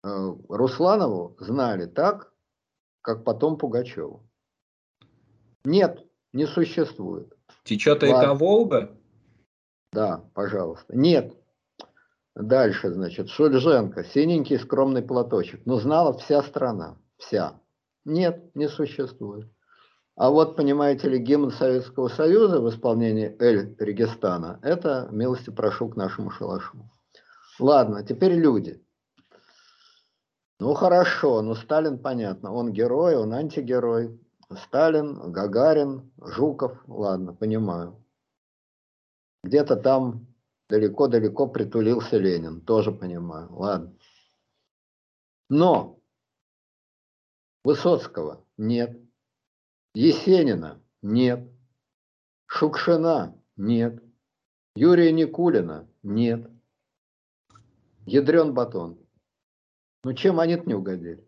[0.02, 2.32] Русланову знали так,
[3.02, 4.28] как потом Пугачеву.
[5.64, 7.32] Нет, не существует.
[7.64, 8.96] Течет река Волга?
[9.92, 10.96] Да, пожалуйста.
[10.96, 11.34] Нет.
[12.34, 15.62] Дальше, значит, Шульженко, синенький скромный платочек.
[15.66, 16.96] Ну, знала вся страна.
[17.16, 17.60] Вся.
[18.04, 19.50] Нет, не существует.
[20.14, 25.96] А вот, понимаете ли, гимн Советского Союза в исполнении Эль Регистана, это, милости прошу, к
[25.96, 26.90] нашему шалашу.
[27.58, 28.84] Ладно, теперь люди.
[30.60, 34.18] Ну, хорошо, ну, Сталин, понятно, он герой, он антигерой.
[34.64, 38.02] Сталин, Гагарин, Жуков, ладно, понимаю.
[39.44, 40.26] Где-то там
[40.68, 43.94] далеко-далеко притулился Ленин, тоже понимаю, ладно.
[45.48, 46.01] Но
[47.64, 48.98] Высоцкого нет,
[49.94, 51.48] Есенина нет,
[52.47, 54.02] Шукшина нет,
[54.74, 56.51] Юрия Никулина нет.
[58.06, 58.98] Ядрен батон.
[60.04, 61.24] Ну чем они-то не угодили?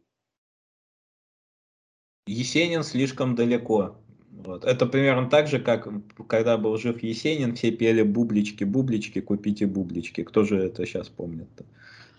[2.27, 3.97] Есенин слишком далеко.
[4.31, 4.65] Вот.
[4.65, 5.89] Это примерно так же, как
[6.29, 10.23] когда был жив Есенин, все пели бублички, бублички, купите бублички.
[10.23, 11.65] Кто же это сейчас помнит-то?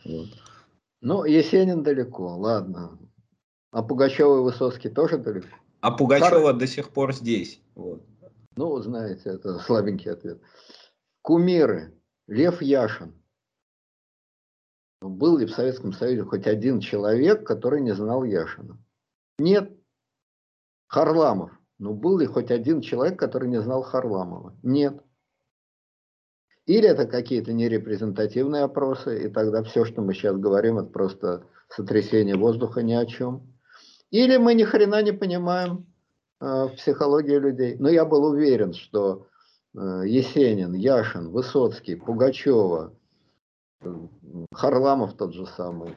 [0.06, 0.30] Вот.
[1.02, 3.00] Ну, Есенин далеко, ладно.
[3.72, 5.48] А Пугачева и Высоцкий тоже далеко?
[5.80, 7.62] А Пугачева до сих пор здесь.
[7.76, 8.06] Вот.
[8.56, 10.42] Ну, знаете, это слабенький ответ.
[11.22, 11.94] Кумиры.
[12.28, 13.14] Лев Яшин.
[15.02, 18.78] Ну, Был ли в Советском Союзе хоть один человек, который не знал Яшина?
[19.40, 19.72] Нет.
[20.88, 21.52] Харламов.
[21.80, 24.56] Ну, был ли хоть один человек, который не знал Харламова?
[24.62, 25.02] Нет.
[26.68, 32.36] Или это какие-то нерепрезентативные опросы, и тогда все, что мы сейчас говорим, это просто сотрясение
[32.36, 33.52] воздуха ни о чем.
[34.12, 35.88] Или мы ни хрена не понимаем
[36.40, 37.78] э, психологию людей.
[37.80, 39.28] Но я был уверен, что
[39.74, 42.94] э, Есенин, Яшин, Высоцкий, Пугачева,
[44.54, 45.96] Харламов тот же самый,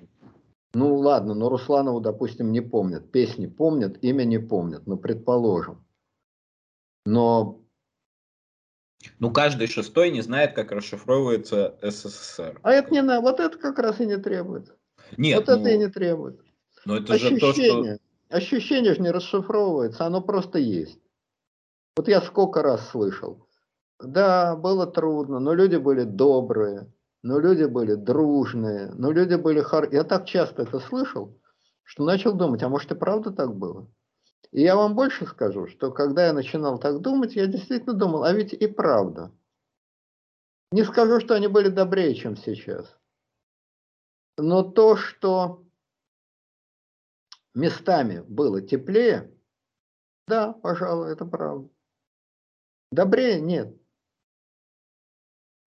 [0.75, 5.85] Ну ладно, но Русланову, допустим, не помнят, песни помнят, имя не помнят, ну предположим.
[7.05, 7.61] Но...
[9.19, 12.59] Ну каждый шестой не знает, как расшифровывается СССР.
[12.63, 14.75] А это не надо, вот это как раз и не требует.
[15.19, 16.41] Нет, вот ну, это и не требует.
[16.87, 17.99] Но это ощущение, же то, что...
[18.31, 20.99] ощущение же не расшифровывается, оно просто есть.
[21.97, 23.47] Вот я сколько раз слышал.
[24.01, 26.91] Да, было трудно, но люди были добрые,
[27.25, 29.89] но люди были дружные, но люди были хор...
[29.91, 31.41] Я так часто это слышал,
[31.83, 33.91] что начал думать, а может и правда так было?
[34.51, 38.33] И я вам больше скажу, что когда я начинал так думать, я действительно думал, а
[38.35, 39.33] ведь и правда.
[40.71, 42.95] Не скажу, что они были добрее, чем сейчас.
[44.37, 45.65] Но то, что
[47.55, 49.35] местами было теплее,
[50.29, 51.71] да, пожалуй, это правда.
[52.93, 53.75] Добрее нет.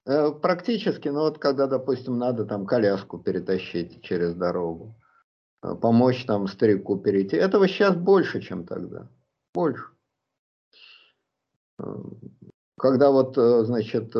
[0.08, 4.96] Э, практически, ну вот когда, допустим, надо там коляску перетащить через дорогу,
[5.62, 9.10] э, помочь там старику перейти, этого сейчас больше, чем тогда.
[9.54, 9.84] Больше.
[11.80, 11.84] Э,
[12.80, 14.14] когда вот, значит,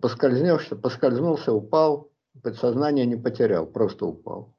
[0.00, 2.12] поскользнешься, поскользнулся, упал,
[2.44, 4.54] подсознание не потерял, просто упал.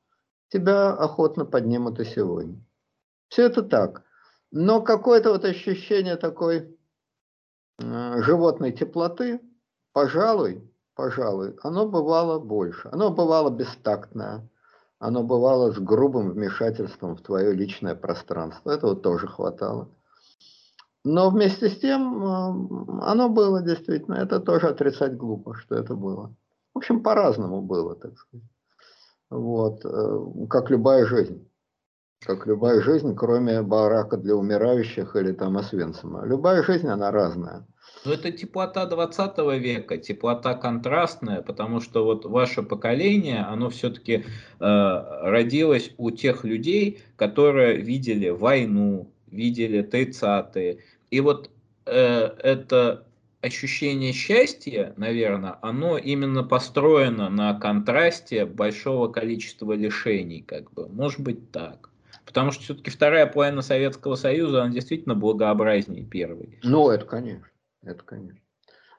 [0.49, 2.61] Тебя охотно поднимут и сегодня.
[3.29, 4.03] Все это так.
[4.51, 6.77] Но какое-то вот ощущение такой
[7.79, 9.39] животной теплоты,
[9.99, 10.63] Пожалуй,
[10.95, 12.87] пожалуй, оно бывало больше.
[12.89, 14.49] Оно бывало бестактное,
[14.97, 18.71] оно бывало с грубым вмешательством в твое личное пространство.
[18.71, 19.89] Этого тоже хватало.
[21.03, 22.23] Но вместе с тем
[23.01, 24.15] оно было действительно.
[24.15, 26.33] Это тоже отрицать глупо, что это было.
[26.73, 28.47] В общем, по-разному было, так сказать.
[29.29, 31.45] Вот, э, как любая жизнь.
[32.25, 36.25] Как любая жизнь, кроме барака для умирающих или там Освенцима.
[36.25, 37.65] Любая жизнь, она разная.
[38.05, 44.23] Ну, это теплота 20 века, теплота контрастная, потому что вот ваше поколение, оно все-таки э,
[44.59, 50.79] родилось у тех людей, которые видели войну, видели 30-е.
[51.11, 51.49] И вот
[51.85, 53.05] э, это
[53.41, 61.51] ощущение счастья, наверное, оно именно построено на контрасте большого количества лишений, как бы, может быть
[61.51, 61.88] так.
[62.29, 66.59] Потому что все-таки вторая половина Советского Союза, она действительно благообразнее первой.
[66.61, 67.47] Ну, это конечно.
[67.81, 68.39] Это конечно.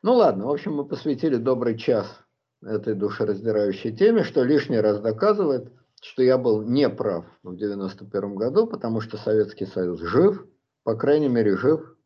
[0.02, 2.24] Ну ладно, в общем, мы посвятили добрый час
[2.60, 8.66] этой душераздирающей теме, что лишний раз доказывает, что я был не прав в 91 году,
[8.66, 10.44] потому что Советский Союз жив,
[10.82, 11.96] по крайней мере, жив.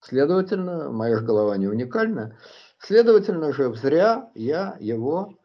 [0.00, 2.36] Следовательно, моя же голова не уникальна.
[2.80, 5.38] Следовательно, жив зря я его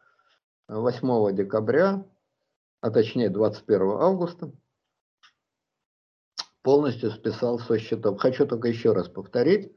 [0.67, 2.03] 8 декабря,
[2.81, 4.51] а точнее 21 августа,
[6.63, 8.19] полностью списал со счетов.
[8.19, 9.71] Хочу только еще раз повторить,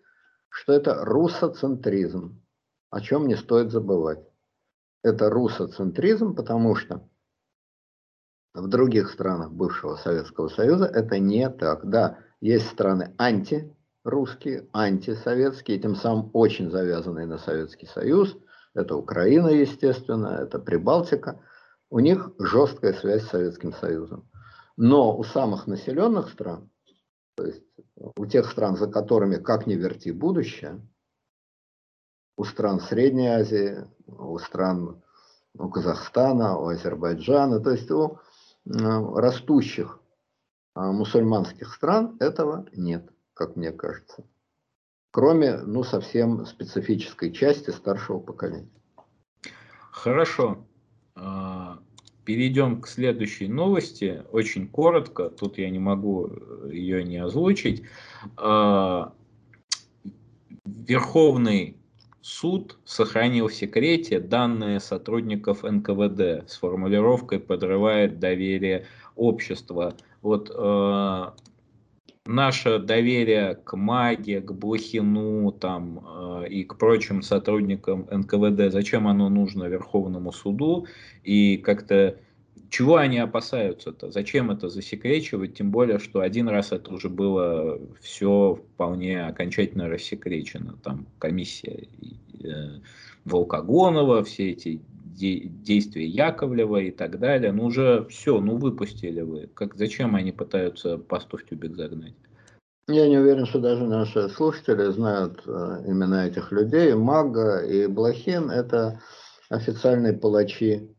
[0.48, 2.42] что это русоцентризм,
[2.90, 4.20] о чем не стоит забывать.
[5.02, 7.08] Это русоцентризм, потому что
[8.54, 11.88] в других странах бывшего Советского Союза это не так.
[11.88, 18.36] Да, есть страны антирусские, антисоветские, тем самым очень завязанные на Советский Союз.
[18.72, 21.40] Это Украина, естественно, это Прибалтика.
[21.90, 24.28] У них жесткая связь с Советским Союзом.
[24.76, 26.70] Но у самых населенных стран,
[27.36, 27.62] то есть
[27.96, 30.80] у тех стран, за которыми, как ни верти, будущее,
[32.36, 35.02] у стран Средней Азии, у стран
[35.56, 38.18] у Казахстана, у Азербайджана, то есть у
[38.64, 40.00] растущих
[40.74, 44.24] а, мусульманских стран этого нет, как мне кажется.
[45.12, 48.72] Кроме, ну, совсем специфической части старшего поколения.
[49.92, 50.66] Хорошо.
[51.16, 51.78] А,
[52.24, 57.82] Перейдем к следующей новости, очень коротко, тут я не могу э, ее не озвучить.
[58.38, 59.12] А,
[60.64, 61.76] Верховный
[62.22, 68.86] суд сохранил в секрете данные сотрудников НКВД с формулировкой «подрывает доверие
[69.16, 69.94] общества».
[70.22, 71.30] Вот э,
[72.26, 79.28] наше доверие к Маге, к Блохину там, э, и к прочим сотрудникам НКВД, зачем оно
[79.28, 80.86] нужно Верховному суду,
[81.22, 82.16] и как-то
[82.70, 88.54] чего они опасаются-то, зачем это засекречивать, тем более, что один раз это уже было все
[88.56, 91.88] вполне окончательно рассекречено, там комиссия
[92.42, 92.80] э,
[93.24, 94.80] Волкогонова, все эти
[95.14, 97.52] действия Яковлева и так далее.
[97.52, 99.48] Ну уже все, ну выпустили вы.
[99.54, 102.14] Как, зачем они пытаются пасту в тюбик загнать?
[102.86, 105.50] Я не уверен, что даже наши слушатели знают э,
[105.86, 106.94] имена этих людей.
[106.94, 109.00] Мага и Блохин– это
[109.48, 110.94] официальные палачи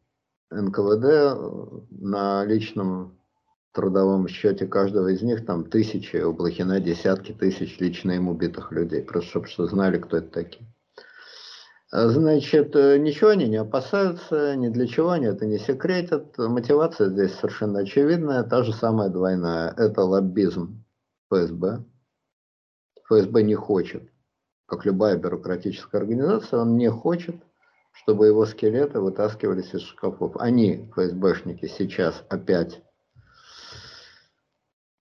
[0.49, 1.05] НКВД.
[1.05, 1.35] Э,
[1.91, 3.19] на личном
[3.71, 9.03] трудовом счете каждого из них там тысячи, у Блохина десятки тысяч лично им убитых людей.
[9.03, 10.65] Просто чтобы что знали, кто это такие.
[11.97, 16.38] Значит, э, ничего они не опасаются, ни для чего они это не секретят.
[16.38, 19.73] Мотивация здесь совершенно очевидная, та же самая двойная.
[19.77, 20.84] Это лоббизм
[21.31, 21.85] ФСБ.
[23.05, 24.11] ФСБ не хочет,
[24.65, 27.41] как любая бюрократическая организация, он не хочет,
[27.93, 30.35] чтобы его скелеты вытаскивались из шкафов.
[30.35, 32.81] Они, ФСБшники, сейчас опять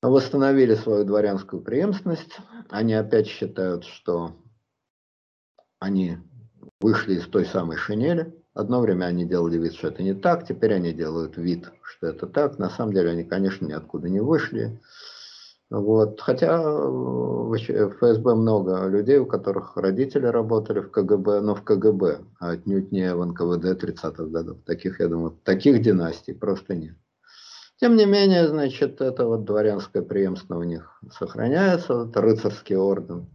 [0.01, 2.39] восстановили свою дворянскую преемственность.
[2.71, 4.37] Они опять считают, что
[5.81, 6.19] они
[6.85, 8.35] вышли из той самой шинели.
[8.52, 12.27] Одно время они делали вид, что это не так, теперь они делают вид, что это
[12.27, 12.59] так.
[12.59, 14.78] На самом деле они, конечно, ниоткуда не вышли.
[15.70, 16.20] Вот.
[16.20, 22.51] Хотя в ФСБ много людей, у которых родители работали в КГБ, но в КГБ, а
[22.51, 24.59] отнюдь не в НКВД 30-х годов.
[24.66, 26.97] Таких, я думаю, таких династий просто нет.
[27.81, 33.34] Тем не менее, значит, это вот дворянское преемство у них сохраняется, это рыцарский орден.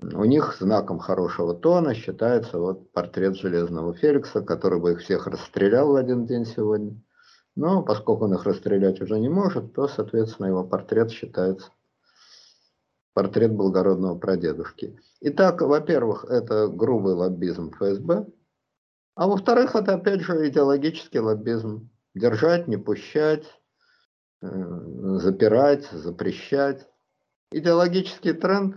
[0.00, 5.92] У них знаком хорошего тона считается вот портрет Железного Феликса, который бы их всех расстрелял
[5.92, 6.98] в один день сегодня.
[7.56, 11.70] Но поскольку он их расстрелять уже не может, то, соответственно, его портрет считается
[13.12, 14.98] портрет благородного прадедушки.
[15.20, 18.26] Итак, во-первых, это грубый лоббизм ФСБ,
[19.14, 21.90] а во-вторых, это опять же идеологический лоббизм.
[22.14, 23.44] Держать, не пущать,
[24.40, 24.48] э,
[25.18, 26.88] запирать, запрещать.
[27.50, 28.76] Идеологический тренд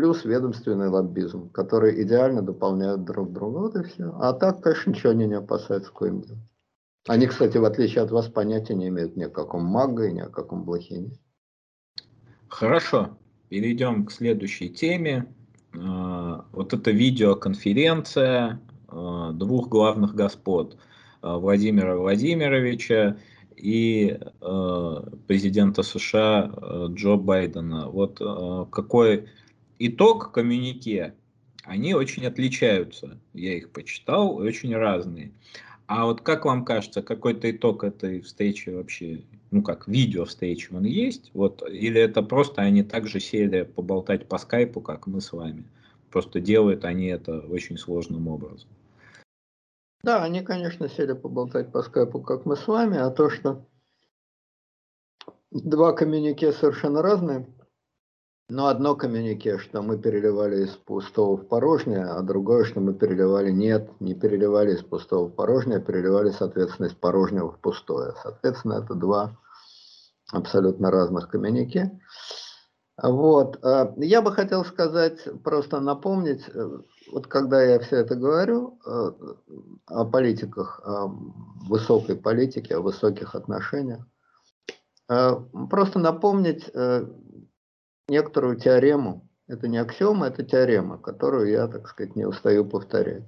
[0.00, 3.58] плюс ведомственный лоббизм, который идеально дополняют друг друга.
[3.58, 4.16] Вот и все.
[4.18, 6.40] А так, конечно, ничего они не опасаются коим делом.
[7.06, 10.20] Они, кстати, в отличие от вас, понятия не имеют ни о каком маго и ни
[10.20, 11.10] о каком блохине.
[12.48, 13.18] Хорошо,
[13.50, 15.26] перейдем к следующей теме.
[15.78, 18.58] А, вот это видеоконференция
[18.88, 20.78] а, двух главных господ
[21.20, 23.18] а, Владимира Владимировича
[23.54, 24.18] и
[25.26, 26.50] президента США
[26.88, 27.90] Джо Байдена.
[27.90, 28.18] Вот
[28.70, 29.28] какой
[29.80, 31.14] итог коммюнике,
[31.64, 33.18] они очень отличаются.
[33.32, 35.32] Я их почитал, очень разные.
[35.86, 40.84] А вот как вам кажется, какой-то итог этой встречи вообще, ну как, видео встречи он
[40.84, 41.32] есть?
[41.34, 45.64] Вот, или это просто они также сели поболтать по скайпу, как мы с вами?
[46.10, 48.68] Просто делают они это очень сложным образом.
[50.02, 53.66] Да, они, конечно, сели поболтать по скайпу, как мы с вами, а то, что
[55.50, 57.46] два коммюнике совершенно разные,
[58.50, 63.50] но одно коммюнике, что мы переливали из пустого в порожнее, а другое, что мы переливали,
[63.50, 68.14] нет, не переливали из пустого в порожнее, а переливали, соответственно, из порожнего в пустое.
[68.22, 69.36] Соответственно, это два
[70.32, 72.00] абсолютно разных коммюнике.
[73.02, 73.64] Вот.
[73.64, 76.78] А, я бы хотел сказать, просто напомнить, э,
[77.12, 79.12] вот когда я все это говорю э,
[79.86, 81.06] о политиках, о
[81.68, 84.06] высокой политике, о высоких отношениях,
[85.08, 85.36] э,
[85.70, 86.70] просто напомнить
[88.10, 89.26] некоторую теорему.
[89.46, 93.24] Это не аксиома, это теорема, которую я, так сказать, не устаю повторять.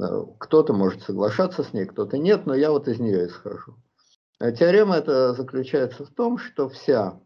[0.00, 3.76] Э, кто-то может соглашаться с ней, кто-то нет, но я вот из нее исхожу.
[4.38, 7.20] А теорема это заключается в том, что вся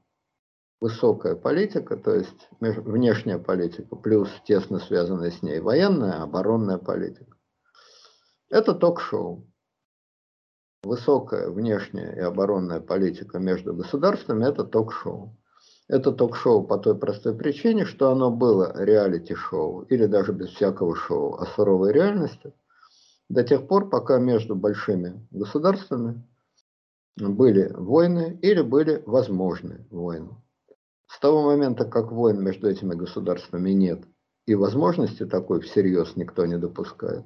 [0.80, 7.36] высокая политика, то есть внешняя политика, плюс тесно связанная с ней военная, оборонная политика,
[8.48, 9.46] это ток-шоу.
[10.82, 15.36] Высокая внешняя и оборонная политика между государствами– это ток-шоу.
[15.90, 21.34] Это ток-шоу по той простой причине, что оно было реалити-шоу, или даже без всякого шоу,
[21.34, 22.52] а суровой реальностью,
[23.28, 26.22] до тех пор, пока между большими государствами
[27.16, 30.30] были войны или были возможны войны.
[31.08, 34.00] С того момента, как войн между этими государствами нет,
[34.46, 37.24] и возможности такой всерьез никто не допускает,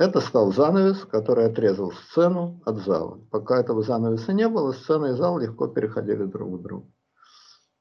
[0.00, 3.20] это стал занавес, который отрезал сцену от зала.
[3.30, 6.90] Пока этого занавеса не было, сцена и зал легко переходили друг к другу.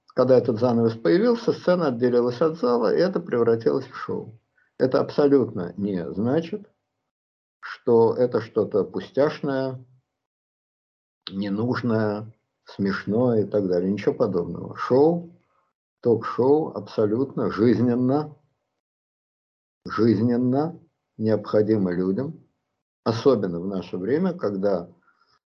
[0.07, 4.37] Когда этот занавес появился, сцена отделилась от зала, и это превратилось в шоу.
[4.77, 6.69] Это абсолютно не значит,
[7.61, 9.81] что это что-то пустяшное,
[11.31, 12.33] ненужное,
[12.65, 13.93] смешное и так далее.
[13.93, 14.75] Ничего подобного.
[14.75, 15.39] Шоу,
[16.01, 18.35] ток-шоу абсолютно жизненно,
[19.85, 20.77] жизненно
[21.19, 22.43] необходимо людям,
[23.03, 24.89] особенно в наше время, когда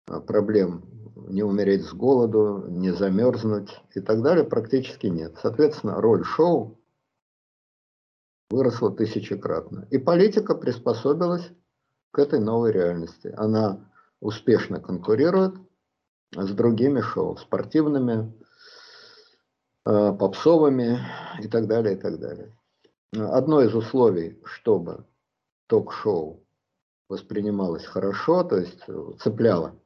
[0.07, 0.83] а, проблем
[1.29, 5.37] не умереть с голоду, не замерзнуть и так далее практически нет.
[5.41, 6.79] Соответственно, роль шоу
[8.49, 9.87] выросла тысячекратно.
[9.89, 11.49] И политика приспособилась
[12.11, 13.33] к этой новой реальности.
[13.37, 15.55] Она успешно конкурирует
[16.35, 18.33] с другими шоу, спортивными,
[19.85, 20.99] а, попсовыми
[21.41, 22.53] и так далее, и так далее.
[23.13, 25.05] Одно из условий, чтобы
[25.67, 26.43] ток-шоу
[27.09, 29.79] воспринималось хорошо, то есть э, цепляло.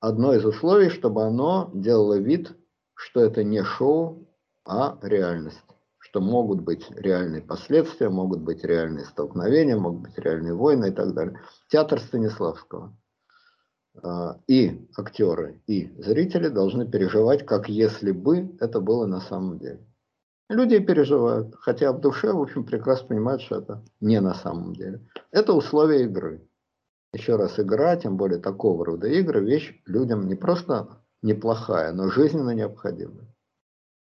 [0.00, 2.52] Одно из условий, чтобы оно делало вид,
[2.94, 4.28] что это не шоу,
[4.64, 5.62] а реальность,
[5.98, 11.14] что могут быть реальные последствия, могут быть реальные столкновения, могут быть реальные войны и так
[11.14, 11.40] далее.
[11.68, 12.96] Театр Станиславского.
[14.02, 19.86] А, и актеры, и зрители должны переживать, как если бы это было на самом деле.
[20.50, 25.00] Люди переживают, хотя в душе, в общем, прекрасно понимают, что это не на самом деле.
[25.30, 26.46] Это условия игры.
[27.14, 32.50] Еще раз, игра, тем более такого рода игры, вещь людям не просто неплохая, но жизненно
[32.50, 33.34] необходимая.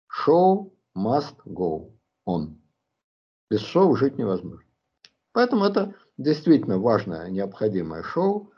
[0.08, 1.92] Шоу must go
[2.28, 2.56] on.
[3.50, 4.66] Без шоу жить невозможно.
[5.34, 8.52] Поэтому это действительно важное, необходимое шоу.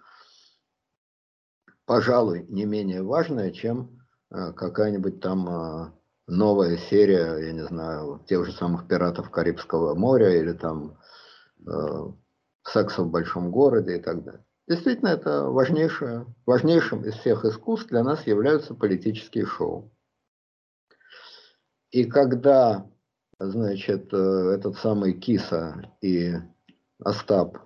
[1.86, 4.00] Пожалуй, не менее важное, чем
[4.32, 5.92] э, какая-нибудь там э,
[6.28, 10.98] новая серия, я не знаю, тех же самых пиратов Карибского моря или там
[11.66, 11.72] э,
[12.64, 14.45] секса в большом городе и так далее.
[14.68, 19.91] Действительно, это важнейшее, важнейшим из всех искусств для нас являются политические шоу.
[21.91, 22.90] И когда,
[23.40, 26.36] значит, э, этот самый Киса и
[27.04, 27.58] Остап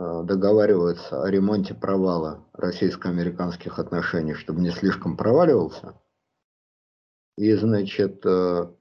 [0.00, 6.00] э, договариваются о ремонте провала российско-американских отношений, чтобы не слишком проваливался,
[7.36, 8.72] и, значит, э,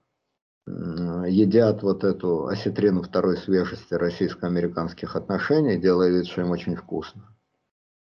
[0.68, 7.36] едят вот эту осетрину второй свежести российско-американских отношений, делая вид, что им очень вкусно.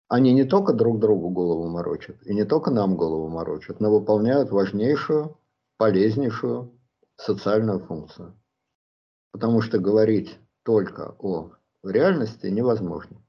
[0.08, 4.50] Они не только друг другу голову морочат, и не только нам голову морочат, но выполняют
[4.50, 5.38] важнейшую,
[5.78, 6.78] полезнейшую
[7.16, 8.38] социальную функцию.
[9.30, 11.52] Потому что говорить только о
[11.82, 13.22] реальности невозможно.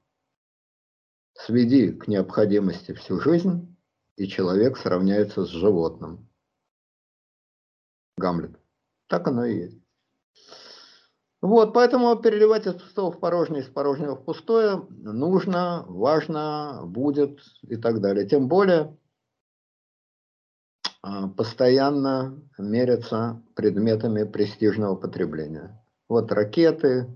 [1.32, 3.74] Сведи к необходимости всю жизнь,
[4.16, 6.28] и человек сравняется с животным.
[8.16, 8.58] Гамлет.
[9.08, 9.78] Так оно и есть.
[11.44, 17.76] Вот, поэтому переливать из пустого в порожнее, из порожнего в пустое нужно, важно, будет и
[17.76, 18.26] так далее.
[18.26, 18.96] Тем более
[21.02, 25.84] а, постоянно мерятся предметами престижного потребления.
[26.08, 27.14] Вот ракеты,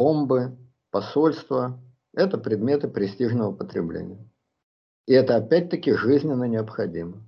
[0.00, 0.58] бомбы,
[0.90, 1.80] посольства–
[2.12, 4.28] это предметы престижного потребления.
[5.06, 7.22] И это опять-таки жизненно необходимо.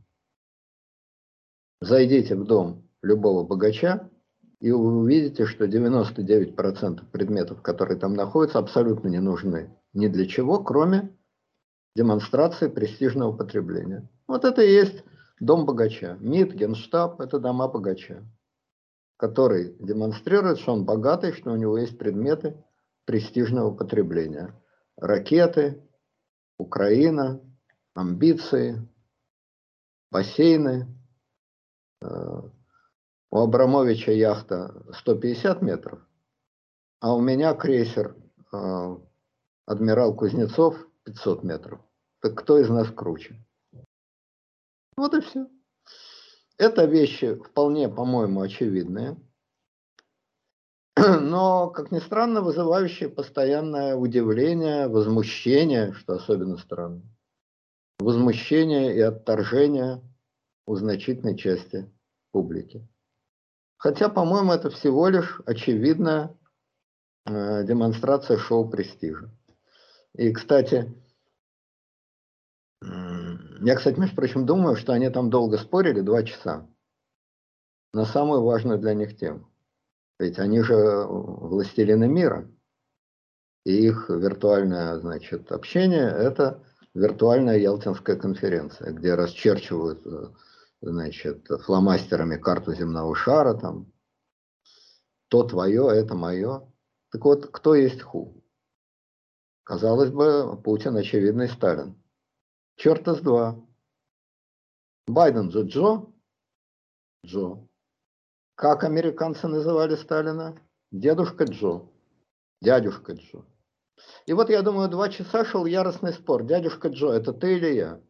[1.80, 4.08] Зайдите в дом любого богача,
[4.60, 10.62] и вы увидите, что 99% предметов, которые там находятся, абсолютно не нужны ни для чего,
[10.62, 11.16] кроме
[11.94, 14.08] демонстрации престижного потребления.
[14.26, 15.04] Вот это и есть
[15.40, 16.16] дом богача.
[16.20, 18.24] МИД, Генштаб– это дома богача,
[19.16, 22.64] который демонстрирует, что он богатый, что у него есть предметы
[23.04, 24.54] престижного потребления.
[24.96, 25.82] Ракеты,
[26.58, 27.40] Украина,
[27.94, 28.88] амбиции,
[30.10, 30.86] бассейны,
[32.00, 32.42] э,
[33.32, 35.98] у Абрамовича яхта 150 метров,
[37.00, 38.14] а у меня крейсер
[38.52, 38.96] э,
[39.66, 41.80] адмирал Кузнецов 500 метров.
[42.20, 43.42] Так кто из нас круче?
[44.98, 45.46] Вот и все.
[46.59, 49.16] Это вещи вполне, по-моему, очевидные,
[50.96, 57.02] но, как ни странно, вызывающие постоянное удивление, возмущение, что особенно странно,
[57.98, 60.02] возмущение и отторжение
[60.66, 61.90] у значительной части
[62.30, 62.86] публики.
[63.82, 66.38] Хотя, по-моему, это всего лишь очевидная
[67.26, 69.28] э, демонстрация шоу престижа.
[70.14, 70.94] И, кстати,
[72.80, 76.68] я, кстати, между прочим, думаю, что они там долго спорили, два часа,
[77.92, 79.50] на самую важную для них тему.
[80.20, 82.48] Ведь они же властелины мира.
[83.64, 86.62] И их виртуальное, значит, общение– это
[86.94, 90.28] виртуальная Ялтинская конференция, где расчерчивают э,
[90.82, 93.92] значит, фломастерами карту земного шара, там,
[95.28, 96.68] то твое, это мое.
[97.10, 98.42] Так вот, кто есть ху?
[99.64, 102.02] Казалось бы, Путин очевидный Сталин.
[102.76, 103.64] Черт из два.
[105.06, 106.06] Байден же Джо?
[107.24, 107.66] Джо.
[108.56, 110.60] Как американцы называли Сталина?
[110.90, 111.88] Дедушка Джо.
[112.60, 113.44] Дядюшка Джо.
[114.26, 116.44] И вот я думаю, два часа шел яростный спор.
[116.44, 118.00] Дядюшка Джо, это ты или я?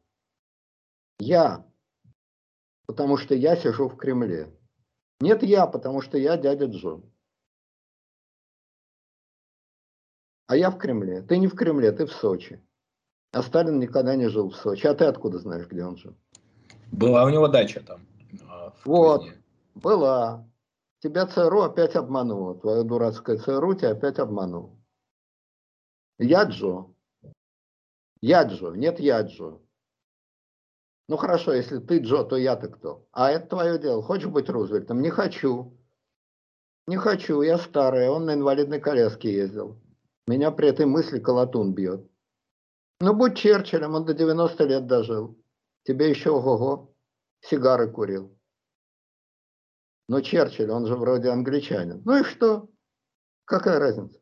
[1.19, 1.72] Я
[2.87, 4.55] потому что я сижу в Кремле.
[5.21, 7.01] Нет я, потому что я дядя Джо.
[10.49, 11.23] А я в Кремле.
[11.23, 12.63] Ты не в Кремле, ты в Сочи.
[13.33, 14.87] А Сталин никогда не жил в Сочи.
[14.87, 16.15] А ты откуда знаешь, где он жил?
[16.91, 18.07] Была у него дача там.
[18.47, 19.43] А, вот, Кузне.
[19.75, 20.47] была.
[20.99, 22.55] Тебя ЦРУ опять обманула.
[22.61, 24.79] Твое дурацкое ЦРУ тебя опять обманул.
[26.19, 26.93] Я Джо.
[28.21, 28.73] Я Джо.
[28.73, 29.62] Нет, я Джо.
[31.13, 33.07] Ну хорошо, если ты Джо, то я-то кто?
[33.13, 34.03] А это твое дело.
[34.03, 35.03] Хочешь быть Рузвельтом?
[35.03, 35.79] Не хочу.
[36.87, 39.79] Не хочу, я старый, он на инвалидной коляске ездил.
[40.27, 42.11] Меня при этой мысли колотун бьет.
[43.01, 45.37] Ну будь Черчиллем, он до 90 лет дожил.
[45.83, 46.95] Тебе еще ого-го,
[47.43, 48.35] сигары курил.
[50.09, 52.01] Но Черчилль, он же вроде англичанин.
[52.07, 52.71] Ну и что?
[53.45, 54.19] Какая разница?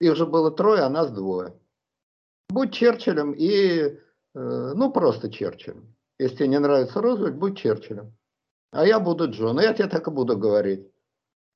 [0.00, 1.60] Их же было трое, а нас двое.
[2.48, 3.98] Будь Черчиллем и, э,
[4.32, 5.94] ну просто Черчиллем.
[6.18, 8.16] Если тебе не нравится Рузвельт, будь Черчиллем.
[8.70, 9.52] А я буду Джо.
[9.52, 10.88] Ну я тебе так и буду говорить.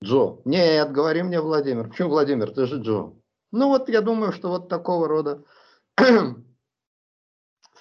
[0.02, 0.40] Джо.
[0.44, 1.88] Нет, говори мне Владимир.
[1.88, 2.50] Почему Владимир?
[2.52, 3.12] Ты же Джо.
[3.50, 5.44] Ну вот я думаю, что вот такого рода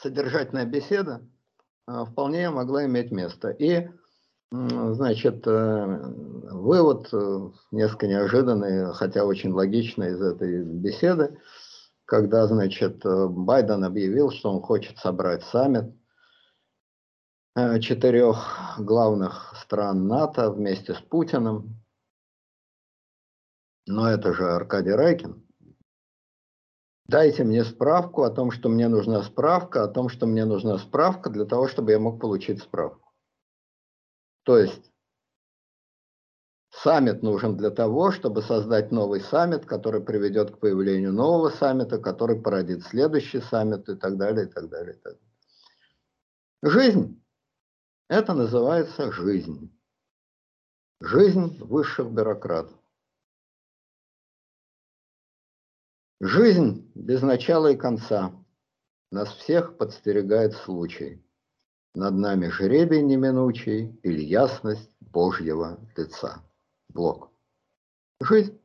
[0.02, 1.28] содержательная беседа
[1.86, 3.50] а, вполне могла иметь место.
[3.50, 3.90] И,
[4.52, 6.00] значит, э,
[6.52, 11.38] вывод э, несколько неожиданный, хотя очень логичный из этой беседы,
[12.06, 15.94] когда, значит, э, Байден объявил, что он хочет собрать саммит
[17.82, 21.84] четырех главных стран НАТО вместе с Путиным.
[23.88, 25.44] Но это же Аркадий Райкин.
[27.06, 31.32] Дайте мне справку о том, что мне нужна справка, о том, что мне нужна справка
[31.32, 33.12] для того, чтобы я мог получить справку.
[34.44, 34.92] То есть
[36.70, 42.40] саммит нужен для того, чтобы создать новый саммит, который приведет к появлению нового саммита, который
[42.40, 44.96] породит следующий саммит и так далее, и так далее.
[44.96, 45.28] И так далее.
[46.62, 47.24] Жизнь.
[48.10, 49.70] Это называется жизнь.
[51.02, 52.80] Жизнь высших бюрократов.
[56.22, 58.34] Жизнь без начала и конца.
[59.12, 61.22] Нас всех подстерегает случай.
[61.96, 66.44] Над нами жребий неминучий или ясность Божьего лица.
[66.90, 67.30] Блок.
[68.22, 68.58] Жизнь.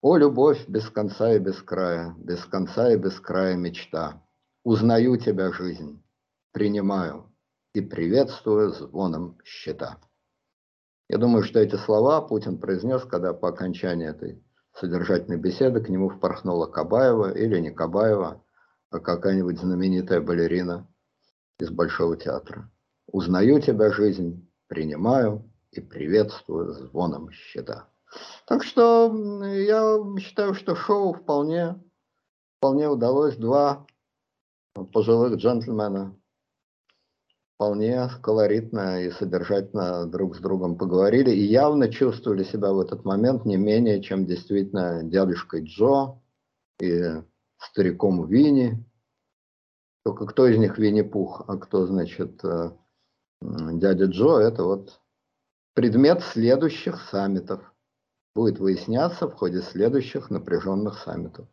[0.00, 4.20] О, любовь без конца и без края, без конца и без края мечта.
[4.64, 6.02] Узнаю тебя, жизнь,
[6.52, 7.33] принимаю
[7.74, 9.98] и приветствую звоном щита.
[11.08, 14.42] Я думаю, что эти слова Путин произнес, когда по окончании этой
[14.72, 18.42] содержательной беседы к нему впорхнула Кабаева или не Кабаева,
[18.90, 20.86] а какая-нибудь знаменитая балерина
[21.58, 22.70] из Большого театра.
[23.08, 27.88] Узнаю тебя, жизнь, принимаю и приветствую звоном щита.
[28.46, 31.82] Так что я считаю, что шоу вполне,
[32.58, 33.36] вполне удалось.
[33.36, 33.84] Два
[34.92, 36.16] пожилых джентльмена
[37.54, 43.44] вполне колоритно и содержательно друг с другом поговорили и явно чувствовали себя в этот момент
[43.44, 46.20] не менее, чем действительно дядюшкой Джо
[46.80, 47.22] и
[47.58, 48.84] стариком Винни.
[50.04, 52.72] Только кто из них Винни-Пух, а кто, значит, э,
[53.40, 55.00] дядя Джо, это вот
[55.74, 57.72] предмет следующих саммитов.
[58.34, 61.46] Будет выясняться в ходе следующих напряженных саммитов.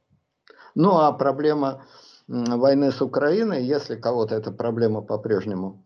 [0.73, 1.85] Ну а проблема
[2.27, 5.85] войны с Украиной, если кого-то эта проблема по-прежнему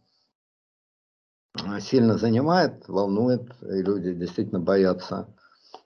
[1.80, 5.28] сильно занимает, волнует, и люди действительно боятся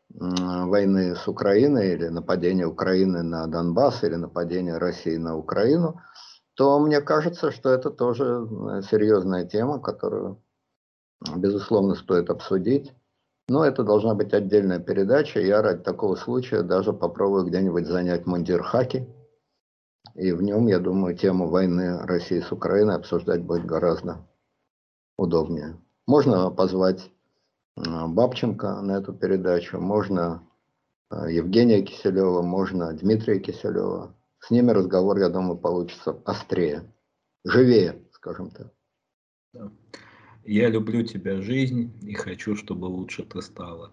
[0.10, 6.02] войны с Украиной или нападения Украины на Донбасс или нападения России на Украину,
[6.56, 10.44] то мне кажется, что это тоже э, серьезная тема, которую,
[11.38, 12.94] безусловно, стоит обсудить.
[13.48, 15.40] Но это должна быть отдельная передача.
[15.40, 19.07] Я ради такого случая даже попробую где-нибудь занять мундир хаки.
[20.16, 24.18] И в нем, я думаю, тему войны России с Украиной обсуждать будет гораздо
[25.20, 25.78] удобнее.
[26.08, 27.12] Можно позвать
[27.76, 30.44] а, Бабченко на эту передачу, можно
[31.10, 34.16] а, Евгения Киселева, можно Дмитрия Киселева.
[34.40, 36.84] С ними разговор, я думаю, получится острее,
[37.44, 38.72] живее, скажем так.
[40.46, 43.91] Я люблю тебя, жизнь, и хочу, чтобы лучше ты стала.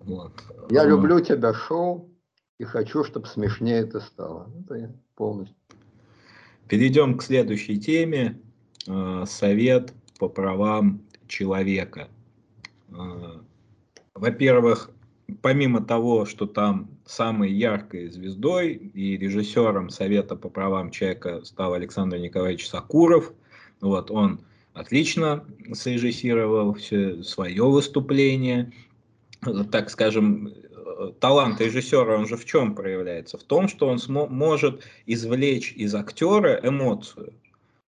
[0.00, 0.32] Вот.
[0.70, 2.10] Я люблю тебя, шоу,
[2.58, 4.50] и хочу, чтобы смешнее ты стала.
[4.64, 5.56] Это я полностью.
[6.68, 8.40] Перейдем к следующей теме.
[8.88, 12.08] А, совет по правам человека.
[12.92, 13.40] А,
[14.14, 14.90] во-первых,
[15.42, 22.18] помимо того, что там самой яркой звездой и режиссером Совета по правам человека стал Александр
[22.18, 23.32] Николаевич Сакуров,
[23.80, 24.40] вот он
[24.74, 28.72] отлично срежиссировал все свое выступление,
[29.70, 30.52] так скажем,
[31.20, 33.38] талант режиссера, он же в чем проявляется?
[33.38, 33.98] В том, что он
[34.30, 37.32] может извлечь из актера эмоцию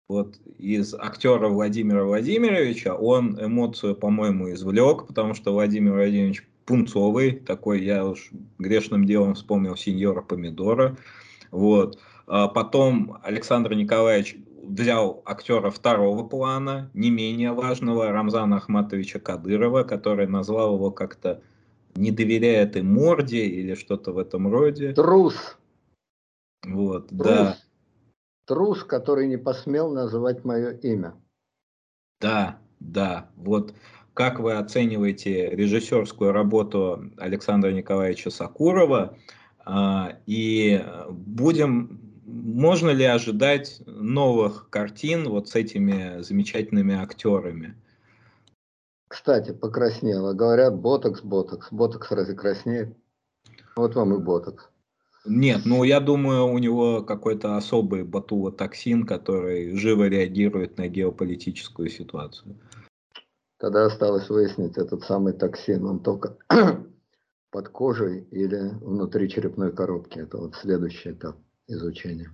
[0.10, 7.84] вот из актера Владимира Владимировича он эмоцию, по-моему, извлек, потому что Владимир Владимирович пунцовый, такой
[7.84, 10.98] я уж грешным делом вспомнил сеньора Помидора.
[11.52, 12.00] Вот.
[12.28, 20.28] А потом Александр Николаевич взял актера второго плана, не менее важного, Рамзана Ахматовича Кадырова, который
[20.28, 21.42] назвал его как-то
[21.96, 24.94] «не доверяя этой морде» или что-то в этом роде.
[24.94, 25.58] Трус.
[26.66, 27.28] Вот, Трус.
[27.28, 27.58] да
[28.46, 31.16] трус, который не посмел называть мое имя.
[32.20, 33.30] Да, да.
[33.36, 33.74] Вот
[34.14, 39.18] как вы оцениваете режиссерскую работу Александра Николаевича Сакурова?
[39.66, 47.76] А, и будем, можно ли ожидать новых картин вот с этими замечательными актерами?
[49.08, 50.34] Кстати, покраснела.
[50.34, 51.68] Говорят, ботокс, ботокс.
[51.72, 52.96] Ботокс разве краснеет?
[53.76, 54.70] Вот вам и ботокс.
[55.26, 62.60] Нет, ну я думаю, у него какой-то особый ботулотоксин, который живо реагирует на геополитическую ситуацию.
[63.58, 66.38] Тогда осталось выяснить этот самый токсин, он только
[67.52, 70.20] под кожей или внутри черепной коробки.
[70.20, 71.38] Это вот следующий этап
[71.68, 72.30] изучения.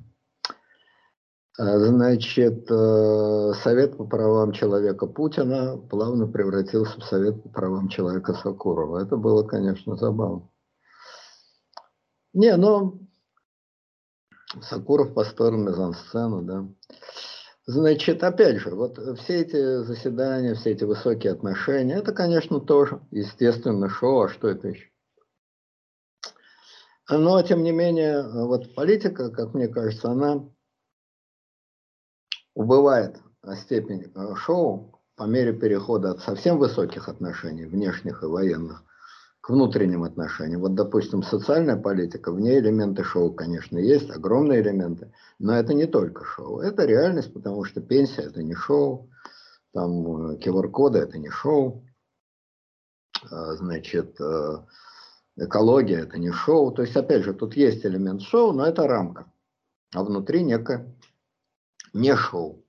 [1.59, 8.33] А, значит, э, Совет по правам человека Путина плавно превратился в Совет по правам человека
[8.33, 8.97] Сакурова.
[8.97, 10.48] Это было, конечно, забавно.
[12.33, 12.99] Не, ну,
[14.61, 16.67] Сакуров построил мизансцену, да.
[17.65, 23.89] Значит, опять же, вот все эти заседания, все эти высокие отношения, это, конечно, тоже, естественно,
[23.89, 24.89] шоу, а что это еще?
[27.09, 30.49] Но, тем не менее, вот политика, как мне кажется, она
[32.53, 33.19] убывает
[33.55, 38.83] степень э, шоу по мере перехода от совсем высоких отношений, внешних и военных,
[39.49, 40.61] к внутренним отношениям.
[40.61, 45.87] Вот, допустим, социальная политика, в ней элементы шоу, конечно, есть, огромные элементы, но это не
[45.87, 49.09] только шоу, это реальность, потому что пенсия это не шоу,
[49.73, 51.83] там QR-коды э, это не шоу,
[53.31, 54.57] а, значит, э,
[55.35, 56.71] экология это не шоу.
[56.71, 59.33] То есть, опять же, тут есть элемент шоу, но это рамка,
[59.95, 60.95] а внутри некое
[61.91, 62.63] не шоу.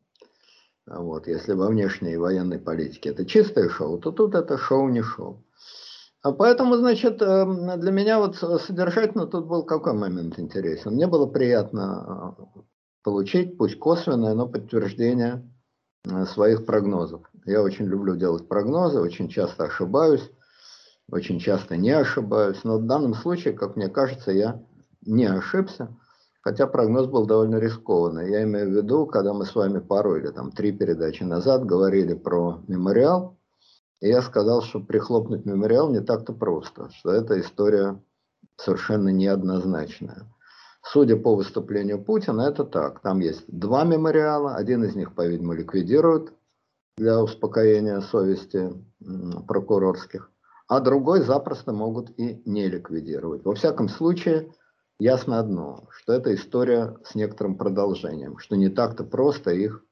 [0.87, 5.45] Вот, если во внешней военной политике это чистое шоу, то тут это шоу не шоу.
[6.23, 10.93] А поэтому, значит, эм, для меня вот содержательно тут был какой момент интересен.
[10.93, 12.61] Мне было приятно э,
[13.03, 15.51] получить, пусть косвенное, но подтверждение
[16.05, 17.23] э, своих прогнозов.
[17.47, 20.31] Я очень люблю делать прогнозы, очень часто ошибаюсь,
[21.11, 22.63] очень часто не ошибаюсь.
[22.65, 24.63] Но в данном случае, как мне кажется, я
[25.07, 25.97] не ошибся,
[26.43, 28.31] хотя прогноз был довольно рискованный.
[28.31, 32.13] Я имею в виду, когда мы с вами пару или там три передачи назад говорили
[32.13, 33.40] про мемориал,
[34.01, 38.03] и я сказал, что прихлопнуть мемориал не так-то просто, что эта история
[38.57, 40.27] совершенно неоднозначная.
[40.83, 43.01] Судя по выступлению Путина, это так.
[43.01, 46.33] Там есть два мемориала, один из них, по-видимому, ликвидируют
[46.97, 48.73] для успокоения совести
[49.47, 50.31] прокурорских,
[50.69, 53.45] а другой запросто могут и не ликвидировать.
[53.45, 54.53] Во всяком случае,
[54.99, 59.85] ясно одно, что это история с некоторым продолжением, что не так-то просто их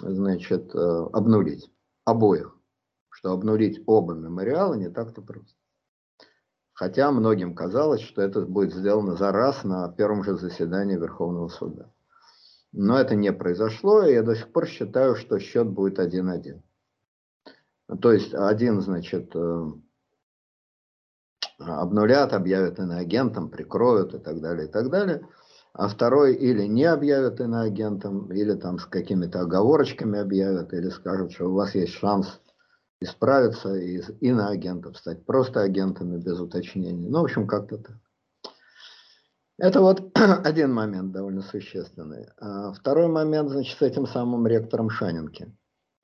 [0.00, 0.78] значит, э,
[1.12, 1.70] обнулить,
[2.04, 2.57] обоих
[3.18, 5.56] что обнулить оба мемориала не так-то просто.
[6.72, 11.92] Хотя многим казалось, что это будет сделано за раз на первом же заседании Верховного суда.
[12.70, 16.62] Но это не произошло, и я до сих пор считаю, что счет будет 1-1.
[18.00, 19.66] То есть один, значит, э,
[21.58, 25.26] обнулят, объявят иноагентом, прикроют и так далее, и так далее.
[25.72, 31.48] А второй или не объявят иноагентом, или там с какими-то оговорочками объявят, или скажут, что
[31.48, 32.40] у вас есть шанс
[33.00, 37.08] исправиться из иноагентов, стать просто агентами без уточнений.
[37.08, 37.96] Ну, в общем, как-то так.
[39.58, 42.28] Это вот один момент довольно существенный.
[42.38, 45.52] А второй момент, значит, с этим самым ректором Шанинки.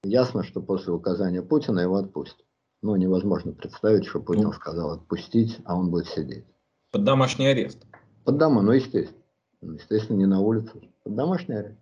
[0.03, 2.45] Ясно, что после указания Путина его отпустят.
[2.83, 6.45] Ну, невозможно представить, что Путин ну, сказал отпустить, а он будет сидеть.
[6.91, 7.87] Под домашний арест.
[8.25, 9.23] Под дома, ну, естественно.
[9.63, 10.91] Ну, естественно, не на улице.
[11.03, 11.79] Под домашний арест.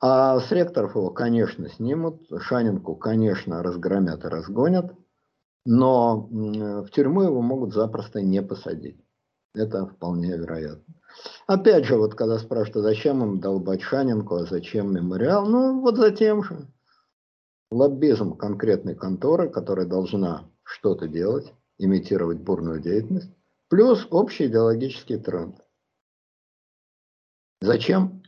[0.00, 4.94] А с ректоров его, конечно, снимут, Шанинку, конечно, разгромят и разгонят,
[5.64, 9.00] но в тюрьму его могут запросто не посадить.
[9.54, 10.94] Это вполне вероятно.
[11.46, 15.96] Опять же, вот когда спрашивают, а зачем им долбать Шанинку, а зачем мемориал, ну вот
[15.96, 16.68] за тем же.
[17.70, 23.30] Лоббизм конкретной конторы, которая должна что-то делать, имитировать бурную деятельность,
[23.68, 25.56] плюс общий идеологический тренд.
[27.62, 28.22] Зачем?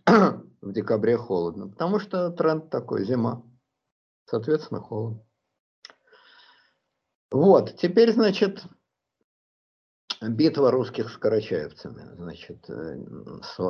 [0.60, 3.42] В декабре холодно, потому что тренд такой, зима.
[4.26, 5.24] Соответственно, холодно.
[7.30, 8.64] Вот, теперь, значит,
[10.22, 12.96] битва русских с карачаевцами, значит, э,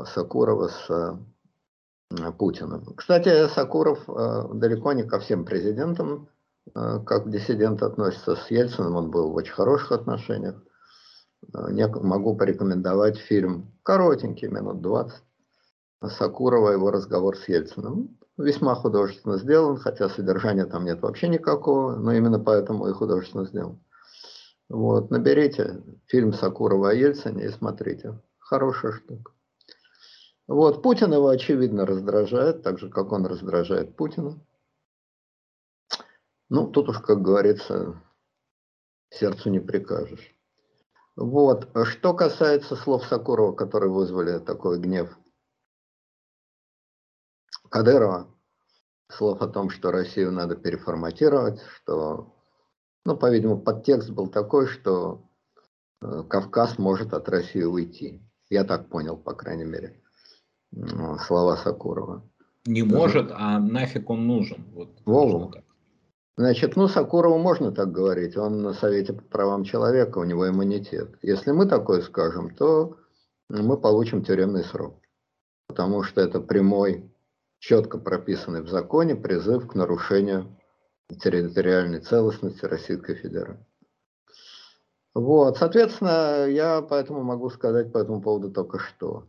[0.06, 2.94] Сакурова с э, Путиным.
[2.94, 6.28] Кстати, Сакуров э, далеко не ко всем президентам,
[6.74, 10.62] как диссидент относится с Ельциным, он был в очень хороших отношениях.
[11.50, 15.22] Могу порекомендовать фильм, коротенький, минут 20,
[16.02, 18.18] Сакурова, его разговор с Ельциным.
[18.36, 23.80] Весьма художественно сделан, хотя содержания там нет вообще никакого, но именно поэтому и художественно сделан.
[24.68, 28.20] Вот, наберите фильм Сакурова о Ельцине и смотрите.
[28.38, 29.32] Хорошая штука.
[30.46, 34.38] Вот, Путин его, очевидно, раздражает, так же, как он раздражает Путина.
[36.48, 38.00] Ну, тут уж, как говорится,
[39.10, 40.34] сердцу не прикажешь.
[41.16, 41.68] Вот.
[41.84, 45.18] Что касается слов Сакурова, которые вызвали такой гнев
[47.70, 48.28] Кадырова
[49.10, 52.34] слов о том, что Россию надо переформатировать, что
[53.04, 55.22] Ну, по-видимому, подтекст был такой, что
[56.02, 58.22] э, Кавказ может от России уйти.
[58.50, 60.02] Я так понял, по крайней мере,
[61.26, 62.28] слова Сакурова.
[62.66, 64.64] Не может, а нафиг он нужен.
[64.74, 65.52] Вот, Вову.
[66.36, 68.36] Значит, ну, Сакурову можно так говорить.
[68.36, 71.16] Он на Совете по правам человека, у него иммунитет.
[71.22, 72.96] Если мы такое скажем, то
[73.48, 75.00] мы получим тюремный срок.
[75.66, 77.10] Потому что это прямой,
[77.58, 80.58] четко прописанный в законе призыв к нарушению
[81.08, 83.66] территориальной целостности Российской Федерации.
[85.14, 89.28] Вот, соответственно, я поэтому могу сказать по этому поводу только что,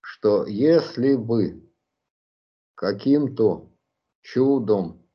[0.00, 1.72] что если бы
[2.74, 3.72] каким-то
[4.20, 5.08] чудом,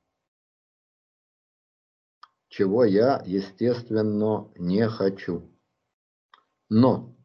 [2.48, 5.54] чего я, естественно, не хочу,
[6.70, 7.16] но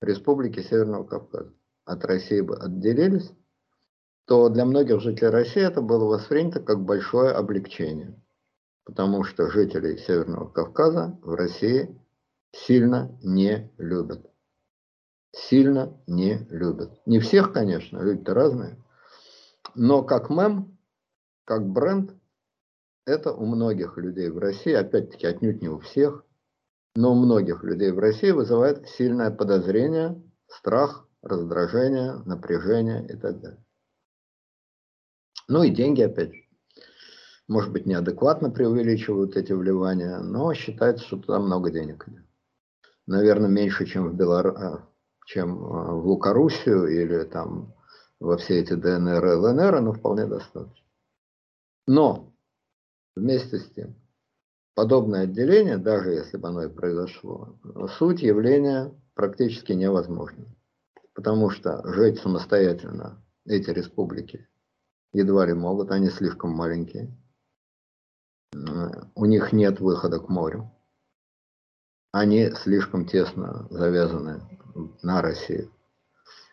[0.00, 1.52] республики Северного Кавказа
[1.84, 3.32] от России бы отделились,
[4.26, 8.20] то для многих жителей России это было воспринято как большое облегчение,
[8.84, 11.98] потому что жителей Северного Кавказа в России
[12.52, 14.30] сильно не любят.
[15.34, 17.00] Сильно не любят.
[17.06, 18.76] Не всех, конечно, люди-то разные,
[19.74, 20.78] но как мем,
[21.44, 22.14] как бренд,
[23.06, 26.24] это у многих людей в России, опять-таки отнюдь не у всех,
[26.94, 33.64] но у многих людей в России вызывает сильное подозрение, страх, раздражение, напряжение и так далее.
[35.48, 36.42] Ну и деньги, опять же.
[37.48, 42.06] Может быть, неадекватно преувеличивают эти вливания, но считается, что туда много денег.
[43.06, 44.48] Наверное, меньше, чем в, Белор...
[44.48, 44.88] А,
[45.26, 47.74] чем а, в Лукоруссию или там
[48.20, 50.86] во все эти ДНР и ЛНР, но вполне достаточно.
[51.86, 52.32] Но
[53.16, 53.94] вместе с тем,
[54.74, 57.58] подобное отделение, даже если бы оно и произошло,
[57.98, 60.46] суть явления практически невозможна.
[61.14, 64.48] Потому что жить самостоятельно эти республики
[65.12, 67.16] едва ли могут, они слишком маленькие.
[69.14, 70.70] У них нет выхода к морю.
[72.12, 74.42] Они слишком тесно завязаны
[75.02, 75.70] на Россию.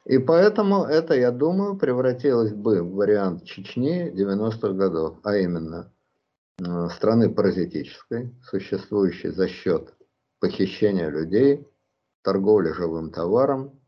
[0.06, 5.91] И поэтому это, я думаю, превратилось бы в вариант Чечни 90-х годов, а именно
[6.90, 9.94] страны паразитической, существующей за счет
[10.40, 11.68] похищения людей,
[12.22, 13.80] торговли живым товаром,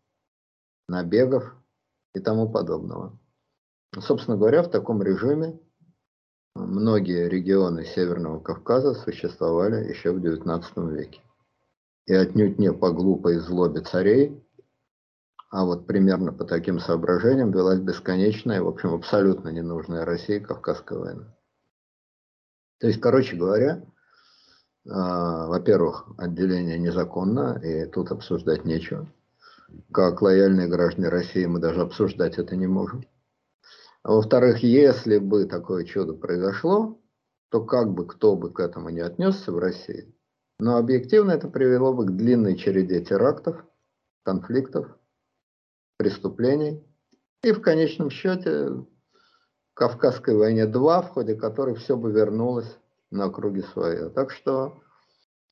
[0.88, 1.56] набегов
[2.14, 3.18] и тому подобного.
[4.00, 5.60] Собственно говоря, в таком режиме
[6.56, 11.22] многие регионы Северного Кавказа существовали еще в XIX веке.
[12.06, 14.42] И отнюдь не по глупой злобе царей,
[15.50, 21.36] а вот примерно по таким соображениям велась бесконечная, в общем, абсолютно ненужная России Кавказская война.
[22.80, 23.84] То есть, короче говоря,
[24.90, 29.08] а, во-первых, отделение незаконно, и тут обсуждать нечего.
[29.92, 33.06] Как лояльные граждане России мы даже обсуждать это не можем.
[34.04, 37.00] А во-вторых, если бы такое чудо произошло,
[37.50, 40.16] то как бы кто бы к этому не отнесся в России,
[40.60, 43.64] но объективно это привело бы к длинной череде терактов,
[44.24, 44.88] конфликтов,
[45.98, 46.84] преступлений
[47.44, 48.86] и в конечном счете
[49.74, 52.78] Кавказской войне 2, в ходе которой все бы вернулось
[53.12, 54.10] на круги свои.
[54.10, 54.82] Так что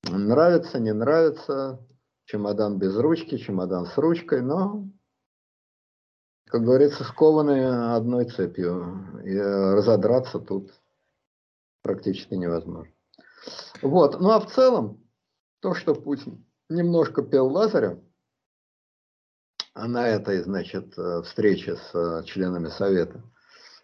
[0.04, 1.86] нравится, не нравится,
[2.26, 4.88] чемодан без ручки, чемодан с ручкой, но
[6.50, 9.22] как говорится, скованы одной цепью.
[9.24, 10.74] И разодраться тут
[11.84, 12.92] практически невозможно.
[13.82, 14.20] Вот.
[14.20, 15.02] Ну а в целом,
[15.62, 18.00] то, что Путин немножко пел Лазаря,
[19.74, 20.96] а на этой, значит,
[21.26, 23.24] встрече с членами Совета,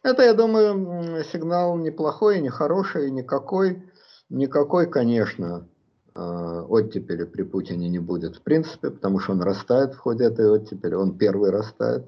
[0.02, 3.90] это, я думаю, сигнал неплохой, нехороший, никакой,
[4.30, 5.68] никакой, конечно,
[6.14, 10.50] э, оттепели при Путине не будет в принципе, потому что он растает в ходе этой
[10.50, 12.08] оттепели, он первый растает.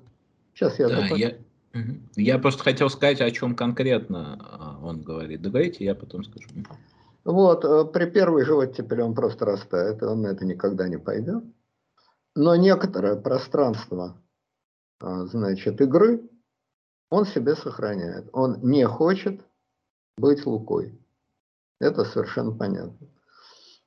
[0.57, 0.89] Сейчас я...
[0.89, 1.35] Да, я,
[2.15, 5.43] я просто хотел сказать, о чем конкретно а, он говорит.
[5.43, 6.49] Договорите, я потом скажу.
[7.23, 11.43] Вот, э, при первой же оттепели он просто растает, он на это никогда не пойдет.
[12.35, 14.19] Но некоторое пространство,
[14.99, 16.27] а, значит, игры
[17.11, 18.27] он себе сохраняет.
[18.33, 19.45] Он не хочет
[20.17, 20.99] быть Лукой.
[21.79, 23.07] Это совершенно понятно.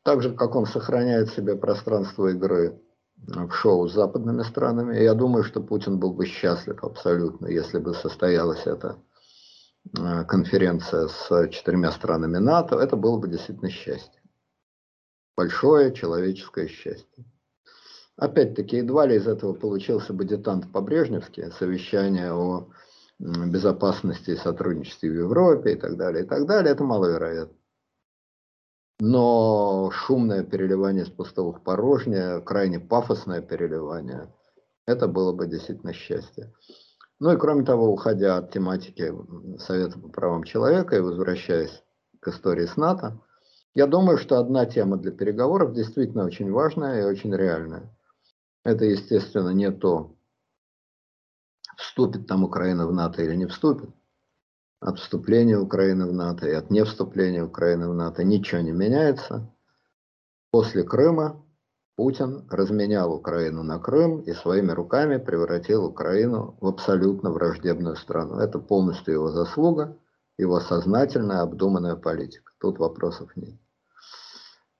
[0.05, 2.81] Так же, как он сохраняет себе пространство игры
[3.27, 4.99] в шоу с западными странами.
[4.99, 8.99] Я думаю, что Путин был бы счастлив абсолютно, если бы состоялась эта
[9.99, 12.77] э, конференция с четырьмя странами НАТО.
[12.77, 14.21] Это было бы действительно счастье.
[15.37, 17.25] Большое человеческое счастье.
[18.17, 22.69] Опять-таки, едва ли из этого получился бы детант по-брежневски, совещание о
[23.19, 26.73] безопасности и сотрудничестве в Европе и так далее, и так далее.
[26.73, 27.57] Это маловероятно.
[29.01, 34.32] Но шумное переливание с пустого в порожнее, крайне пафосное переливание,
[34.86, 36.52] это было бы действительно счастье.
[37.18, 39.12] Ну и кроме того, уходя от тематики
[39.59, 41.82] Совета по правам человека и возвращаясь
[42.20, 43.20] к истории с НАТО,
[43.72, 47.97] Я думаю, что одна тема для переговоров действительно очень важная и очень реальная.
[48.64, 50.16] Это, естественно, не то,
[51.77, 53.90] вступит там Украина в НАТО или не вступит.
[54.81, 59.55] От вступления Украины в НАТО и от невступления Украины в НАТО ничего не меняется.
[60.51, 61.44] После Крыма
[61.97, 68.36] Путин разменял Украину на Крым и своими руками превратил Украину в абсолютно враждебную страну.
[68.36, 69.98] Это полностью его заслуга,
[70.39, 72.52] его сознательная, обдуманная политика.
[72.59, 73.61] Тут вопросов нет.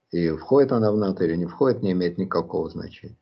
[0.09, 3.20] И входит она в НАТО или не входит, не имеет никакого значения.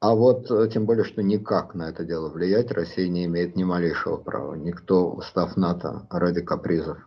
[0.00, 3.64] А вот э, тем более, что никак на это дело влиять Россия не имеет ни
[3.64, 4.54] малейшего права.
[4.54, 6.98] Никто устав НАТО ради капризов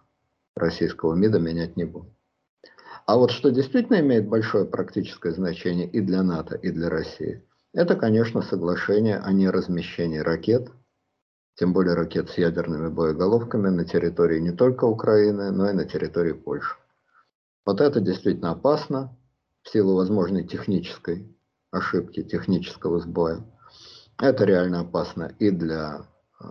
[0.56, 2.12] российского МИДа менять не будет.
[3.06, 7.44] А вот что действительно имеет большое практическое значение и для НАТО, и для России,
[7.74, 10.70] это, конечно, соглашение о неразмещении ракет,
[11.56, 16.34] тем более ракет с ядерными боеголовками на территории не только Украины, но и на территории
[16.34, 16.76] Польши.
[17.66, 19.18] Вот это действительно опасно
[19.64, 21.34] в силу возможной технической
[21.72, 23.44] ошибки технического сбоя.
[24.20, 26.06] Это реально опасно и для
[26.40, 26.46] э,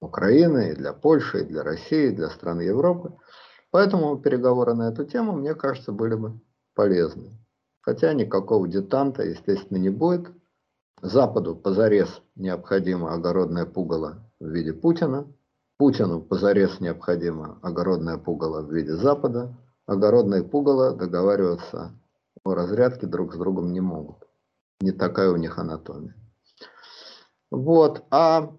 [0.00, 3.14] Украины, и для Польши, и для России, и для стран Европы.
[3.70, 6.40] Поэтому переговоры на эту тему, мне кажется, были бы
[6.74, 7.36] полезны.
[7.80, 10.28] Хотя никакого детанта, естественно, не будет.
[11.02, 15.26] Западу позарез необходимо огородное пугало в виде Путина.
[15.76, 19.56] Путину позарез необходимо огородное пугало в виде Запада.
[19.86, 21.92] Огородное пугало договариваться
[22.44, 24.28] о разрядке друг с другом не могут.
[24.80, 26.14] Не такая у них анатомия.
[27.50, 28.04] Вот.
[28.10, 28.52] А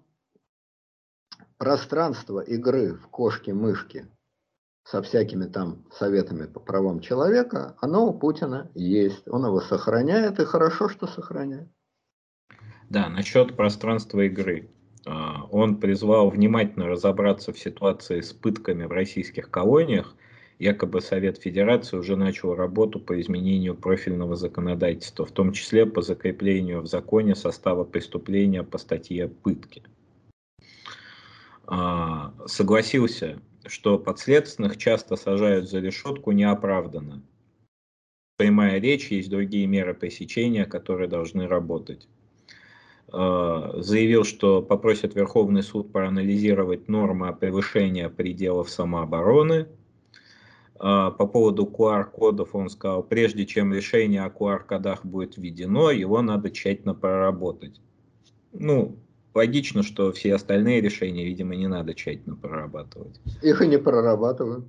[1.58, 4.06] пространство игры в кошки-мышки
[4.84, 9.26] со всякими там советами по правам человека, оно у Путина есть.
[9.28, 11.68] Он его сохраняет, и хорошо, что сохраняет.
[12.88, 14.70] Да, насчет пространства игры.
[15.06, 20.14] А, он призвал внимательно разобраться в ситуации с пытками в российских колониях–
[20.60, 26.82] якобы Совет Федерации уже начал работу по изменению профильного законодательства, в том числе по закреплению
[26.82, 29.82] в законе состава преступления по статье пытки.
[31.66, 37.22] А, согласился, что подследственных часто сажают за решетку неоправданно.
[38.36, 42.06] Прямая речь, есть другие меры пресечения, которые должны работать
[43.10, 49.66] а, заявил, что попросит Верховный суд проанализировать нормы превышения пределов самообороны,
[50.80, 56.94] по поводу QR-кодов он сказал, прежде чем решение о QR-кодах будет введено, его надо тщательно
[56.94, 57.80] проработать.
[58.52, 58.96] Ну,
[59.34, 63.20] логично, что все остальные решения, видимо, не надо тщательно прорабатывать.
[63.42, 64.64] Их и не прорабатывают.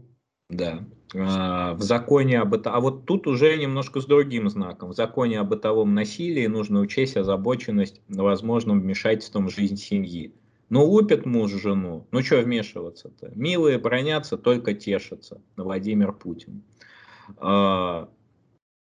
[0.49, 0.85] Да.
[1.15, 4.89] А, в законе об этом, а вот тут уже немножко с другим знаком.
[4.89, 10.33] В законе о бытовом насилии нужно учесть озабоченность возможным вмешательством в жизнь семьи.
[10.72, 13.34] Ну, лупит муж жену, ну что вмешиваться-то?
[13.35, 15.41] Милые бронятся, только тешатся.
[15.57, 16.64] Владимир Путин.
[17.39, 18.07] А,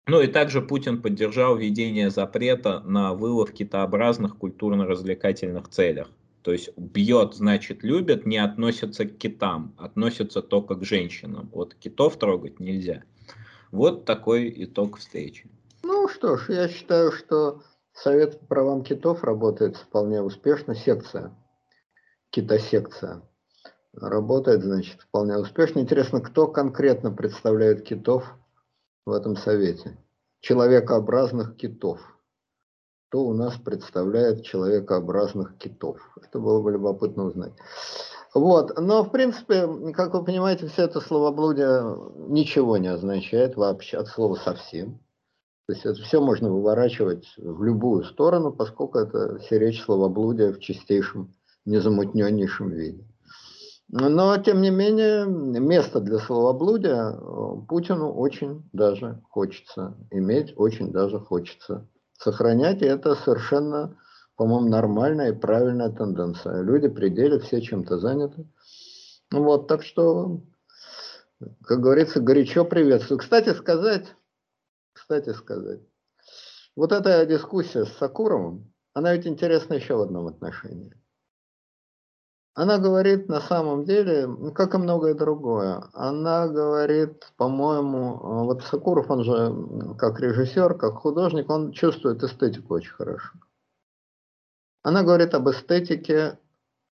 [0.07, 6.09] ну и также Путин поддержал введение запрета на вылов китообразных культурно-развлекательных целях.
[6.43, 11.51] То есть бьет, значит любит, не относится к китам, относится только к женщинам.
[11.53, 13.03] Вот китов трогать нельзя.
[13.73, 15.51] Вот такой итог встречи.
[15.83, 21.35] Ну что ж, я считаю, что Совет по правам китов работает вполне успешно, секция
[22.33, 23.23] китосекция
[23.95, 25.81] работает, значит, вполне успешно.
[25.81, 28.25] Интересно, кто конкретно представляет китов
[29.07, 29.99] в этом совете?
[30.41, 32.01] Человекообразных китов.
[33.09, 35.99] Кто у нас представляет человекообразных китов?
[36.21, 37.53] Это было бы любопытно узнать.
[38.35, 41.99] Вот, но в принципе, как вы понимаете, все это словоблудие
[42.29, 44.99] ничего не означает вообще от слова совсем.
[45.67, 50.61] То есть это все можно выворачивать в любую сторону, поскольку это все речь словоблудия в
[50.61, 51.35] чистейшем
[51.65, 53.05] незамутненнейшем виде.
[53.95, 61.19] Но, тем не менее, место для словоблудия э, Путину очень даже хочется иметь, очень даже
[61.19, 61.87] хочется
[62.17, 62.81] сохранять.
[62.81, 63.99] И это совершенно,
[64.37, 66.63] по-моему, нормальная и правильная тенденция.
[66.63, 68.47] Люди при деле все чем-то заняты.
[69.31, 70.41] Вот, так что,
[71.63, 73.19] как говорится, горячо приветствую.
[73.19, 74.07] Кстати сказать,
[74.95, 75.81] кстати сказать,
[76.77, 80.95] вот эта дискуссия с Сакуровым, она ведь интересна еще в одном отношении.
[82.55, 89.11] Она говорит на самом деле, как и многое другое, она говорит, по-моему, э, вот Сакуров,
[89.11, 93.31] он же как режиссер, как художник, он чувствует эстетику очень хорошо.
[94.83, 96.39] Она говорит об эстетике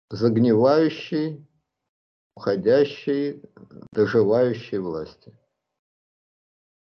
[0.09, 1.47] загнивающей,
[2.37, 3.43] уходящей,
[3.93, 5.37] доживающей власти.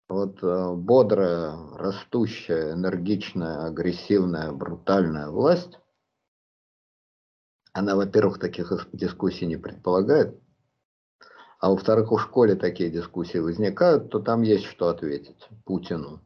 [0.08, 5.80] Вот э, бодрая, растущая, энергичная, агрессивная, брутальная власть
[7.78, 10.41] она, во-первых, таких дискуссий не предполагает,
[11.60, 16.22] а во-вторых, у школе такие дискуссии возникают, то там есть что ответить Путину.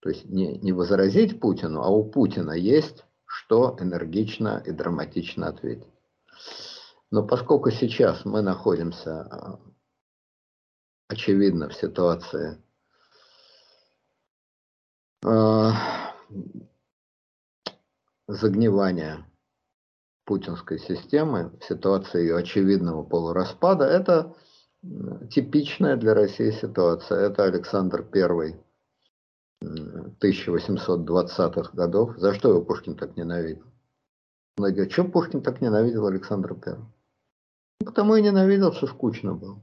[0.00, 5.92] То есть не, не возразить Путину, а у Путина есть что энергично и драматично ответить.
[7.10, 9.60] Но поскольку сейчас мы находимся, а,
[11.08, 12.60] очевидно, в ситуации
[15.24, 15.70] э,
[18.26, 19.24] загнивания
[20.24, 24.34] путинской системы, в ситуации ее очевидного полураспада, это
[25.30, 27.20] типичная для России ситуация.
[27.20, 28.56] Это Александр I
[29.62, 32.18] 1820-х годов.
[32.18, 33.64] За что его Пушкин так ненавидел?
[34.56, 36.76] Многие говорят, что Пушкин так ненавидел Александра I?
[37.80, 39.60] Ну, потому и ненавидел, что скучно было.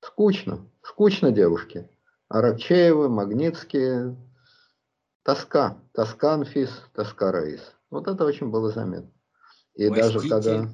[0.00, 0.66] Скучно.
[0.82, 1.88] Скучно девушке.
[2.28, 4.16] Аракчеевы, Магнитские.
[5.22, 5.78] Тоска.
[5.92, 7.77] Тоска Анфис, тоска Раис.
[7.90, 9.10] Вот это очень было заметно.
[9.74, 10.28] И Властитель.
[10.28, 10.70] даже когда...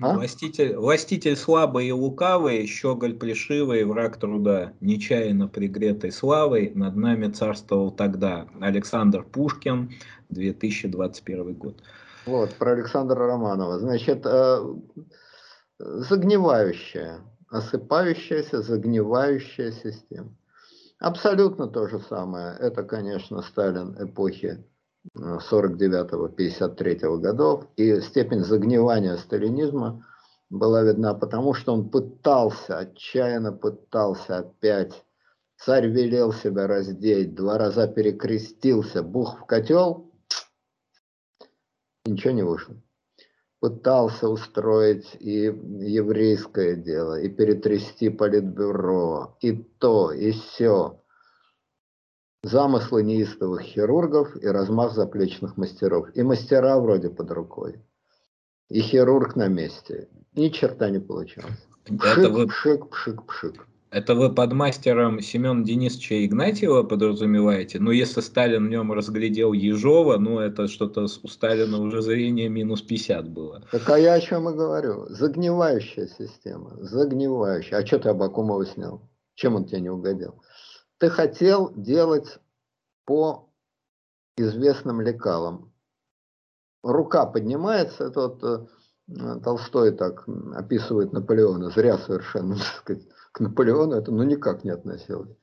[0.00, 0.14] А?
[0.14, 7.90] Властитель, властитель слабый и лукавый, щеголь плешивый, враг труда, нечаянно пригретой славой, над нами царствовал
[7.90, 9.90] тогда Александр Пушкин,
[10.28, 11.82] 2021 год.
[12.26, 13.78] Вот, про Александра Романова.
[13.78, 14.74] Значит, э,
[15.78, 20.36] загнивающая, осыпающаяся, загнивающая система.
[20.98, 22.54] Абсолютно то же самое.
[22.58, 24.62] Это, конечно, Сталин эпохи
[25.16, 27.66] 49-53 э, годов.
[27.76, 30.06] И степень загнивания сталинизма
[30.50, 35.04] была видна потому, что он пытался, отчаянно пытался опять.
[35.56, 40.10] Царь велел себя раздеть, два раза перекрестился, бух в котел,
[42.06, 42.76] ничего не вышло.
[43.60, 51.00] Пытался устроить и еврейское дело, и перетрясти политбюро, и то, и все
[52.42, 56.08] замыслы неистовых хирургов и размах заплечных мастеров.
[56.14, 57.76] И мастера вроде под рукой,
[58.68, 60.08] и хирург на месте.
[60.34, 61.66] Ни черта не получалось.
[61.84, 62.46] Пшик, Это вы...
[62.46, 63.66] пшик, пшик, пшик.
[63.90, 67.80] Это вы под мастером Семена Денисовича Игнатьева подразумеваете?
[67.80, 72.82] Ну, если Сталин в нем разглядел Ежова, ну, это что-то у Сталина уже зрение минус
[72.82, 73.64] 50 было.
[73.72, 75.06] Так а я о чем и говорю.
[75.08, 76.76] Загнивающая система.
[76.78, 77.78] Загнивающая.
[77.78, 79.10] А что ты Абакумова снял?
[79.34, 80.40] Чем он тебе не угодил?
[81.00, 82.38] Ты хотел делать
[83.06, 83.48] по
[84.36, 85.72] известным лекалам.
[86.82, 93.94] Рука поднимается, это вот э, Толстой так описывает Наполеона, зря совершенно, так сказать, к Наполеону
[93.94, 95.34] это ну никак не относилось.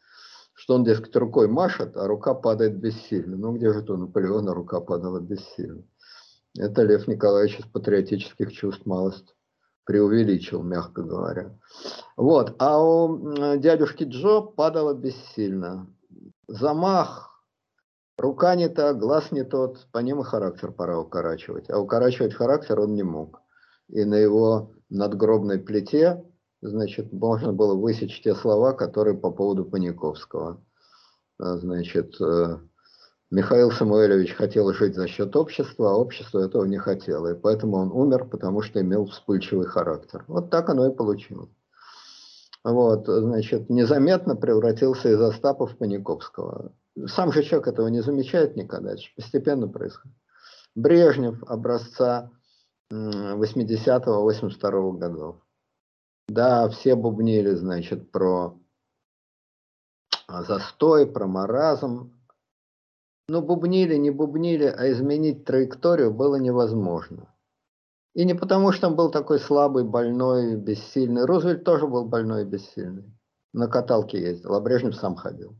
[0.53, 3.35] Что он, дескать, рукой машет, а рука падает бессильно.
[3.35, 5.83] Ну где же то Наполеона рука падала бессильно?
[6.57, 9.35] Это Лев Николаевич из патриотических чувств малость
[9.87, 11.57] преувеличил, мягко говоря.
[12.17, 12.55] Вот.
[12.59, 15.87] А у дядюшки Джо падало бессильно.
[16.47, 17.41] Замах,
[18.17, 21.69] рука не та, глаз не тот, по ним и характер пора укорачивать.
[21.69, 23.41] А укорачивать характер он не мог.
[23.87, 26.23] И на его надгробной плите,
[26.61, 30.61] значит, можно было высечь те слова, которые по поводу Паниковского.
[31.39, 32.59] Значит, э,
[33.29, 37.33] Михаил Самуэльевич хотел жить за счет общества, а общество этого не хотело.
[37.33, 40.23] И поэтому он умер, потому что имел вспыльчивый характер.
[40.27, 41.49] Вот так оно и получилось.
[42.63, 46.71] Вот, значит, незаметно превратился из Остапа в Паниковского.
[47.05, 50.17] Сам же человек этого не замечает никогда, это постепенно происходит.
[50.73, 52.31] Брежнев образца
[52.91, 55.35] 80-82 годов.
[56.27, 58.57] Да, все бубнили, значит, про
[60.27, 62.16] застой, про маразм,
[63.29, 67.27] но бубнили, не бубнили, а изменить траекторию было невозможно.
[68.13, 71.25] И не потому, что он был такой слабый, больной, бессильный.
[71.25, 73.13] Рузвельт тоже был больной и бессильный.
[73.53, 75.55] На каталке ездил, а Брежнев сам ходил.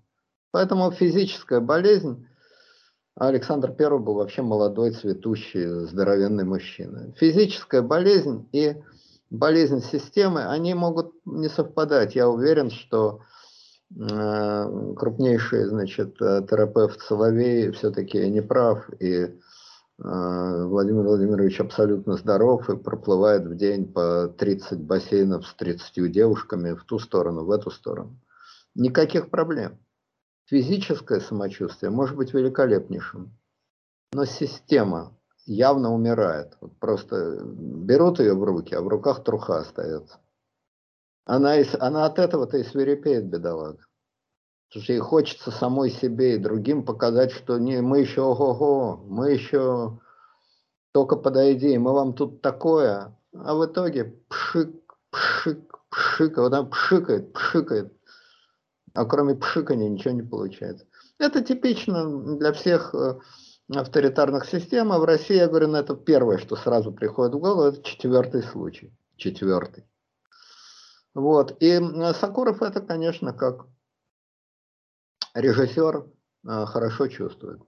[0.52, 2.26] Поэтому физическая болезнь,
[3.15, 7.14] а Александр I был вообще молодой, цветущий, здоровенный мужчина.
[7.18, 8.81] Физическая болезнь и
[9.30, 12.15] болезнь системы, они могут не совпадать.
[12.15, 13.22] Я уверен, что
[13.95, 19.34] крупнейший, значит, э, терапевт Соловей все-таки не прав, и э,
[19.97, 26.84] Владимир Владимирович абсолютно здоров и проплывает в день по 30 бассейнов с 30 девушками в
[26.84, 28.19] ту сторону, в эту сторону.
[28.76, 29.80] Никаких проблем.
[30.45, 33.38] Физическое самочувствие может быть великолепнейшим,
[34.14, 36.57] но система явно умирает.
[36.80, 40.19] Просто берут ее в руки, а в руках труха остается.
[41.28, 43.86] Она, она от этого-то и свирепеет, бедолага.
[44.70, 49.32] Потому что ей хочется самой себе и другим показать, что не, мы еще ого-го, мы
[49.32, 49.99] еще
[50.94, 53.14] только подойди, мы вам тут такое.
[53.34, 54.74] А в итоге пшик,
[55.12, 57.94] пшик, пшик, вот она пшикает, пшикает.
[58.94, 60.86] А кроме пшикания ничего не получается.
[61.20, 63.20] Это типично для всех э,
[63.76, 67.64] авторитарных систем, а в России, я говорю, ну, это первое, что сразу приходит в голову,
[67.64, 68.94] это четвертый случай.
[69.18, 69.84] Четвертый.
[71.18, 71.57] Вот.
[71.64, 71.81] И
[72.14, 73.65] Сакуров это, конечно, как
[75.34, 77.60] режиссер э, хорошо чувствует.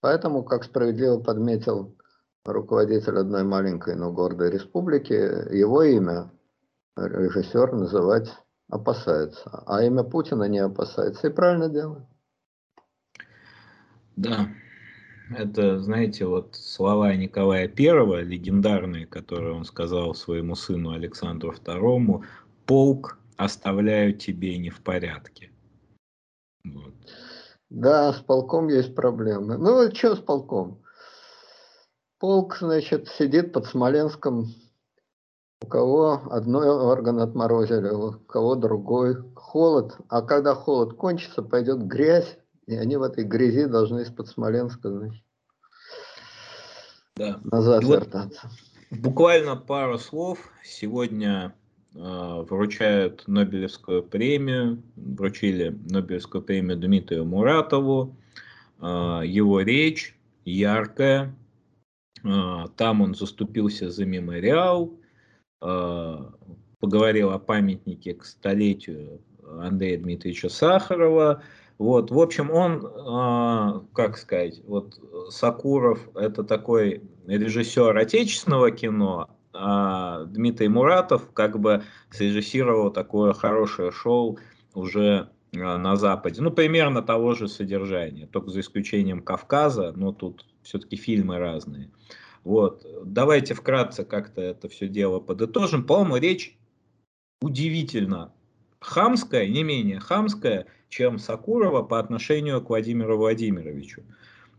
[0.00, 1.96] Поэтому, как справедливо подметил
[2.44, 6.32] руководитель одной маленькой, но гордой республики, его имя
[6.96, 8.36] режиссер называть
[8.68, 12.02] опасается, а имя Путина не опасается и правильно делает.
[14.16, 14.48] Да,
[15.36, 22.24] это, знаете, вот слова Николая Первого, легендарные, которые он сказал своему сыну Александру II,
[22.66, 25.50] «Полк оставляю тебе не в порядке».
[26.64, 26.94] Вот.
[27.70, 29.56] Да, с полком есть проблемы.
[29.56, 30.82] Ну, что с полком?
[32.18, 34.46] Полк, значит, сидит под Смоленском.
[35.62, 39.16] У кого одной орган отморозили, у кого другой.
[39.34, 39.96] Холод.
[40.08, 42.38] А когда холод кончится, пойдет грязь.
[42.66, 45.21] И они в этой грязи должны из-под Смоленска, значит,
[47.16, 47.40] да.
[47.44, 48.50] назад вот вертаться.
[48.90, 50.50] Буквально пару слов.
[50.62, 51.54] Сегодня
[51.94, 58.16] э, вручают Нобелевскую премию, вручили Нобелевскую премию Дмитрию Муратову.
[58.80, 61.34] Э, его речь яркая.
[62.24, 64.92] Э, там он заступился за мемориал,
[65.62, 66.18] э,
[66.80, 71.42] поговорил о памятнике к столетию Андрея Дмитриевича Сахарова.
[71.78, 75.00] Вот, в общем, он, э, как сказать, вот
[75.30, 84.38] Сакуров это такой режиссер отечественного кино, а Дмитрий Муратов как бы срежиссировал такое хорошее шоу
[84.74, 86.40] уже на Западе.
[86.40, 91.90] Ну, примерно того же содержания, только за исключением Кавказа, но тут все-таки фильмы разные.
[92.44, 95.84] Вот, давайте вкратце как-то это все дело подытожим.
[95.84, 96.56] По-моему, речь
[97.40, 98.32] удивительно
[98.82, 104.02] хамская, не менее хамская, чем Сакурова по отношению к Владимиру Владимировичу.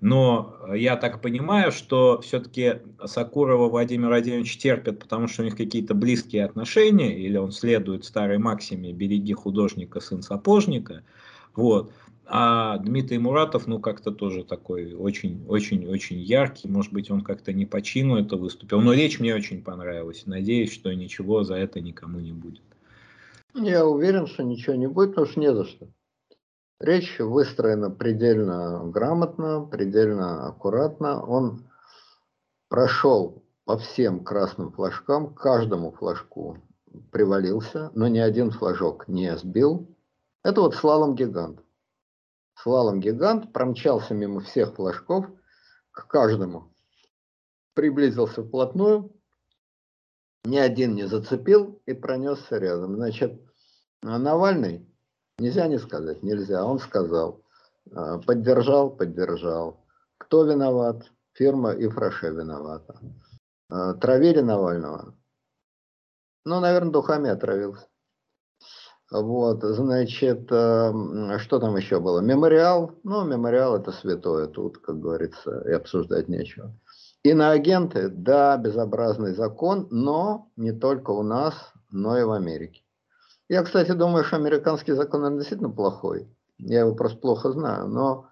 [0.02, 5.94] Но я так понимаю, что все-таки Сакурова Владимир Владимирович терпит, потому что у них какие-то
[5.94, 11.04] близкие отношения, или он следует старой максиме «береги художника, сын сапожника».
[11.56, 11.94] Вот.
[12.26, 16.68] А Дмитрий Муратов, ну, как-то тоже такой очень-очень-очень яркий.
[16.68, 18.82] Может быть, он как-то не по чину это выступил.
[18.82, 20.24] Но речь мне очень понравилась.
[20.26, 22.62] Надеюсь, что ничего за это никому не будет.
[23.56, 25.88] Я уверен, что ничего не будет, потому что не за что.
[26.80, 31.24] Речь выстроена предельно грамотно, предельно аккуратно.
[31.24, 31.70] Он
[32.68, 36.58] прошел по всем красным флажкам, каждому флажку
[37.12, 39.88] привалился, но ни один флажок не сбил.
[40.44, 41.60] Это вот слалом-гигант.
[42.56, 45.28] Слалом-гигант промчался мимо всех флажков
[45.92, 46.74] к каждому.
[47.74, 49.12] Приблизился вплотную,
[50.46, 52.96] ни один не зацепил и пронесся рядом.
[52.96, 53.42] Значит,
[54.02, 54.86] Навальный,
[55.38, 57.44] нельзя не сказать, нельзя, он сказал,
[57.92, 59.86] а, поддержал, поддержал.
[60.18, 61.12] Кто виноват?
[61.34, 63.00] Фирма и Фраше виновата.
[63.70, 65.16] А, травили Навального?
[66.46, 67.88] Ну, наверное, духами отравился.
[69.10, 72.20] Вот, значит, а, что там еще было?
[72.20, 72.92] Мемориал.
[73.04, 76.74] Ну, мемориал это святое тут, как говорится, и обсуждать нечего.
[77.24, 81.54] Иноагенты, да, безобразный закон, но не только у нас,
[81.90, 82.84] но и в Америке.
[83.48, 86.28] Я, кстати, думаю, что американский закон он действительно плохой.
[86.58, 88.28] Я его просто плохо знаю, но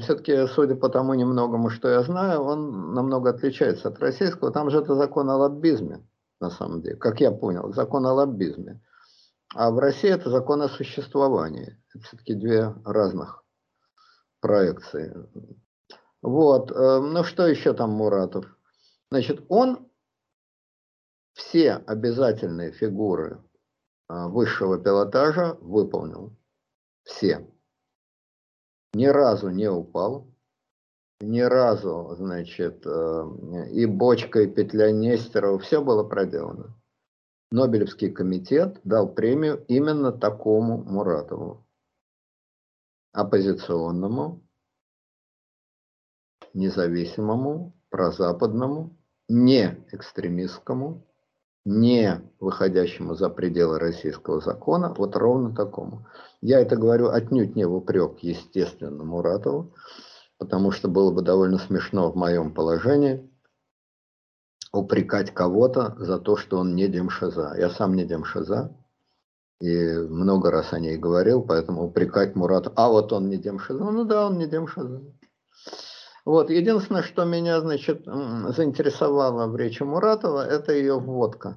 [0.00, 4.50] все-таки, судя по тому немногому, что я знаю, он намного отличается от российского.
[4.50, 6.06] Там же это закон о лоббизме,
[6.40, 8.82] на самом деле, как я понял, закон о лоббизме.
[9.54, 11.78] А в России это закон о существовании.
[11.94, 13.42] Это все-таки две разных
[14.40, 15.14] проекции.
[16.22, 16.70] Вот.
[16.70, 18.46] Э, ну, что еще там Муратов?
[19.10, 19.88] Значит, он
[21.34, 23.42] все обязательные фигуры
[24.08, 26.36] э, высшего пилотажа выполнил.
[27.04, 27.48] Все.
[28.94, 30.26] Ни разу не упал.
[31.20, 36.76] Ни разу, значит, э, и бочка, и петля Нестерова, все было проделано.
[37.50, 41.66] Нобелевский комитет дал премию именно такому Муратову,
[43.12, 44.47] оппозиционному,
[46.54, 48.96] независимому, прозападному,
[49.28, 51.06] не экстремистскому,
[51.64, 56.06] не выходящему за пределы российского закона, вот ровно такому.
[56.40, 59.74] Я это говорю отнюдь не в упрек, естественно, Муратову,
[60.38, 63.30] потому что было бы довольно смешно в моем положении
[64.72, 67.54] упрекать кого-то за то, что он не демшаза.
[67.58, 68.74] Я сам не демшаза,
[69.60, 74.04] и много раз о ней говорил, поэтому упрекать Муратова, а вот он не демшаза, ну
[74.04, 75.02] да, он не демшаза.
[76.28, 81.56] Вот, единственное, что меня, значит, заинтересовало в речи Муратова, это ее вводка.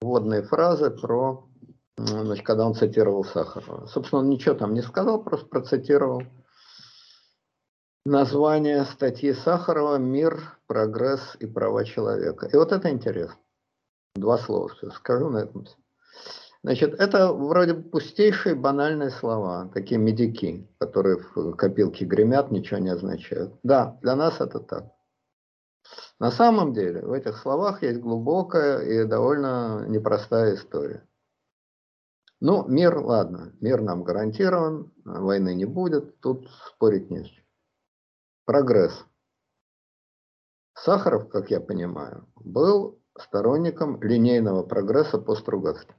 [0.00, 1.48] Вводные фразы про,
[1.96, 3.86] значит, когда он цитировал Сахарова.
[3.86, 6.22] Собственно, он ничего там не сказал, просто процитировал
[8.04, 12.46] название статьи Сахарова «Мир, прогресс и права человека».
[12.46, 13.40] И вот это интересно.
[14.14, 15.66] Два слова скажу на этом.
[16.68, 23.58] Значит, это вроде пустейшие банальные слова, такие медики, которые в копилке гремят, ничего не означают.
[23.62, 24.92] Да, для нас это так.
[26.20, 31.08] На самом деле в этих словах есть глубокая и довольно непростая история.
[32.38, 37.44] Ну, мир, ладно, мир нам гарантирован, войны не будет, тут спорить не с чем.
[38.44, 39.06] Прогресс.
[40.74, 45.96] Сахаров, как я понимаю, был сторонником линейного прогресса по Стругацким.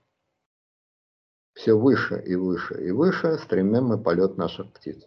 [1.60, 5.06] Все выше и выше и выше стремим мы полет наших птиц.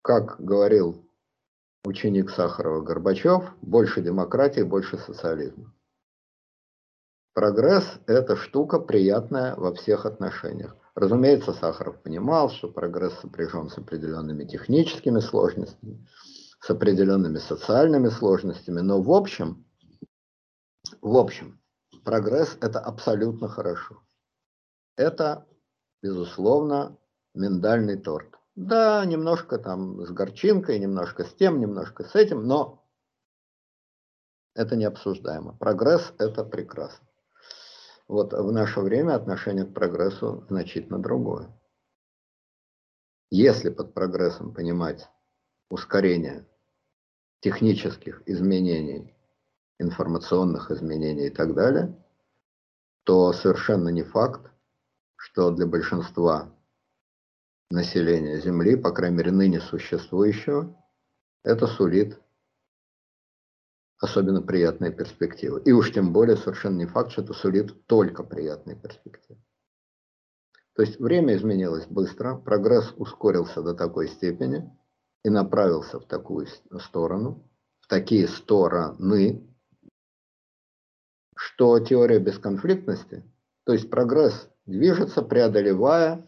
[0.00, 1.06] Как говорил
[1.84, 5.74] ученик Сахарова Горбачев, больше демократии, больше социализма.
[7.34, 10.74] Прогресс– это штука приятная во всех отношениях.
[10.94, 16.08] Разумеется, Сахаров понимал, что прогресс сопряжен с определенными техническими сложностями,
[16.60, 19.66] с определенными социальными сложностями, но в общем,
[21.02, 21.60] в общем,
[22.04, 24.00] прогресс– это абсолютно хорошо.
[24.96, 25.46] Это,
[26.02, 26.96] безусловно,
[27.34, 28.38] миндальный торт.
[28.54, 32.82] Да, немножко там с горчинкой, немножко с тем, немножко с этим, но
[34.54, 35.54] это не обсуждаемо.
[35.58, 37.06] Прогресс– это прекрасно.
[38.08, 41.50] Вот в наше время отношение к прогрессу значительно другое.
[43.30, 45.08] Если под прогрессом понимать
[45.68, 46.46] ускорение
[47.40, 49.14] технических изменений,
[49.78, 51.94] информационных изменений и так далее,
[53.02, 54.50] то совершенно не факт,
[55.26, 56.54] что для большинства
[57.70, 60.80] населения Земли, по крайней мере ныне существующего,
[61.42, 62.20] это сулит
[63.98, 65.62] особенно приятные перспективы.
[65.62, 69.40] И уж тем более совершенно не факт, что это сулит только приятные перспективы.
[70.74, 74.70] То есть время изменилось быстро, прогресс ускорился до такой степени
[75.24, 76.46] и направился в такую
[76.78, 77.50] сторону,
[77.80, 79.44] в такие стороны,
[81.34, 83.24] что теория бесконфликтности,
[83.66, 86.24] то есть прогресс движется, преодолевая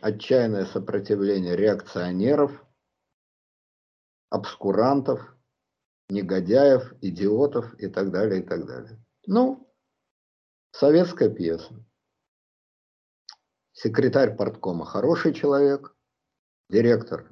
[0.00, 2.64] отчаянное сопротивление реакционеров,
[4.30, 5.36] обскурантов,
[6.08, 9.04] негодяев, идиотов и так далее, и так далее.
[9.26, 9.68] Ну,
[10.70, 11.84] советская пьеса.
[13.72, 15.96] Секретарь порткома хороший человек,
[16.68, 17.28] директор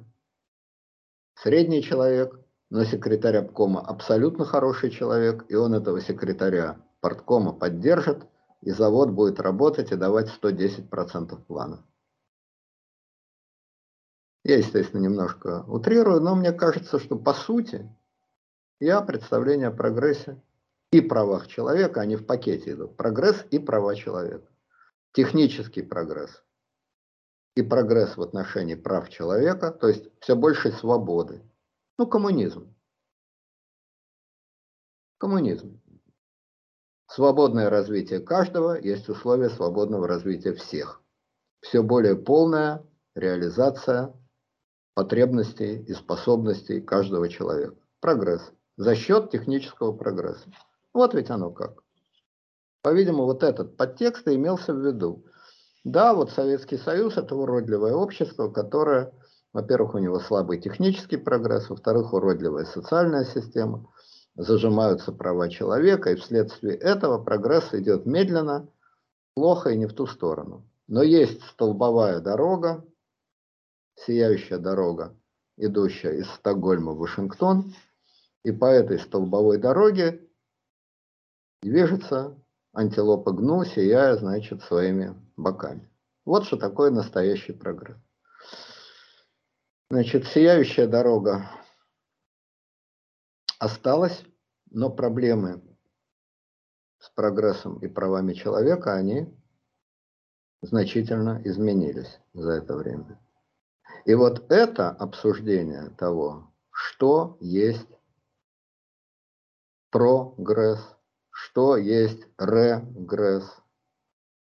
[1.35, 2.37] средний человек,
[2.69, 8.27] но секретарь обкома абсолютно хороший человек, и он этого секретаря порткома поддержит,
[8.61, 11.85] и завод будет работать и давать 110% плана.
[14.43, 17.89] Я, естественно, немножко утрирую, но мне кажется, что по сути
[18.79, 20.41] я представление о прогрессе
[20.91, 22.95] и правах человека, они в пакете идут.
[22.95, 24.47] Прогресс и права человека.
[25.11, 26.43] Технический прогресс
[27.55, 31.41] и прогресс в отношении прав человека, то есть все большей свободы.
[31.97, 32.73] Ну, коммунизм.
[35.17, 35.81] Коммунизм.
[37.07, 41.01] Свободное развитие каждого есть условие свободного развития всех.
[41.61, 42.83] Все более полная
[43.15, 44.13] реализация
[44.93, 47.75] потребностей и способностей каждого человека.
[48.01, 50.49] Прогресс за счет технического прогресса.
[50.93, 51.81] Вот ведь оно как.
[52.81, 55.25] По-видимому, вот этот подтекст и имелся в виду.
[55.83, 59.13] Да, вот Советский Союз– это уродливое общество, которое,
[59.53, 63.89] во-первых, у него слабый технический прогресс, во-вторых, уродливая социальная система,
[64.37, 68.69] зажимаются права человека, и вследствие этого прогресс идет медленно,
[69.35, 70.65] плохо и не в ту сторону.
[70.87, 72.85] Но есть столбовая дорога,
[73.95, 75.13] сияющая дорога,
[75.57, 77.73] идущая из Стокгольма в Вашингтон–
[78.47, 80.25] и по этой столбовой дороге
[81.61, 82.41] движется
[82.71, 85.89] антилопа гну, сияя, значит, своими боками.
[86.23, 87.97] Вот что такое настоящий прогресс.
[89.89, 91.51] Значит, сияющая дорога
[93.59, 94.23] осталась,
[94.69, 95.61] но проблемы
[96.99, 99.33] с прогрессом и правами человека, они
[100.61, 103.19] значительно изменились за это время.
[104.05, 107.87] И вот это обсуждение того, что есть
[109.89, 110.79] прогресс,
[111.29, 113.43] что есть регресс,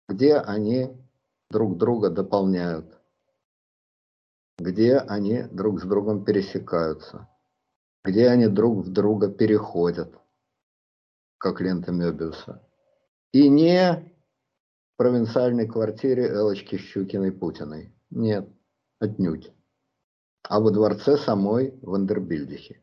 [0.07, 0.97] где они
[1.49, 2.99] друг друга дополняют,
[4.57, 7.28] где они друг с другом пересекаются,
[8.09, 10.11] где они друг в друга переходят,
[11.37, 12.67] как лента Мебиуса.
[13.31, 14.11] И не
[14.93, 17.93] в провинциальной квартире Элочки Щукиной Путиной.
[18.09, 18.49] Нет,
[18.99, 19.53] отнюдь.
[20.41, 22.81] А во дворце самой Вандербильдихи.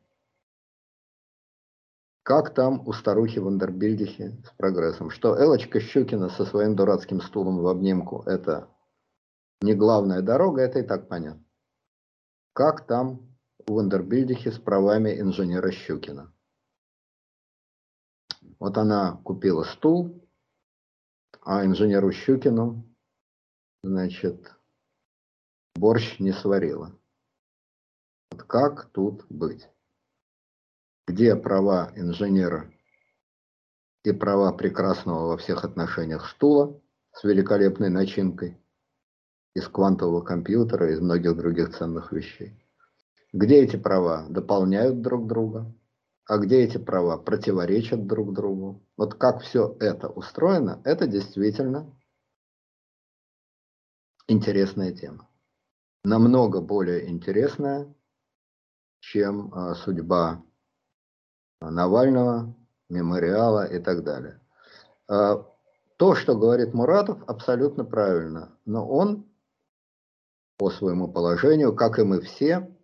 [2.23, 5.11] Как там у старухи Вандербильдихи с прогрессом?
[5.11, 8.69] Что Элочка Щукина со своим дурацким стулом в обнимку– это
[9.61, 11.45] не главная дорога, это и так понятно.
[12.53, 13.26] Как там
[13.69, 16.33] у Вандербильдихи с правами инженера Щукина?
[18.59, 20.27] Вот она купила стул,
[21.43, 22.85] а инженеру Щукину,
[23.83, 24.53] значит,
[25.75, 26.99] борщ не сварила.
[28.31, 29.69] Вот как тут быть?
[31.07, 32.73] Где права инженера
[34.05, 36.81] и права прекрасного во всех отношениях стула
[37.13, 38.61] с великолепной начинкой
[39.55, 42.66] из квантового компьютера, из многих других ценных вещей?
[43.37, 45.71] Где эти права дополняют друг друга,
[46.25, 48.83] а где эти права противоречат друг другу?
[48.97, 51.95] Вот как все это устроено, это действительно
[54.27, 55.29] интересная тема.
[56.03, 57.95] Намного более интересная,
[59.01, 60.43] чем а, судьба
[61.61, 62.57] Навального,
[62.89, 64.41] мемориала и так далее.
[65.09, 65.45] А,
[65.99, 69.31] то, что говорит Муратов, абсолютно правильно, но он
[70.57, 72.75] по своему положению, как и мы все,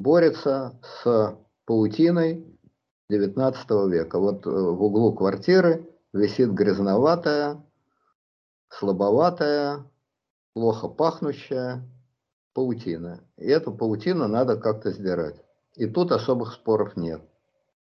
[0.00, 1.36] борется с
[1.66, 2.58] паутиной
[3.10, 4.18] XIX века.
[4.18, 7.62] Вот э, в углу квартиры висит грязноватая,
[8.68, 9.84] слабоватая,
[10.54, 11.88] плохо пахнущая
[12.54, 13.20] паутина.
[13.36, 15.36] И эту паутину надо как-то сдирать.
[15.74, 17.22] И тут особых споров нет,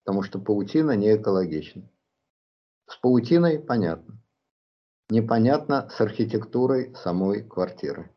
[0.04, 1.84] потому что паутина не экологична.
[2.88, 4.22] С паутиной понятно.
[5.10, 8.12] Непонятно с архитектурой самой квартиры.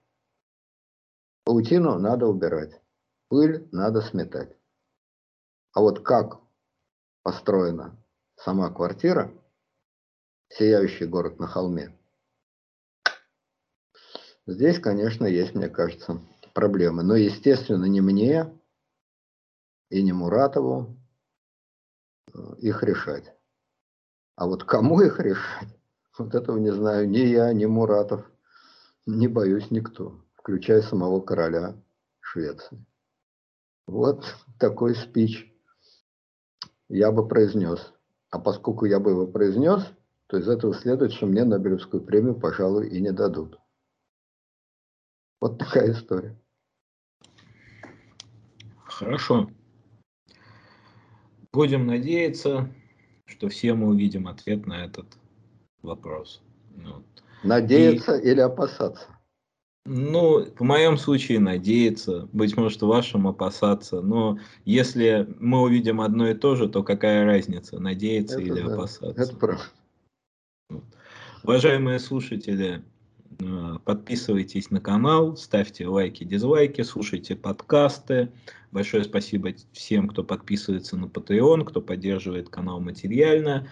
[1.45, 2.81] Паутину надо убирать.
[3.28, 4.56] Пыль надо сметать.
[5.72, 6.40] А вот как
[7.22, 7.96] построена
[8.36, 9.32] сама квартира,
[10.48, 11.94] сияющий город на холме,
[14.46, 16.20] здесь, конечно, есть, мне кажется,
[16.55, 17.02] проблемы.
[17.02, 18.50] Но, естественно, не мне
[19.90, 20.96] и не Муратову
[22.32, 23.34] э, их решать.
[24.36, 25.68] А вот кому их решать,
[26.18, 28.24] вот этого не знаю ни я, ни Муратов,
[29.05, 31.74] не боюсь никто, включая самого короля
[32.20, 32.84] Швеции.
[33.89, 35.51] Вот такой спич
[36.90, 37.94] я бы произнес.
[38.28, 39.82] А поскольку я бы его произнес,
[40.27, 43.59] то из этого следует, что мне Нобелевскую премию, пожалуй, и не дадут.
[45.40, 46.39] Вот такая история.
[48.85, 49.51] Хорошо.
[51.51, 52.70] Будем надеяться,
[53.24, 55.06] что все мы увидим ответ на этот
[55.81, 56.43] вопрос.
[56.77, 57.06] Вот.
[57.43, 58.32] Надеяться и...
[58.32, 59.18] или опасаться?
[59.90, 64.02] Ну, в моем случае надеяться, быть может, в вашем опасаться.
[64.02, 68.74] Но если мы увидим одно и то же, то какая разница, надеяться это или да,
[68.74, 69.23] опасаться?
[69.23, 69.62] Это правда.
[71.43, 72.85] Уважаемые слушатели,
[73.40, 78.31] э, подписывайтесь на канал, ставьте лайки, дизлайки, слушайте подкасты.
[78.73, 83.66] Большое спасибо всем, кто подписывается на Patreon, кто поддерживает канал материально.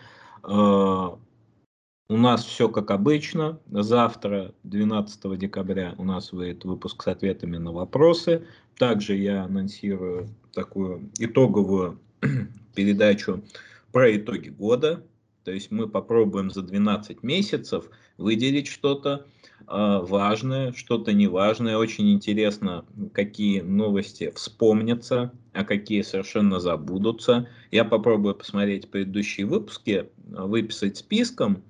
[2.09, 3.59] У нас все как обычно.
[3.69, 8.47] Завтра, 12 декабря, у нас выйдет выпуск с ответами на вопросы.
[8.79, 11.99] Также я анонсирую такую итоговую
[12.77, 13.43] передачу
[13.91, 15.03] про итоги года.
[15.43, 19.27] То есть мы попробуем за 12 месяцев выделить что-то
[19.63, 21.77] э, важное, что-то неважное.
[21.77, 22.85] Очень интересно,
[23.15, 27.49] какие новости вспомнятся, а какие совершенно забудутся.
[27.73, 31.65] Я попробую посмотреть предыдущие выпуски, выписать списком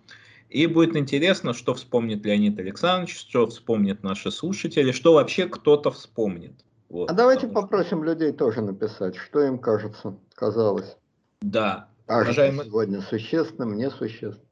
[0.56, 6.64] и будет интересно, что вспомнит Леонид Александрович, что вспомнят наши слушатели, что вообще кто-то вспомнит.
[6.88, 8.12] Вот, а давайте попросим что...
[8.12, 10.96] людей тоже написать, что им кажется, казалось.
[11.42, 11.90] Да.
[12.06, 12.66] Кажется уважаемые...
[12.68, 14.48] сегодня существенным, несущественным.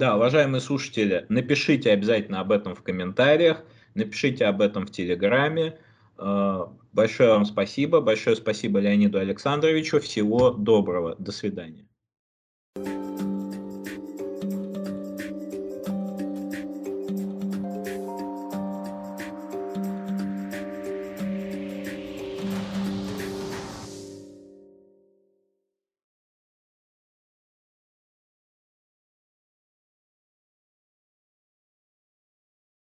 [0.00, 3.62] Да, уважаемые слушатели, напишите обязательно об этом в комментариях,
[3.94, 5.78] напишите об этом в Телеграме.
[6.18, 11.86] Э, большое вам спасибо, большое спасибо Леониду Александровичу, всего доброго, до свидания.